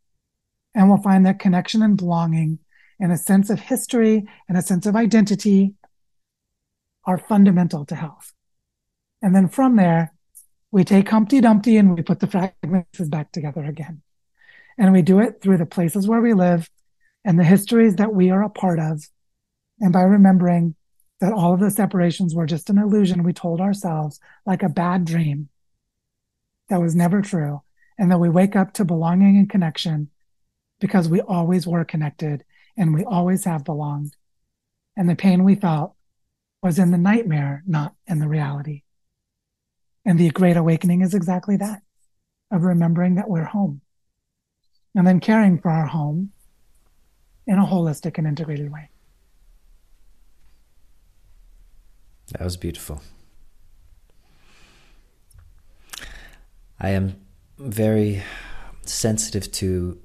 [0.75, 2.61] And we'll find that connection and belonging
[2.99, 5.75] and a sense of history and a sense of identity
[7.05, 8.33] are fundamental to health.
[9.21, 10.15] And then from there,
[10.71, 14.01] we take Humpty Dumpty and we put the fragments back together again.
[14.79, 16.69] And we do it through the places where we live
[17.25, 19.09] and the histories that we are a part of.
[19.81, 20.75] And by remembering
[21.21, 25.05] that all of the separations were just an illusion we told ourselves, like a bad
[25.05, 25.49] dream
[26.69, 27.63] that was never true.
[27.99, 30.11] And that we wake up to belonging and connection
[30.81, 32.45] because we always were connected
[32.77, 34.17] and we always have belonged.
[34.97, 35.95] And the pain we felt
[36.61, 38.83] was in the nightmare, not in the reality.
[40.05, 41.83] And the great awakening is exactly that
[42.51, 43.81] of remembering that we're home
[44.95, 46.33] and then caring for our home
[47.47, 48.89] in a holistic and integrated way.
[52.33, 53.03] That was beautiful.
[56.81, 57.17] I am
[57.59, 58.23] very
[58.83, 59.99] sensitive to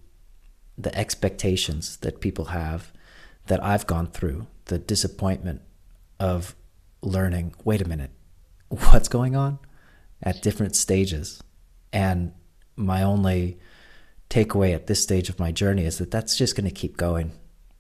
[0.78, 2.94] the expectations that people have
[3.48, 5.62] that I've gone through, the disappointment
[6.20, 6.56] of
[7.02, 8.12] learning, wait a minute,
[8.70, 9.60] what's going on
[10.22, 11.42] at different stages.
[11.92, 12.34] And
[12.76, 13.60] my only
[14.30, 17.32] takeaway at this stage of my journey is that that's just going to keep going.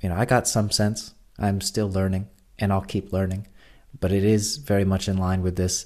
[0.01, 1.13] You know, I got some sense.
[1.37, 2.27] I'm still learning
[2.57, 3.47] and I'll keep learning,
[3.99, 5.85] but it is very much in line with this.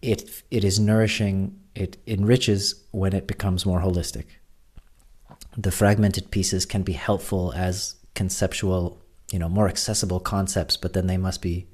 [0.00, 4.24] It it is nourishing it enriches when it becomes more holistic.
[5.56, 8.98] The fragmented pieces can be helpful as conceptual,
[9.32, 11.68] you know, more accessible concepts, but then they must be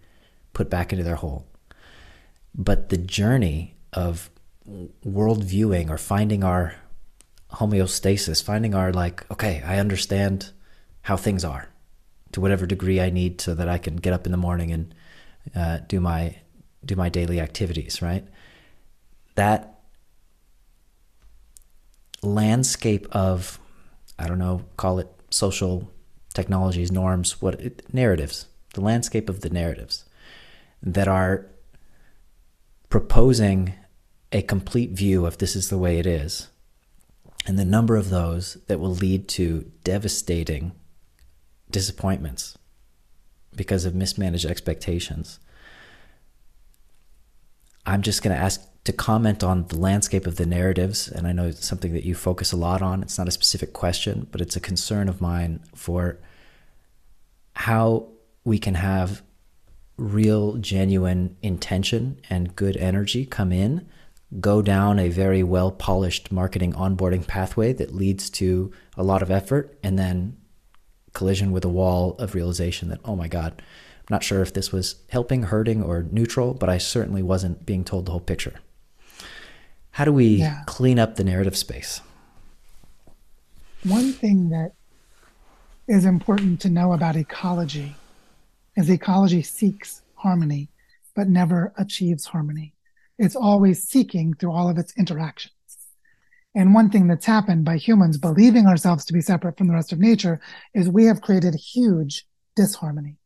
[0.53, 1.47] put back into their whole.
[2.55, 4.31] But the journey of
[5.05, 6.75] world viewing or finding our
[7.57, 10.51] homeostasis, finding our like, okay, I understand
[11.03, 11.69] how things are
[12.33, 14.95] to whatever degree I need so that I can get up in the morning and
[15.55, 16.37] uh, do my
[16.85, 18.25] do my daily activities, right?
[19.35, 19.81] That
[22.23, 23.59] landscape of
[24.19, 25.91] I don't know, call it social
[26.35, 30.05] technologies, norms, what it, narratives, the landscape of the narratives
[30.83, 31.47] that are
[32.89, 33.75] proposing
[34.33, 36.49] a complete view of this is the way it is,
[37.47, 40.73] and the number of those that will lead to devastating
[41.71, 42.59] disappointments
[43.55, 45.39] because of mismanaged expectations.
[47.87, 51.33] I'm just going to ask to comment on the landscape of the narratives, and I
[51.33, 53.03] know it's something that you focus a lot on.
[53.03, 56.19] It's not a specific question, but it's a concern of mine for
[57.55, 58.09] how
[58.45, 59.23] we can have
[59.97, 63.89] real, genuine intention and good energy come in,
[64.41, 69.31] go down a very well polished marketing onboarding pathway that leads to a lot of
[69.31, 70.37] effort, and then
[71.13, 74.71] collision with a wall of realization that, oh my God, I'm not sure if this
[74.71, 78.55] was helping, hurting, or neutral, but I certainly wasn't being told the whole picture.
[79.93, 80.63] How do we yeah.
[80.67, 82.03] clean up the narrative space?
[83.83, 84.73] One thing that
[85.89, 87.97] is important to know about ecology
[88.77, 90.69] is ecology seeks harmony,
[91.15, 92.75] but never achieves harmony.
[93.19, 95.53] It's always seeking through all of its interactions.
[96.55, 99.93] And one thing that's happened by humans believing ourselves to be separate from the rest
[99.93, 100.41] of nature
[100.75, 103.17] is we have created huge disharmony.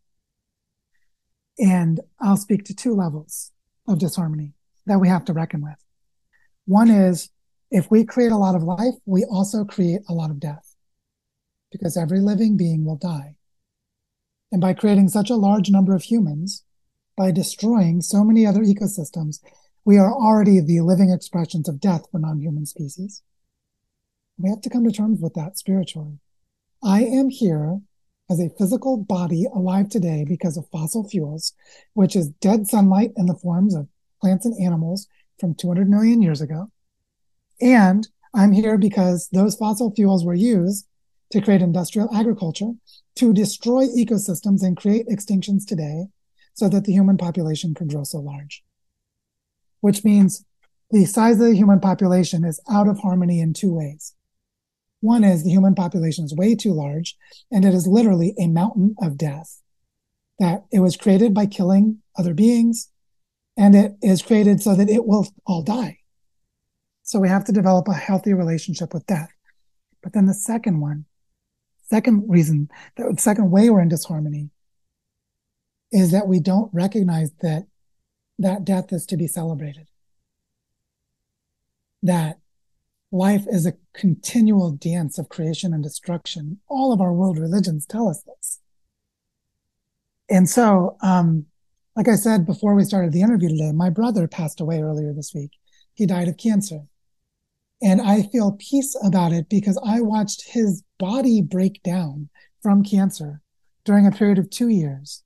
[1.59, 3.53] And I'll speak to two levels
[3.87, 4.55] of disharmony
[4.87, 5.77] that we have to reckon with.
[6.67, 7.31] One is
[7.71, 10.75] if we create a lot of life, we also create a lot of death
[11.71, 13.37] because every living being will die.
[14.51, 16.65] And by creating such a large number of humans,
[17.17, 19.39] by destroying so many other ecosystems,
[19.85, 23.23] we are already the living expressions of death for non-human species.
[24.39, 26.19] We have to come to terms with that spiritually.
[26.83, 27.81] I am here
[28.31, 31.53] as a physical body alive today because of fossil fuels,
[31.95, 33.89] which is dead sunlight in the forms of
[34.21, 35.09] plants and animals
[35.39, 36.71] from 200 million years ago.
[37.61, 40.87] And I'm here because those fossil fuels were used
[41.31, 42.73] to create industrial agriculture,
[43.17, 46.07] to destroy ecosystems and create extinctions today
[46.55, 48.63] so that the human population could grow so large
[49.81, 50.45] which means
[50.91, 54.15] the size of the human population is out of harmony in two ways.
[55.01, 57.17] One is the human population is way too large,
[57.51, 59.61] and it is literally a mountain of death.
[60.39, 62.91] That it was created by killing other beings,
[63.57, 65.99] and it is created so that it will all die.
[67.03, 69.31] So we have to develop a healthy relationship with death.
[70.03, 71.07] But then the second one,
[71.89, 74.51] second reason, the second way we're in disharmony
[75.93, 77.67] is that we don't recognize that
[78.41, 79.87] that death is to be celebrated.
[82.03, 82.39] That
[83.13, 86.59] life is a continual dance of creation and destruction.
[86.67, 88.61] All of our world religions tell us this.
[90.31, 91.47] And so, um,
[91.95, 95.35] like I said before we started the interview today, my brother passed away earlier this
[95.35, 95.51] week.
[95.93, 96.85] He died of cancer.
[97.83, 102.31] And I feel peace about it because I watched his body break down
[102.63, 103.43] from cancer
[103.85, 105.25] during a period of two years.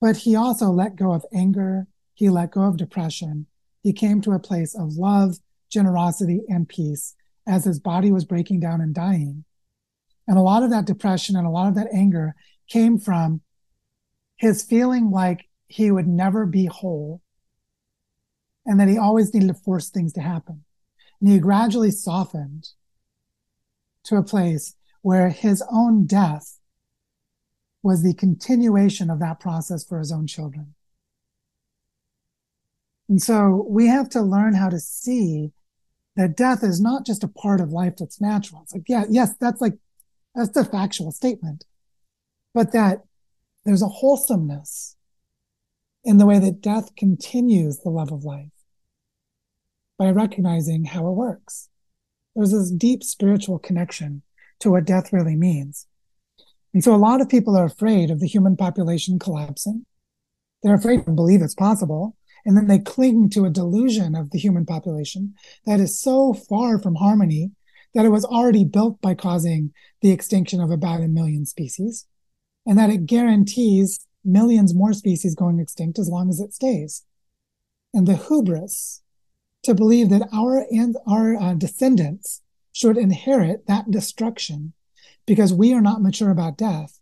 [0.00, 3.46] But he also let go of anger he let go of depression.
[3.82, 5.36] He came to a place of love,
[5.70, 7.14] generosity, and peace
[7.46, 9.44] as his body was breaking down and dying.
[10.26, 12.34] And a lot of that depression and a lot of that anger
[12.68, 13.42] came from
[14.36, 17.20] his feeling like he would never be whole
[18.64, 20.64] and that he always needed to force things to happen.
[21.20, 22.68] And he gradually softened
[24.04, 26.58] to a place where his own death
[27.82, 30.73] was the continuation of that process for his own children.
[33.08, 35.52] And so we have to learn how to see
[36.16, 38.62] that death is not just a part of life that's natural.
[38.62, 39.74] It's like, yeah, yes, that's like,
[40.34, 41.64] that's the factual statement,
[42.54, 43.04] but that
[43.64, 44.96] there's a wholesomeness
[46.04, 48.50] in the way that death continues the love of life
[49.98, 51.68] by recognizing how it works.
[52.34, 54.22] There's this deep spiritual connection
[54.60, 55.86] to what death really means.
[56.72, 59.86] And so a lot of people are afraid of the human population collapsing.
[60.62, 64.38] They're afraid to believe it's possible and then they cling to a delusion of the
[64.38, 65.34] human population
[65.66, 67.52] that is so far from harmony
[67.94, 69.72] that it was already built by causing
[70.02, 72.06] the extinction of about a million species,
[72.66, 77.04] and that it guarantees millions more species going extinct as long as it stays.
[77.92, 79.02] And the hubris
[79.62, 82.42] to believe that our and our uh, descendants
[82.72, 84.72] should inherit that destruction
[85.26, 87.00] because we are not mature about death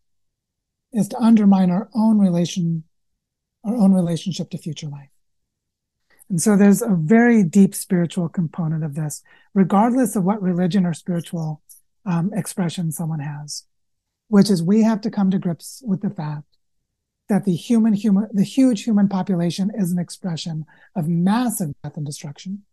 [0.92, 2.84] is to undermine our own relation
[3.64, 5.11] our own relationship to future life
[6.28, 9.22] and so there's a very deep spiritual component of this
[9.54, 11.62] regardless of what religion or spiritual
[12.06, 13.64] um, expression someone has
[14.28, 16.44] which is we have to come to grips with the fact
[17.28, 20.64] that the human human the huge human population is an expression
[20.96, 22.64] of massive death and destruction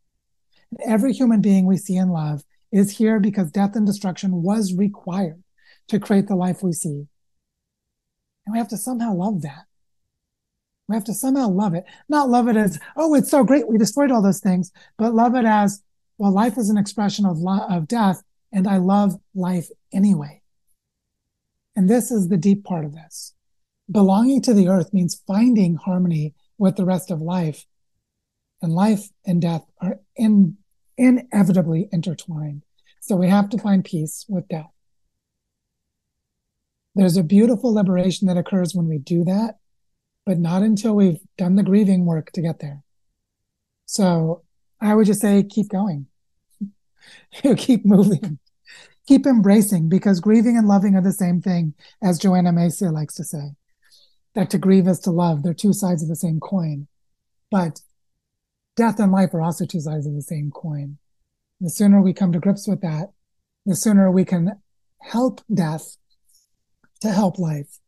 [0.72, 4.74] And every human being we see and love is here because death and destruction was
[4.74, 5.44] required
[5.88, 7.08] to create the life we see.
[8.46, 9.66] And we have to somehow love that.
[10.90, 11.86] We have to somehow love it.
[12.10, 13.68] Not love it as, oh, it's so great.
[13.68, 15.84] We destroyed all those things, but love it as,
[16.18, 20.41] well, life is an expression of, lo- of death and I love life anyway.
[21.76, 23.36] And this is the deep part of this.
[23.90, 27.66] Belonging to the earth means finding harmony with the rest of life.
[28.61, 30.57] And life and death are in
[30.98, 32.64] inevitably intertwined.
[32.99, 34.72] So we have to find peace with death.
[36.95, 39.60] There's a beautiful liberation that occurs when we do that,
[40.30, 42.84] but not until we've done the grieving work to get there.
[43.88, 44.43] So
[44.80, 46.06] I would just say, keep going.
[47.43, 48.38] you keep moving,
[49.07, 51.73] keep embracing because grieving and loving are the same thing
[52.03, 53.56] as Joanna Macy likes to say
[54.35, 55.41] that to grieve is to love.
[55.41, 56.88] They're two sides of the same coin,
[57.49, 57.80] but
[58.76, 60.99] death and life are also two sides of the same coin.
[61.60, 63.07] The sooner we come to grips with that,
[63.65, 64.61] the sooner we can
[65.01, 65.97] help death
[67.01, 67.80] to help life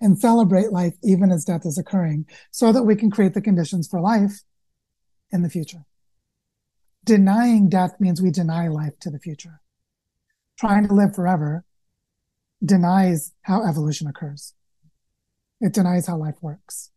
[0.00, 3.88] and celebrate life even as death is occurring so that we can create the conditions
[3.88, 4.42] for life
[5.30, 5.84] in the future.
[7.04, 9.60] Denying death means we deny life to the future.
[10.58, 11.64] Trying to live forever
[12.64, 14.54] denies how evolution occurs.
[15.60, 16.90] It denies how life works.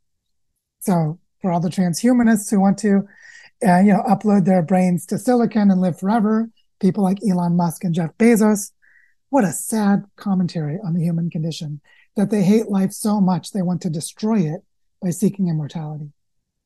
[0.79, 3.07] So for all the transhumanists who want to
[3.65, 6.49] uh, you know, upload their brains to silicon and live forever.
[6.79, 8.71] People like Elon Musk and Jeff Bezos.
[9.29, 11.79] What a sad commentary on the human condition
[12.15, 14.61] that they hate life so much they want to destroy it
[15.01, 16.11] by seeking immortality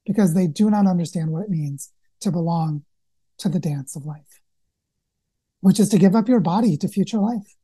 [0.06, 1.92] because they do not understand what it means
[2.22, 2.84] to belong
[3.38, 4.42] to the dance of life,
[5.62, 7.56] which is to give up your body to future life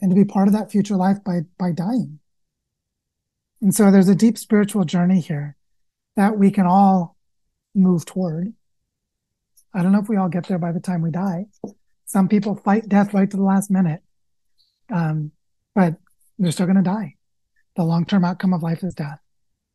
[0.00, 2.20] and to be part of that future life by, by dying.
[3.60, 5.56] And so there's a deep spiritual journey here
[6.16, 7.16] that we can all
[7.74, 8.52] move toward.
[9.74, 11.46] I don't know if we all get there by the time we die.
[12.06, 14.00] Some people fight death right to the last minute.
[14.92, 15.32] Um,
[15.74, 15.96] but
[16.38, 17.14] they're still going to die.
[17.76, 19.18] The long-term outcome of life is death.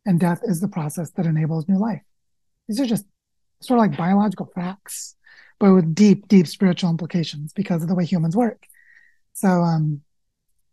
[0.05, 2.01] And death is the process that enables new life.
[2.67, 3.05] These are just
[3.61, 5.15] sort of like biological facts,
[5.59, 8.65] but with deep, deep spiritual implications because of the way humans work.
[9.33, 10.01] So, um,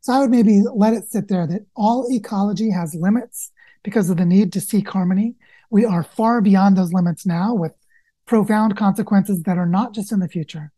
[0.01, 3.53] so I would maybe let it sit there that all ecology has limits
[3.83, 5.37] because of the need to seek harmony
[5.71, 7.73] we are far beyond those limits now with
[8.27, 10.73] profound consequences that are not just in the future.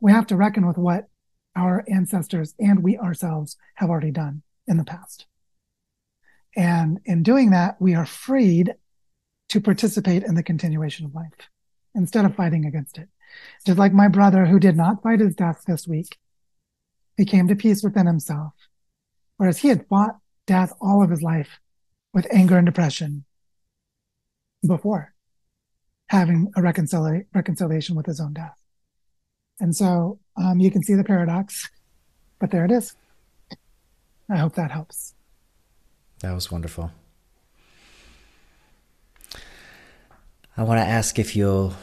[0.00, 1.08] We have to reckon with what
[1.56, 5.26] our ancestors and we ourselves have already done in the past.
[6.56, 8.74] And in doing that, we are freed
[9.48, 11.32] to participate in the continuation of life
[11.94, 13.08] instead of fighting against it.
[13.66, 16.18] Just like my brother who did not fight his death this week,
[17.16, 18.52] he came to peace within himself.
[19.36, 21.60] Whereas he had fought death all of his life
[22.12, 23.24] with anger and depression
[24.66, 25.14] before
[26.08, 28.56] having a reconcili- reconciliation with his own death.
[29.60, 31.68] And so um, you can see the paradox,
[32.38, 32.94] but there it is.
[34.30, 35.14] I hope that helps.
[36.20, 36.90] That was wonderful.
[40.56, 41.74] I want to ask if you'll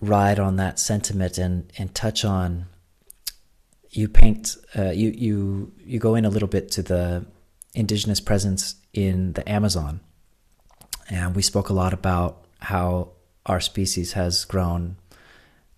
[0.00, 2.66] ride on that sentiment and, and touch on
[3.90, 7.24] you paint uh, you you you go in a little bit to the
[7.74, 10.00] indigenous presence in the Amazon
[11.08, 13.10] and we spoke a lot about how
[13.46, 14.96] our species has grown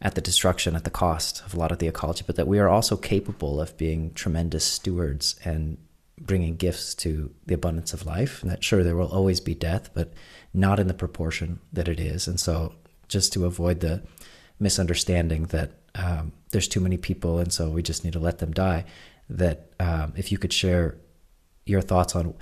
[0.01, 2.59] at the destruction, at the cost of a lot of the ecology, but that we
[2.59, 5.79] are also capable of being tremendous stewards and
[6.21, 8.43] bringing gifts to the abundance of life.
[8.43, 10.13] And that sure, there will always be death, but
[10.53, 12.29] not in the proportion that it is.
[12.29, 12.75] And so,
[13.09, 14.03] just to avoid the
[14.59, 18.53] misunderstanding that um, there's too many people and so we just need to let them
[18.53, 18.85] die,
[19.29, 20.97] that um, if you could share
[21.67, 22.35] your thoughts on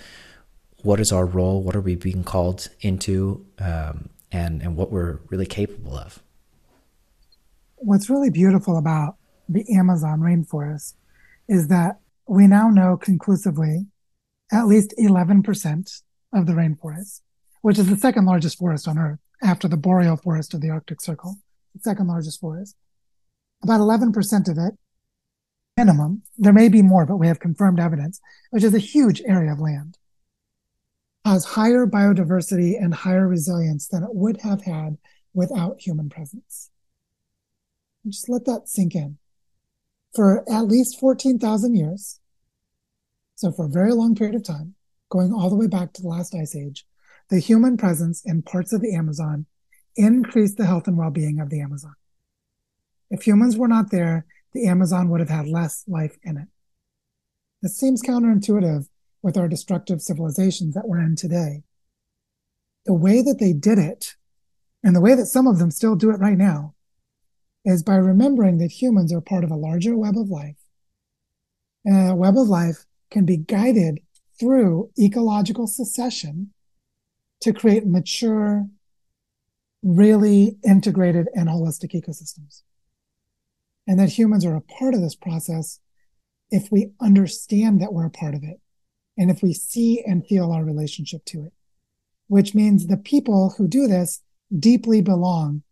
[0.82, 1.62] what is our role?
[1.62, 3.46] What are we being called into?
[3.58, 6.22] Um, and, and what we're really capable of.
[7.84, 9.16] What's really beautiful about
[9.48, 10.94] the Amazon rainforest
[11.48, 13.86] is that we now know conclusively
[14.52, 16.02] at least 11%
[16.32, 17.22] of the rainforest,
[17.60, 21.00] which is the second largest forest on Earth after the boreal forest of the Arctic
[21.00, 21.38] Circle,
[21.74, 22.76] the second largest forest.
[23.62, 24.74] About 11% of it,
[25.76, 29.52] minimum, there may be more, but we have confirmed evidence, which is a huge area
[29.52, 29.98] of land
[31.24, 34.98] has higher biodiversity and higher resilience than it would have had
[35.34, 36.70] without human presence.
[38.06, 39.18] Just let that sink in.
[40.14, 42.20] For at least 14,000 years,
[43.34, 44.74] so for a very long period of time,
[45.10, 46.86] going all the way back to the last ice age,
[47.30, 49.46] the human presence in parts of the Amazon
[49.96, 51.94] increased the health and well-being of the Amazon.
[53.10, 56.48] If humans were not there, the Amazon would have had less life in it.
[57.62, 58.88] This seems counterintuitive
[59.22, 61.62] with our destructive civilizations that we're in today.
[62.84, 64.16] The way that they did it,
[64.82, 66.74] and the way that some of them still do it right now,
[67.64, 70.56] is by remembering that humans are part of a larger web of life.
[71.84, 74.00] And a web of life can be guided
[74.38, 76.52] through ecological succession
[77.40, 78.66] to create mature,
[79.82, 82.62] really integrated and holistic ecosystems.
[83.86, 85.80] And that humans are a part of this process
[86.50, 88.60] if we understand that we're a part of it
[89.16, 91.52] and if we see and feel our relationship to it,
[92.28, 94.22] which means the people who do this
[94.56, 95.62] deeply belong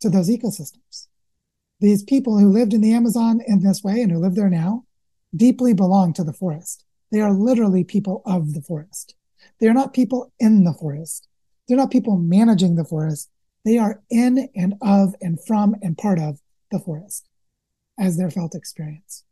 [0.00, 1.06] to those ecosystems.
[1.80, 4.84] These people who lived in the Amazon in this way and who live there now
[5.34, 6.84] deeply belong to the forest.
[7.12, 9.14] They are literally people of the forest.
[9.60, 11.28] They are not people in the forest.
[11.68, 13.30] They're not people managing the forest.
[13.64, 16.40] They are in and of and from and part of
[16.70, 17.28] the forest
[17.98, 19.24] as their felt experience.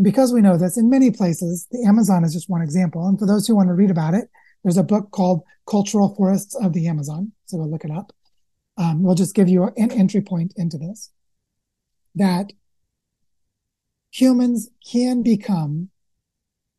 [0.00, 3.06] Because we know this in many places, the Amazon is just one example.
[3.06, 4.28] And for those who want to read about it,
[4.62, 7.32] there's a book called Cultural Forests of the Amazon.
[7.46, 8.12] So we'll look it up.
[8.76, 11.10] Um, we'll just give you an entry point into this
[12.14, 12.52] that
[14.10, 15.90] humans can become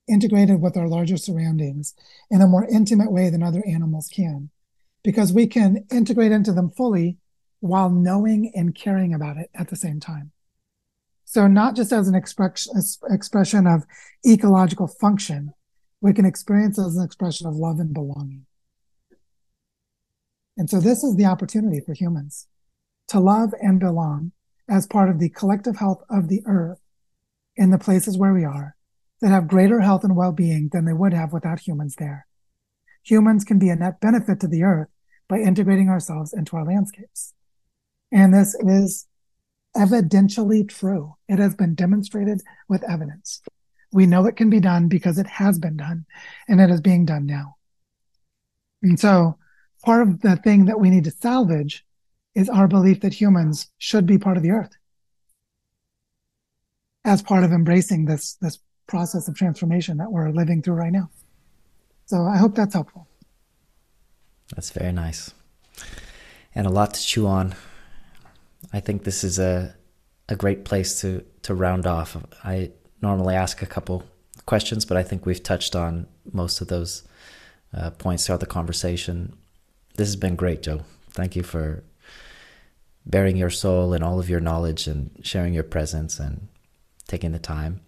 [0.08, 1.94] integrated with our larger surroundings
[2.30, 4.49] in a more intimate way than other animals can,
[5.03, 7.18] because we can integrate into them fully
[7.60, 10.32] while knowing and caring about it at the same time.
[11.24, 13.86] So not just as an expression, of
[14.28, 15.53] ecological function,
[16.02, 18.45] we can experience as an expression of love and belonging.
[20.58, 22.48] And so this is the opportunity for humans
[23.08, 24.34] to love and belong
[24.72, 26.80] as part of the collective health of the earth
[27.57, 28.77] in the places where we are
[29.19, 32.26] that have greater health and well-being than they would have without humans there.
[33.03, 34.88] Humans can be a net benefit to the earth
[35.27, 37.34] by integrating ourselves into our landscapes.
[38.11, 39.07] And this is
[39.76, 41.15] evidentially true.
[41.27, 43.41] It has been demonstrated with evidence.
[43.91, 46.06] We know it can be done because it has been done
[46.48, 47.57] and it is being done now.
[48.81, 49.38] And so
[49.84, 51.85] part of the thing that we need to salvage
[52.36, 54.76] is our belief that humans should be part of the earth
[57.03, 61.10] as part of embracing this, this process of transformation that we're living through right now.
[62.06, 63.08] So I hope that's helpful.
[64.56, 65.34] That's very nice.
[66.53, 67.56] And a lot to chew on.
[68.74, 69.76] I think this is a
[70.30, 72.18] a great place to to round off.
[72.44, 72.72] I
[73.02, 74.03] normally ask a couple
[74.45, 77.03] questions, but I think we've touched on most of those
[77.74, 79.34] uh, points throughout the conversation.
[79.95, 80.82] This has been great, Joe.
[81.12, 81.84] Thank you for
[83.06, 86.48] baring your soul and all of your knowledge and sharing your presence and
[87.07, 87.82] taking the time.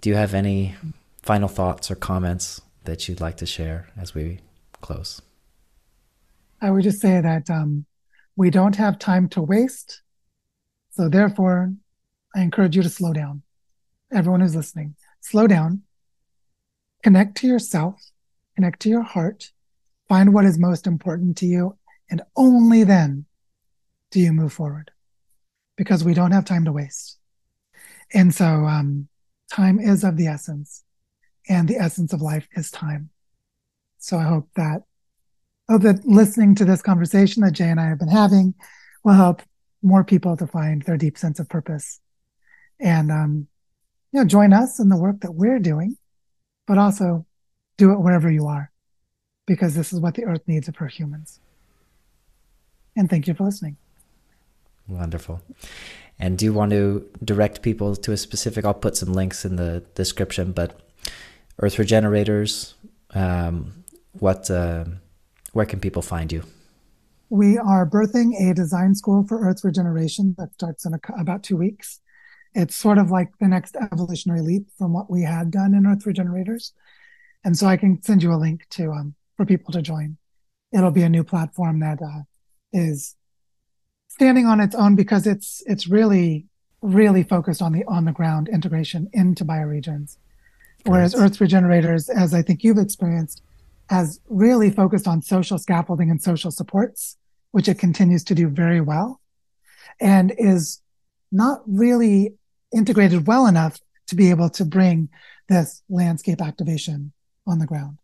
[0.00, 0.76] Do you have any
[1.22, 4.40] final thoughts or comments that you'd like to share as we
[4.80, 5.20] close?
[6.60, 7.86] I would just say that um,
[8.36, 10.02] we don't have time to waste.
[10.92, 11.72] So, therefore,
[12.34, 13.42] I encourage you to slow down.
[14.12, 15.82] Everyone who's listening, slow down,
[17.02, 18.02] connect to yourself,
[18.56, 19.52] connect to your heart,
[20.08, 21.76] find what is most important to you,
[22.10, 23.26] and only then
[24.10, 24.90] do you move forward
[25.76, 27.18] because we don't have time to waste.
[28.12, 29.08] And so, um,
[29.50, 30.84] time is of the essence
[31.48, 33.10] and the essence of life is time.
[33.98, 34.82] So I hope that,
[35.68, 38.54] hope that listening to this conversation that Jay and I have been having
[39.04, 39.42] will help
[39.82, 42.00] more people to find their deep sense of purpose
[42.78, 43.46] and, um,
[44.12, 45.96] you know, join us in the work that we're doing,
[46.66, 47.26] but also
[47.76, 48.70] do it wherever you are
[49.46, 51.40] because this is what the earth needs for humans.
[52.96, 53.76] And thank you for listening.
[54.90, 55.40] Wonderful.
[56.18, 58.64] And do you want to direct people to a specific?
[58.64, 60.80] I'll put some links in the description, but
[61.60, 62.74] Earth Regenerators,
[63.14, 64.84] um, what, uh,
[65.52, 66.42] where can people find you?
[67.30, 71.56] We are birthing a design school for Earth regeneration that starts in a, about two
[71.56, 72.00] weeks.
[72.54, 76.04] It's sort of like the next evolutionary leap from what we had done in Earth
[76.04, 76.72] Regenerators.
[77.44, 80.18] And so I can send you a link to um, for people to join.
[80.72, 82.22] It'll be a new platform that uh,
[82.72, 83.14] is
[84.10, 86.46] standing on its own because it's it's really
[86.82, 90.16] really focused on the on the ground integration into bioregions.
[90.84, 93.42] Whereas Earth Regenerators, as I think you've experienced,
[93.88, 97.18] has really focused on social scaffolding and social supports,
[97.50, 99.20] which it continues to do very well,
[100.00, 100.80] and is
[101.30, 102.34] not really
[102.74, 105.08] integrated well enough to be able to bring
[105.48, 107.12] this landscape activation
[107.46, 107.98] on the ground.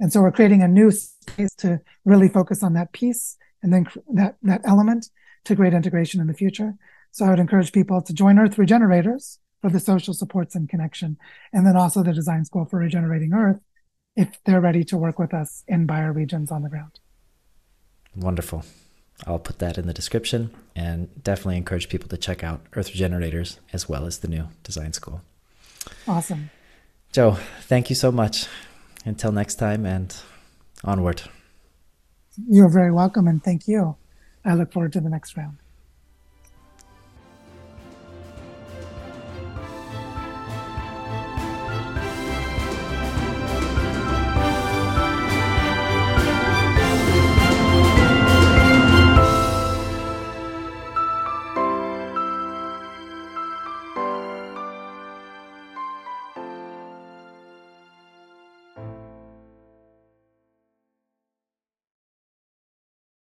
[0.00, 3.86] And so we're creating a new space to really focus on that piece and then
[4.14, 5.10] that that element
[5.46, 6.74] to great integration in the future.
[7.10, 11.16] So I would encourage people to join Earth Regenerators for the social supports and connection,
[11.52, 13.60] and then also the Design School for Regenerating Earth
[14.16, 17.00] if they're ready to work with us in bioregions on the ground.
[18.14, 18.64] Wonderful.
[19.26, 23.58] I'll put that in the description and definitely encourage people to check out Earth Regenerators
[23.72, 25.22] as well as the new design school.
[26.06, 26.50] Awesome.
[27.12, 28.46] Joe, thank you so much.
[29.04, 30.14] Until next time and
[30.84, 31.22] onward.
[32.48, 33.96] You're very welcome and thank you.
[34.46, 35.58] I look forward to the next round.